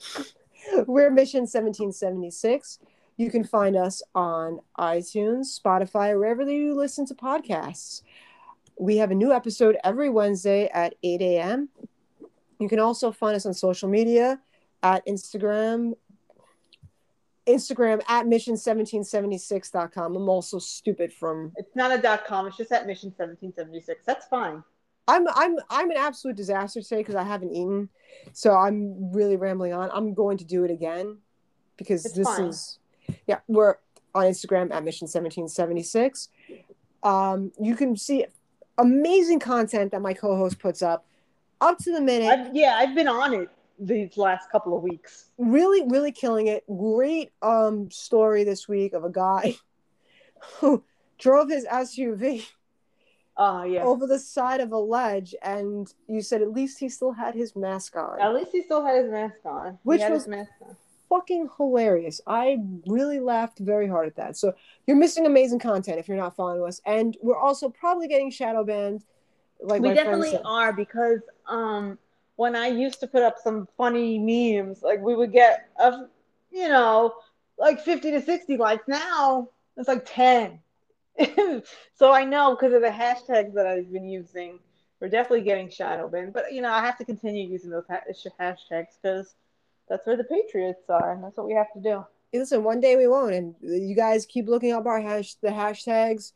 We're 0.87 1.11
Mission 1.11 1.41
1776. 1.41 2.79
You 3.19 3.31
can 3.31 3.45
find 3.45 3.77
us 3.77 4.03
on 4.15 4.61
iTunes, 4.79 5.61
Spotify, 5.61 6.19
wherever 6.19 6.43
you 6.51 6.75
listen 6.75 7.05
to 7.07 7.15
podcasts. 7.15 8.03
We 8.79 8.99
have 8.99 9.11
a 9.11 9.15
new 9.15 9.33
episode 9.33 9.77
every 9.85 10.09
Wednesday 10.09 10.69
at 10.73 10.95
8 11.03 11.21
a.m. 11.23 11.69
You 12.59 12.69
can 12.69 12.79
also 12.79 13.11
find 13.11 13.35
us 13.35 13.47
on 13.47 13.55
social 13.55 13.89
media 13.89 14.41
at 14.83 15.07
Instagram, 15.07 15.95
Instagram 17.47 18.03
at 18.09 18.27
mission1776.com. 18.27 20.17
I'm 20.17 20.29
also 20.29 20.59
stupid 20.59 21.13
from 21.13 21.53
it's 21.57 21.75
not 21.77 21.93
a 21.93 21.99
dot 21.99 22.25
com. 22.27 22.47
It's 22.47 22.57
just 22.57 22.73
at 22.73 22.87
Mission 22.87 23.09
1776. 23.17 24.05
That's 24.05 24.27
fine. 24.27 24.63
I'm 25.09 25.27
I'm 25.29 25.57
I'm 25.71 25.91
an 25.91 25.97
absolute 25.97 26.37
disaster 26.37 26.83
today 26.83 26.99
because 26.99 27.15
I 27.15 27.23
haven't 27.23 27.53
eaten, 27.53 27.89
so 28.33 28.57
I'm 28.57 29.13
really 29.13 29.37
rambling 29.37 29.73
on. 29.73 29.91
I'm 29.93 30.15
going 30.15 30.39
to 30.39 30.45
do 30.45 30.65
it 30.65 30.71
again 30.71 31.19
because 31.77 32.05
It's 32.05 32.17
this 32.17 32.27
fine. 32.27 32.47
is 32.47 32.79
yeah. 33.27 33.39
We're 33.47 33.77
on 34.15 34.25
Instagram 34.25 34.73
at 34.73 34.83
Mission 34.83 35.07
Seventeen 35.07 35.47
Seventy 35.49 35.83
Six. 35.85 36.29
Um, 37.05 37.53
you 37.61 37.77
can 37.77 37.97
see 37.97 38.27
amazing 38.79 39.39
content 39.39 39.93
that 39.93 40.03
my 40.03 40.13
co-host 40.13 40.59
puts 40.59 40.83
up, 40.83 41.07
up 41.61 41.79
to 41.79 41.93
the 41.93 42.01
minute. 42.01 42.29
I've, 42.29 42.57
yeah, 42.57 42.77
I've 42.77 42.95
been 42.95 43.07
on 43.09 43.33
it 43.33 43.49
these 43.79 44.17
last 44.17 44.51
couple 44.51 44.77
of 44.77 44.83
weeks. 44.83 45.31
really 45.39 45.83
really 45.89 46.13
killing 46.13 46.47
it. 46.49 46.65
Great 46.67 47.33
um 47.43 47.91
story 47.91 48.45
this 48.45 48.67
week 48.69 48.93
of 48.95 49.05
a 49.05 49.11
guy 49.11 49.55
who 50.61 50.83
drove 51.19 51.49
his 51.49 51.65
SUV 51.67 52.47
Oh 53.39 53.65
yeah. 53.65 53.83
over 53.83 54.07
the 54.07 54.19
side 54.19 54.61
of 54.61 54.73
a 54.73 54.79
ledge, 54.79 55.35
and 55.43 55.93
you 56.09 56.23
said 56.23 56.41
at 56.41 56.53
least 56.53 56.79
he 56.79 56.89
still 56.89 57.13
had 57.13 57.35
his 57.35 57.55
mask 57.55 57.95
on. 57.97 58.19
At 58.19 58.35
least 58.35 58.51
he 58.53 58.63
still 58.63 58.83
had 58.85 59.03
his 59.03 59.11
mask 59.11 59.45
on. 59.45 59.79
Which 59.83 60.01
was- 60.09 60.27
on. 60.27 60.47
fucking 61.11 61.51
hilarious. 61.59 62.21
I 62.27 62.57
really 62.87 63.21
laughed 63.21 63.59
very 63.59 63.87
hard 63.89 64.07
at 64.09 64.17
that. 64.17 64.37
So 64.39 64.55
you're 64.87 64.97
missing 64.97 65.27
amazing 65.27 65.59
content 65.59 65.99
if 65.99 66.09
you're 66.09 66.17
not 66.17 66.35
following 66.35 66.67
us. 66.67 66.81
And 66.87 67.17
we're 67.23 67.37
also 67.39 67.69
probably 67.69 68.09
getting 68.09 68.31
shadow 68.31 68.65
banned. 68.65 69.05
Like 69.61 69.83
we 69.83 69.93
definitely 69.95 70.39
are 70.45 70.73
because 70.73 71.21
um 71.47 71.99
when 72.37 72.55
I 72.55 72.69
used 72.69 73.01
to 73.01 73.07
put 73.07 73.23
up 73.23 73.37
some 73.43 73.69
funny 73.77 74.19
memes, 74.19 74.83
like 74.83 75.01
we 75.01 75.15
would 75.15 75.33
get 75.33 75.69
you 76.51 76.69
know 76.69 77.15
like 77.59 77.81
50 77.81 78.11
to 78.13 78.23
60 78.23 78.57
likes. 78.57 78.87
Now 78.87 79.49
it's 79.77 79.89
like 79.89 80.07
10. 80.07 80.61
so 81.95 82.13
I 82.13 82.25
know 82.25 82.55
because 82.55 82.75
of 82.75 82.83
the 82.83 82.89
hashtags 82.89 83.55
that 83.55 83.67
I've 83.67 83.91
been 83.91 84.09
using, 84.09 84.59
we're 85.01 85.09
definitely 85.09 85.43
getting 85.43 85.71
shadow 85.71 86.09
banned. 86.09 86.33
But 86.33 86.53
you 86.53 86.63
know, 86.63 86.71
I 86.71 86.81
have 86.81 86.99
to 86.99 87.05
continue 87.05 87.49
using 87.49 87.71
those 87.71 87.87
ha- 87.89 88.03
hashtags 88.39 88.99
because 89.03 89.35
that's 89.89 90.07
where 90.07 90.17
the 90.17 90.25
patriots 90.25 90.89
are, 90.89 91.13
and 91.13 91.25
that's 91.25 91.37
what 91.37 91.47
we 91.47 91.55
have 91.55 91.73
to 91.75 91.81
do. 91.81 92.05
Listen, 92.33 92.65
one 92.65 92.81
day 92.81 92.97
we 92.97 93.07
won't. 93.07 93.35
And 93.35 93.55
you 93.63 93.95
guys 93.95 94.27
keep 94.27 94.49
looking 94.49 94.73
up 94.73 94.87
our 94.87 95.01
hash 95.01 95.35
the 95.37 95.49
hashtags. 95.49 96.33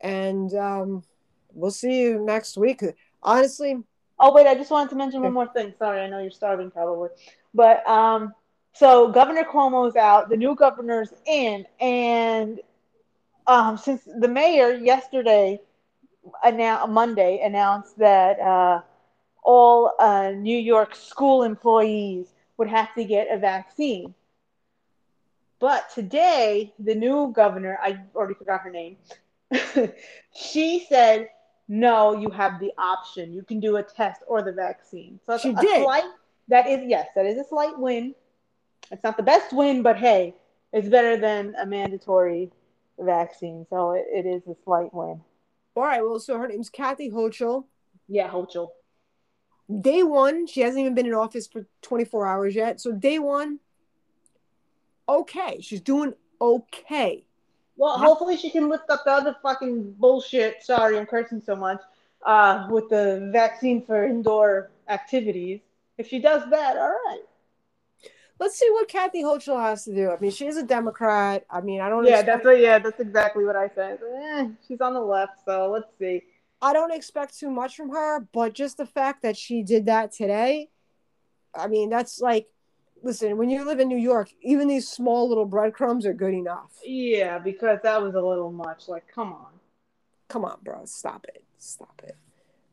And 0.00 0.52
um, 0.54 1.04
we'll 1.52 1.70
see 1.70 2.02
you 2.02 2.24
next 2.24 2.56
week. 2.56 2.82
Honestly, 3.22 3.76
Oh 4.18 4.32
wait, 4.34 4.46
I 4.46 4.54
just 4.54 4.70
wanted 4.70 4.90
to 4.90 4.96
mention 4.96 5.22
one 5.22 5.32
more 5.32 5.46
thing. 5.46 5.74
Sorry, 5.78 6.00
I 6.00 6.08
know 6.08 6.20
you're 6.20 6.30
starving 6.30 6.70
probably, 6.70 7.10
but 7.54 7.86
um, 7.88 8.34
so 8.72 9.10
Governor 9.10 9.44
Cuomo's 9.44 9.96
out, 9.96 10.28
the 10.28 10.36
new 10.36 10.54
governor's 10.54 11.12
in, 11.26 11.66
and 11.80 12.60
um, 13.46 13.76
since 13.76 14.02
the 14.04 14.28
mayor 14.28 14.72
yesterday, 14.74 15.60
announced 16.42 16.88
Monday 16.88 17.40
announced 17.42 17.98
that 17.98 18.38
uh, 18.40 18.80
all 19.42 19.92
uh, 19.98 20.30
New 20.30 20.58
York 20.58 20.94
school 20.94 21.42
employees 21.42 22.32
would 22.56 22.68
have 22.68 22.94
to 22.94 23.04
get 23.04 23.30
a 23.30 23.38
vaccine. 23.38 24.14
But 25.58 25.90
today, 25.90 26.72
the 26.78 26.94
new 26.94 27.32
governor, 27.32 27.78
I 27.82 28.00
already 28.14 28.34
forgot 28.34 28.60
her 28.62 28.70
name, 28.70 28.96
she 30.34 30.86
said 30.88 31.28
no, 31.68 32.16
you 32.18 32.30
have 32.30 32.60
the 32.60 32.72
option. 32.78 33.32
You 33.32 33.42
can 33.42 33.60
do 33.60 33.76
a 33.76 33.82
test 33.82 34.22
or 34.28 34.42
the 34.42 34.52
vaccine. 34.52 35.18
So 35.26 35.32
that's 35.32 35.42
She 35.42 35.50
a 35.50 35.54
did. 35.54 35.82
slight 35.82 36.04
that 36.48 36.66
is 36.68 36.80
yes, 36.86 37.08
that 37.16 37.26
is 37.26 37.38
a 37.38 37.44
slight 37.44 37.78
win. 37.78 38.14
It's 38.90 39.02
not 39.02 39.16
the 39.16 39.22
best 39.24 39.52
win, 39.52 39.82
but 39.82 39.96
hey, 39.98 40.34
it's 40.72 40.88
better 40.88 41.16
than 41.16 41.54
a 41.60 41.66
mandatory 41.66 42.50
vaccine. 42.98 43.66
So 43.68 43.92
it, 43.92 44.04
it 44.12 44.26
is 44.26 44.42
a 44.46 44.54
slight 44.64 44.94
win. 44.94 45.20
all 45.74 45.82
right. 45.82 46.02
Well, 46.02 46.20
so 46.20 46.38
her 46.38 46.46
name's 46.46 46.70
Kathy 46.70 47.10
Hochul. 47.10 47.64
Yeah, 48.08 48.28
Hochul. 48.30 48.68
Day 49.80 50.04
one, 50.04 50.46
she 50.46 50.60
hasn't 50.60 50.80
even 50.80 50.94
been 50.94 51.06
in 51.06 51.14
office 51.14 51.48
for 51.48 51.66
24 51.82 52.26
hours 52.26 52.54
yet. 52.54 52.80
So 52.80 52.92
day 52.92 53.18
one, 53.18 53.58
okay. 55.08 55.58
She's 55.60 55.80
doing 55.80 56.14
okay. 56.40 57.25
Well, 57.76 57.98
hopefully 57.98 58.36
she 58.36 58.50
can 58.50 58.68
lift 58.68 58.88
up 58.90 59.04
the 59.04 59.12
other 59.12 59.36
fucking 59.42 59.92
bullshit. 59.98 60.62
Sorry, 60.62 60.98
I'm 60.98 61.06
cursing 61.06 61.42
so 61.44 61.54
much. 61.54 61.80
Uh, 62.24 62.66
with 62.70 62.88
the 62.88 63.28
vaccine 63.32 63.84
for 63.84 64.04
indoor 64.04 64.70
activities. 64.88 65.60
If 65.96 66.08
she 66.08 66.18
does 66.18 66.42
that, 66.50 66.76
all 66.76 66.88
right. 66.88 67.20
Let's 68.38 68.58
see 68.58 68.68
what 68.70 68.88
Kathy 68.88 69.22
Hochul 69.22 69.60
has 69.60 69.84
to 69.84 69.94
do. 69.94 70.10
I 70.10 70.18
mean, 70.18 70.30
she 70.30 70.46
is 70.46 70.56
a 70.56 70.62
Democrat. 70.62 71.44
I 71.48 71.60
mean, 71.60 71.80
I 71.80 71.88
don't. 71.88 72.04
Yeah, 72.04 72.20
expect- 72.20 72.26
that's 72.26 72.44
what, 72.44 72.60
yeah, 72.60 72.78
that's 72.78 73.00
exactly 73.00 73.44
what 73.44 73.56
I 73.56 73.70
said. 73.74 74.00
Eh, 74.02 74.48
she's 74.66 74.80
on 74.80 74.94
the 74.94 75.00
left, 75.00 75.44
so 75.44 75.70
let's 75.70 75.86
see. 75.98 76.22
I 76.60 76.72
don't 76.72 76.92
expect 76.92 77.38
too 77.38 77.50
much 77.50 77.76
from 77.76 77.90
her, 77.90 78.20
but 78.32 78.54
just 78.54 78.76
the 78.78 78.86
fact 78.86 79.22
that 79.22 79.36
she 79.36 79.62
did 79.62 79.86
that 79.86 80.12
today, 80.12 80.70
I 81.54 81.68
mean, 81.68 81.90
that's 81.90 82.20
like, 82.20 82.48
listen, 83.02 83.36
when 83.36 83.50
you 83.50 83.64
live 83.64 83.80
in 83.80 83.88
New 83.88 83.98
York, 83.98 84.30
even 84.42 84.68
these 84.68 84.88
small 84.88 85.28
little 85.28 85.44
breadcrumbs 85.44 86.06
are 86.06 86.14
good 86.14 86.34
enough. 86.34 86.72
Yeah, 86.84 87.38
because 87.38 87.78
that 87.82 88.02
was 88.02 88.14
a 88.14 88.20
little 88.20 88.52
much. 88.52 88.88
Like, 88.88 89.06
come 89.12 89.32
on. 89.32 89.52
Come 90.28 90.44
on, 90.44 90.58
bro, 90.62 90.82
stop 90.84 91.24
it, 91.28 91.44
stop 91.58 92.02
it. 92.04 92.16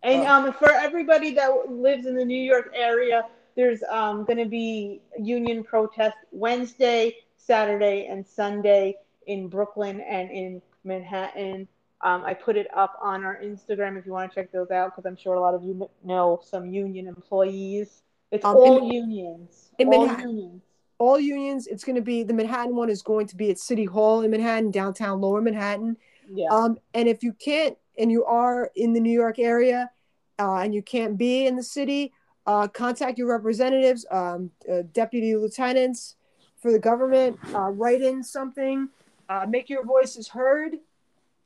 And 0.01 0.25
um, 0.27 0.51
for 0.53 0.71
everybody 0.71 1.33
that 1.35 1.69
lives 1.69 2.05
in 2.05 2.15
the 2.15 2.25
New 2.25 2.41
York 2.41 2.71
area, 2.75 3.23
there's 3.55 3.81
um, 3.89 4.25
going 4.25 4.39
to 4.39 4.45
be 4.45 5.01
union 5.17 5.63
protest 5.63 6.17
Wednesday, 6.31 7.15
Saturday, 7.37 8.07
and 8.07 8.25
Sunday 8.25 8.95
in 9.27 9.47
Brooklyn 9.47 10.01
and 10.01 10.29
in 10.31 10.61
Manhattan. 10.83 11.67
Um, 12.01 12.25
I 12.25 12.33
put 12.33 12.57
it 12.57 12.67
up 12.75 12.99
on 13.01 13.23
our 13.23 13.39
Instagram 13.41 13.97
if 13.97 14.05
you 14.05 14.11
want 14.11 14.29
to 14.29 14.35
check 14.35 14.51
those 14.51 14.71
out 14.71 14.93
because 14.93 15.05
I'm 15.05 15.15
sure 15.15 15.35
a 15.35 15.39
lot 15.39 15.53
of 15.53 15.63
you 15.63 15.89
know 16.03 16.41
some 16.43 16.65
union 16.65 17.07
employees. 17.07 18.01
It's 18.33 18.43
Um, 18.43 18.55
all 18.57 18.77
in- 18.79 18.85
unions. 18.91 19.71
in 19.77 19.87
all 19.93 20.05
Manhattan. 20.07 20.29
unions. 20.37 20.61
All 20.97 21.19
unions, 21.19 21.67
it's 21.67 21.83
going 21.83 21.95
to 21.95 22.01
be 22.01 22.23
the 22.23 22.33
Manhattan 22.33 22.75
one 22.75 22.89
is 22.89 23.01
going 23.03 23.27
to 23.27 23.35
be 23.35 23.51
at 23.51 23.59
City 23.59 23.85
Hall 23.85 24.21
in 24.21 24.31
Manhattan, 24.31 24.71
downtown 24.71 25.21
Lower 25.21 25.41
Manhattan. 25.41 25.97
Yeah. 26.27 26.47
Um, 26.49 26.79
and 26.95 27.07
if 27.07 27.21
you 27.23 27.33
can't, 27.33 27.77
and 27.97 28.11
you 28.11 28.25
are 28.25 28.71
in 28.75 28.93
the 28.93 28.99
New 28.99 29.11
York 29.11 29.37
area, 29.37 29.91
uh, 30.39 30.55
and 30.57 30.73
you 30.73 30.81
can't 30.81 31.15
be 31.17 31.45
in 31.45 31.55
the 31.55 31.63
city, 31.63 32.11
uh, 32.47 32.67
contact 32.67 33.17
your 33.19 33.27
representatives, 33.27 34.05
um, 34.09 34.49
uh, 34.71 34.81
deputy 34.93 35.35
lieutenants 35.35 36.15
for 36.57 36.71
the 36.71 36.79
government. 36.79 37.37
Uh, 37.53 37.69
write 37.69 38.01
in 38.01 38.23
something, 38.23 38.89
uh, 39.29 39.45
make 39.47 39.69
your 39.69 39.85
voices 39.85 40.27
heard, 40.29 40.79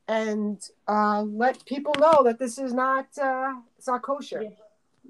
and 0.06 0.70
uh, 0.88 1.22
let 1.22 1.62
people 1.66 1.94
know 1.98 2.22
that 2.24 2.38
this 2.38 2.58
is 2.58 2.72
not 2.72 3.06
uh, 3.20 3.54
it's 3.76 3.88
not 3.88 4.00
kosher. 4.02 4.42
Yeah. 4.42 4.50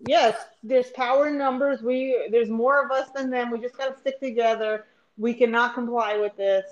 Yes, 0.07 0.37
there's 0.63 0.91
power 0.91 1.29
in 1.29 1.39
numbers. 1.39 1.83
We 1.83 2.29
there's 2.31 2.51
more 2.51 2.85
of 2.85 2.91
us 2.91 3.09
than 3.15 3.31
them. 3.31 3.51
We 3.51 3.61
just 3.61 3.77
gotta 3.77 3.99
stick 3.99 4.21
together. 4.21 4.85
We 5.17 5.35
cannot 5.35 5.75
comply 5.75 6.17
with 6.17 6.37
this. 6.37 6.65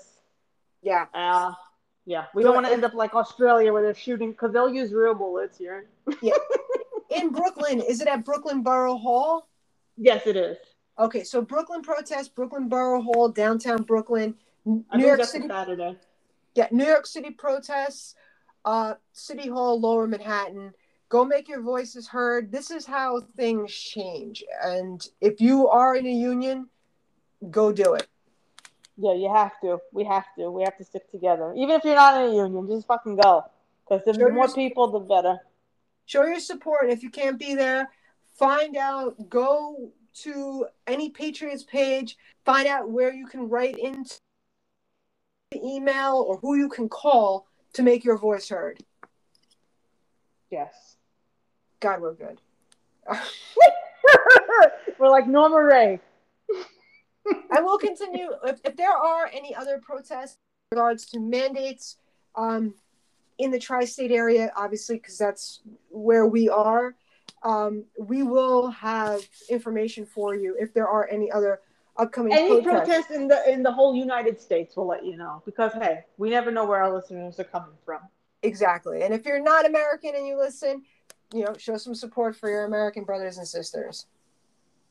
Yeah. 0.81 1.05
Uh, 1.13 1.53
yeah, 2.05 2.25
we 2.33 2.41
So 2.41 2.47
don't 2.47 2.55
want 2.55 2.67
to 2.67 2.71
end 2.71 2.85
up 2.85 2.93
like 2.93 3.13
Australia 3.13 3.73
where 3.73 3.81
they're 3.81 3.93
shooting 3.93 4.31
because 4.31 4.53
they'll 4.53 4.73
use 4.73 4.93
real 4.93 5.13
bullets 5.13 5.57
here. 5.57 5.87
Yeah. 6.21 6.33
In 7.09 7.31
Brooklyn, 7.31 7.81
is 7.81 7.99
it 7.99 8.07
at 8.07 8.23
Brooklyn 8.23 8.63
Borough 8.63 8.97
Hall? 8.97 9.47
Yes, 9.97 10.25
it 10.25 10.37
is. 10.37 10.57
Okay, 10.99 11.23
so 11.23 11.41
Brooklyn 11.41 11.81
protest, 11.81 12.33
Brooklyn 12.33 12.69
Borough 12.69 13.01
Hall, 13.01 13.29
downtown 13.29 13.83
Brooklyn, 13.83 14.35
New 14.65 14.83
York 14.95 15.23
City. 15.25 15.47
Saturday. 15.47 15.97
Yeah, 16.55 16.67
New 16.71 16.85
York 16.85 17.05
City 17.05 17.31
protests, 17.31 18.15
uh, 18.65 18.95
City 19.11 19.49
Hall, 19.49 19.79
Lower 19.79 20.07
Manhattan. 20.07 20.73
Go 21.09 21.23
make 21.23 21.47
your 21.47 21.61
voices 21.61 22.07
heard. 22.07 22.51
This 22.51 22.69
is 22.69 22.85
how 22.85 23.21
things 23.37 23.73
change. 23.73 24.43
And 24.61 25.05
if 25.21 25.39
you 25.39 25.67
are 25.69 25.95
in 25.95 26.05
a 26.05 26.11
union, 26.11 26.67
go 27.49 27.71
do 27.71 27.93
it. 27.93 28.07
Yeah, 28.97 29.13
you 29.13 29.31
have 29.33 29.59
to. 29.61 29.79
We 29.93 30.03
have 30.05 30.25
to. 30.37 30.51
We 30.51 30.63
have 30.63 30.77
to 30.77 30.83
stick 30.83 31.09
together. 31.11 31.53
Even 31.55 31.75
if 31.75 31.85
you're 31.85 31.95
not 31.95 32.21
in 32.21 32.31
a 32.31 32.35
union, 32.35 32.67
just 32.67 32.87
fucking 32.87 33.17
go. 33.17 33.45
Because 33.87 34.03
the 34.03 34.13
Sure, 34.13 34.33
more 34.33 34.51
people, 34.51 34.87
the 34.87 34.99
better. 34.99 35.37
Show 36.07 36.25
your 36.25 36.39
support. 36.39 36.89
If 36.89 37.03
you 37.03 37.09
can't 37.09 37.37
be 37.37 37.55
there, 37.55 37.89
find 38.35 38.75
out. 38.75 39.29
Go 39.29 39.91
to 40.23 40.65
any 40.87 41.09
Patriots 41.09 41.63
page. 41.63 42.17
Find 42.43 42.67
out 42.67 42.89
where 42.89 43.13
you 43.13 43.27
can 43.27 43.47
write 43.47 43.77
into 43.77 44.15
the 45.51 45.59
email 45.63 46.25
or 46.27 46.37
who 46.37 46.55
you 46.55 46.67
can 46.67 46.89
call 46.89 47.47
to 47.73 47.83
make 47.83 48.03
your 48.03 48.17
voice 48.17 48.49
heard. 48.49 48.83
Yes. 50.49 50.86
God, 51.79 52.01
we're 52.01 52.13
good. 52.13 52.41
We're 54.99 55.09
like 55.09 55.27
Norma 55.27 55.61
Rae. 55.61 55.99
I 57.51 57.61
will 57.61 57.77
continue. 57.77 58.29
If, 58.45 58.59
if 58.63 58.75
there 58.75 58.91
are 58.91 59.29
any 59.31 59.53
other 59.53 59.79
protests 59.79 60.37
in 60.71 60.77
regards 60.77 61.05
to 61.11 61.19
mandates 61.19 61.97
um, 62.35 62.73
in 63.37 63.51
the 63.51 63.59
tri 63.59 63.85
state 63.85 64.11
area, 64.11 64.51
obviously, 64.55 64.95
because 64.97 65.17
that's 65.17 65.61
where 65.89 66.25
we 66.25 66.49
are, 66.49 66.95
um, 67.43 67.83
we 67.99 68.23
will 68.23 68.69
have 68.71 69.21
information 69.49 70.05
for 70.05 70.35
you 70.35 70.55
if 70.59 70.73
there 70.73 70.87
are 70.87 71.07
any 71.09 71.31
other 71.31 71.59
upcoming 71.97 72.33
Any 72.33 72.61
protests. 72.61 72.85
protest 72.85 73.11
in 73.11 73.27
the 73.27 73.51
in 73.51 73.63
the 73.63 73.71
whole 73.71 73.95
United 73.95 74.39
States, 74.39 74.75
we'll 74.75 74.87
let 74.87 75.05
you 75.05 75.17
know. 75.17 75.41
Because 75.45 75.73
hey, 75.73 76.05
we 76.17 76.29
never 76.29 76.51
know 76.51 76.65
where 76.65 76.81
our 76.83 76.93
listeners 76.93 77.39
are 77.39 77.43
coming 77.43 77.75
from. 77.85 78.01
Exactly. 78.43 79.03
And 79.03 79.13
if 79.13 79.25
you're 79.25 79.41
not 79.41 79.65
American 79.65 80.15
and 80.15 80.25
you 80.25 80.37
listen, 80.37 80.83
you 81.33 81.43
know, 81.43 81.53
show 81.57 81.77
some 81.77 81.95
support 81.95 82.35
for 82.35 82.49
your 82.49 82.65
American 82.65 83.03
brothers 83.03 83.37
and 83.37 83.47
sisters. 83.47 84.05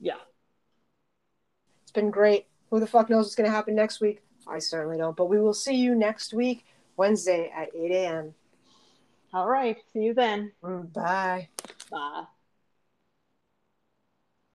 Yeah. 0.00 0.18
It's 1.82 1.92
been 1.92 2.10
great. 2.10 2.46
Who 2.70 2.80
the 2.80 2.86
fuck 2.86 3.08
knows 3.08 3.26
what's 3.26 3.34
going 3.34 3.48
to 3.48 3.54
happen 3.54 3.74
next 3.74 4.00
week? 4.00 4.22
I 4.46 4.58
certainly 4.58 4.98
don't. 4.98 5.16
But 5.16 5.26
we 5.26 5.40
will 5.40 5.54
see 5.54 5.74
you 5.74 5.94
next 5.94 6.34
week, 6.34 6.66
Wednesday 6.96 7.50
at 7.54 7.68
8 7.74 7.90
a.m. 7.92 8.34
All 9.32 9.48
right. 9.48 9.76
See 9.92 10.00
you 10.00 10.14
then. 10.14 10.52
Mm, 10.62 10.92
Bye. 10.92 11.48
Bye. 11.90 12.24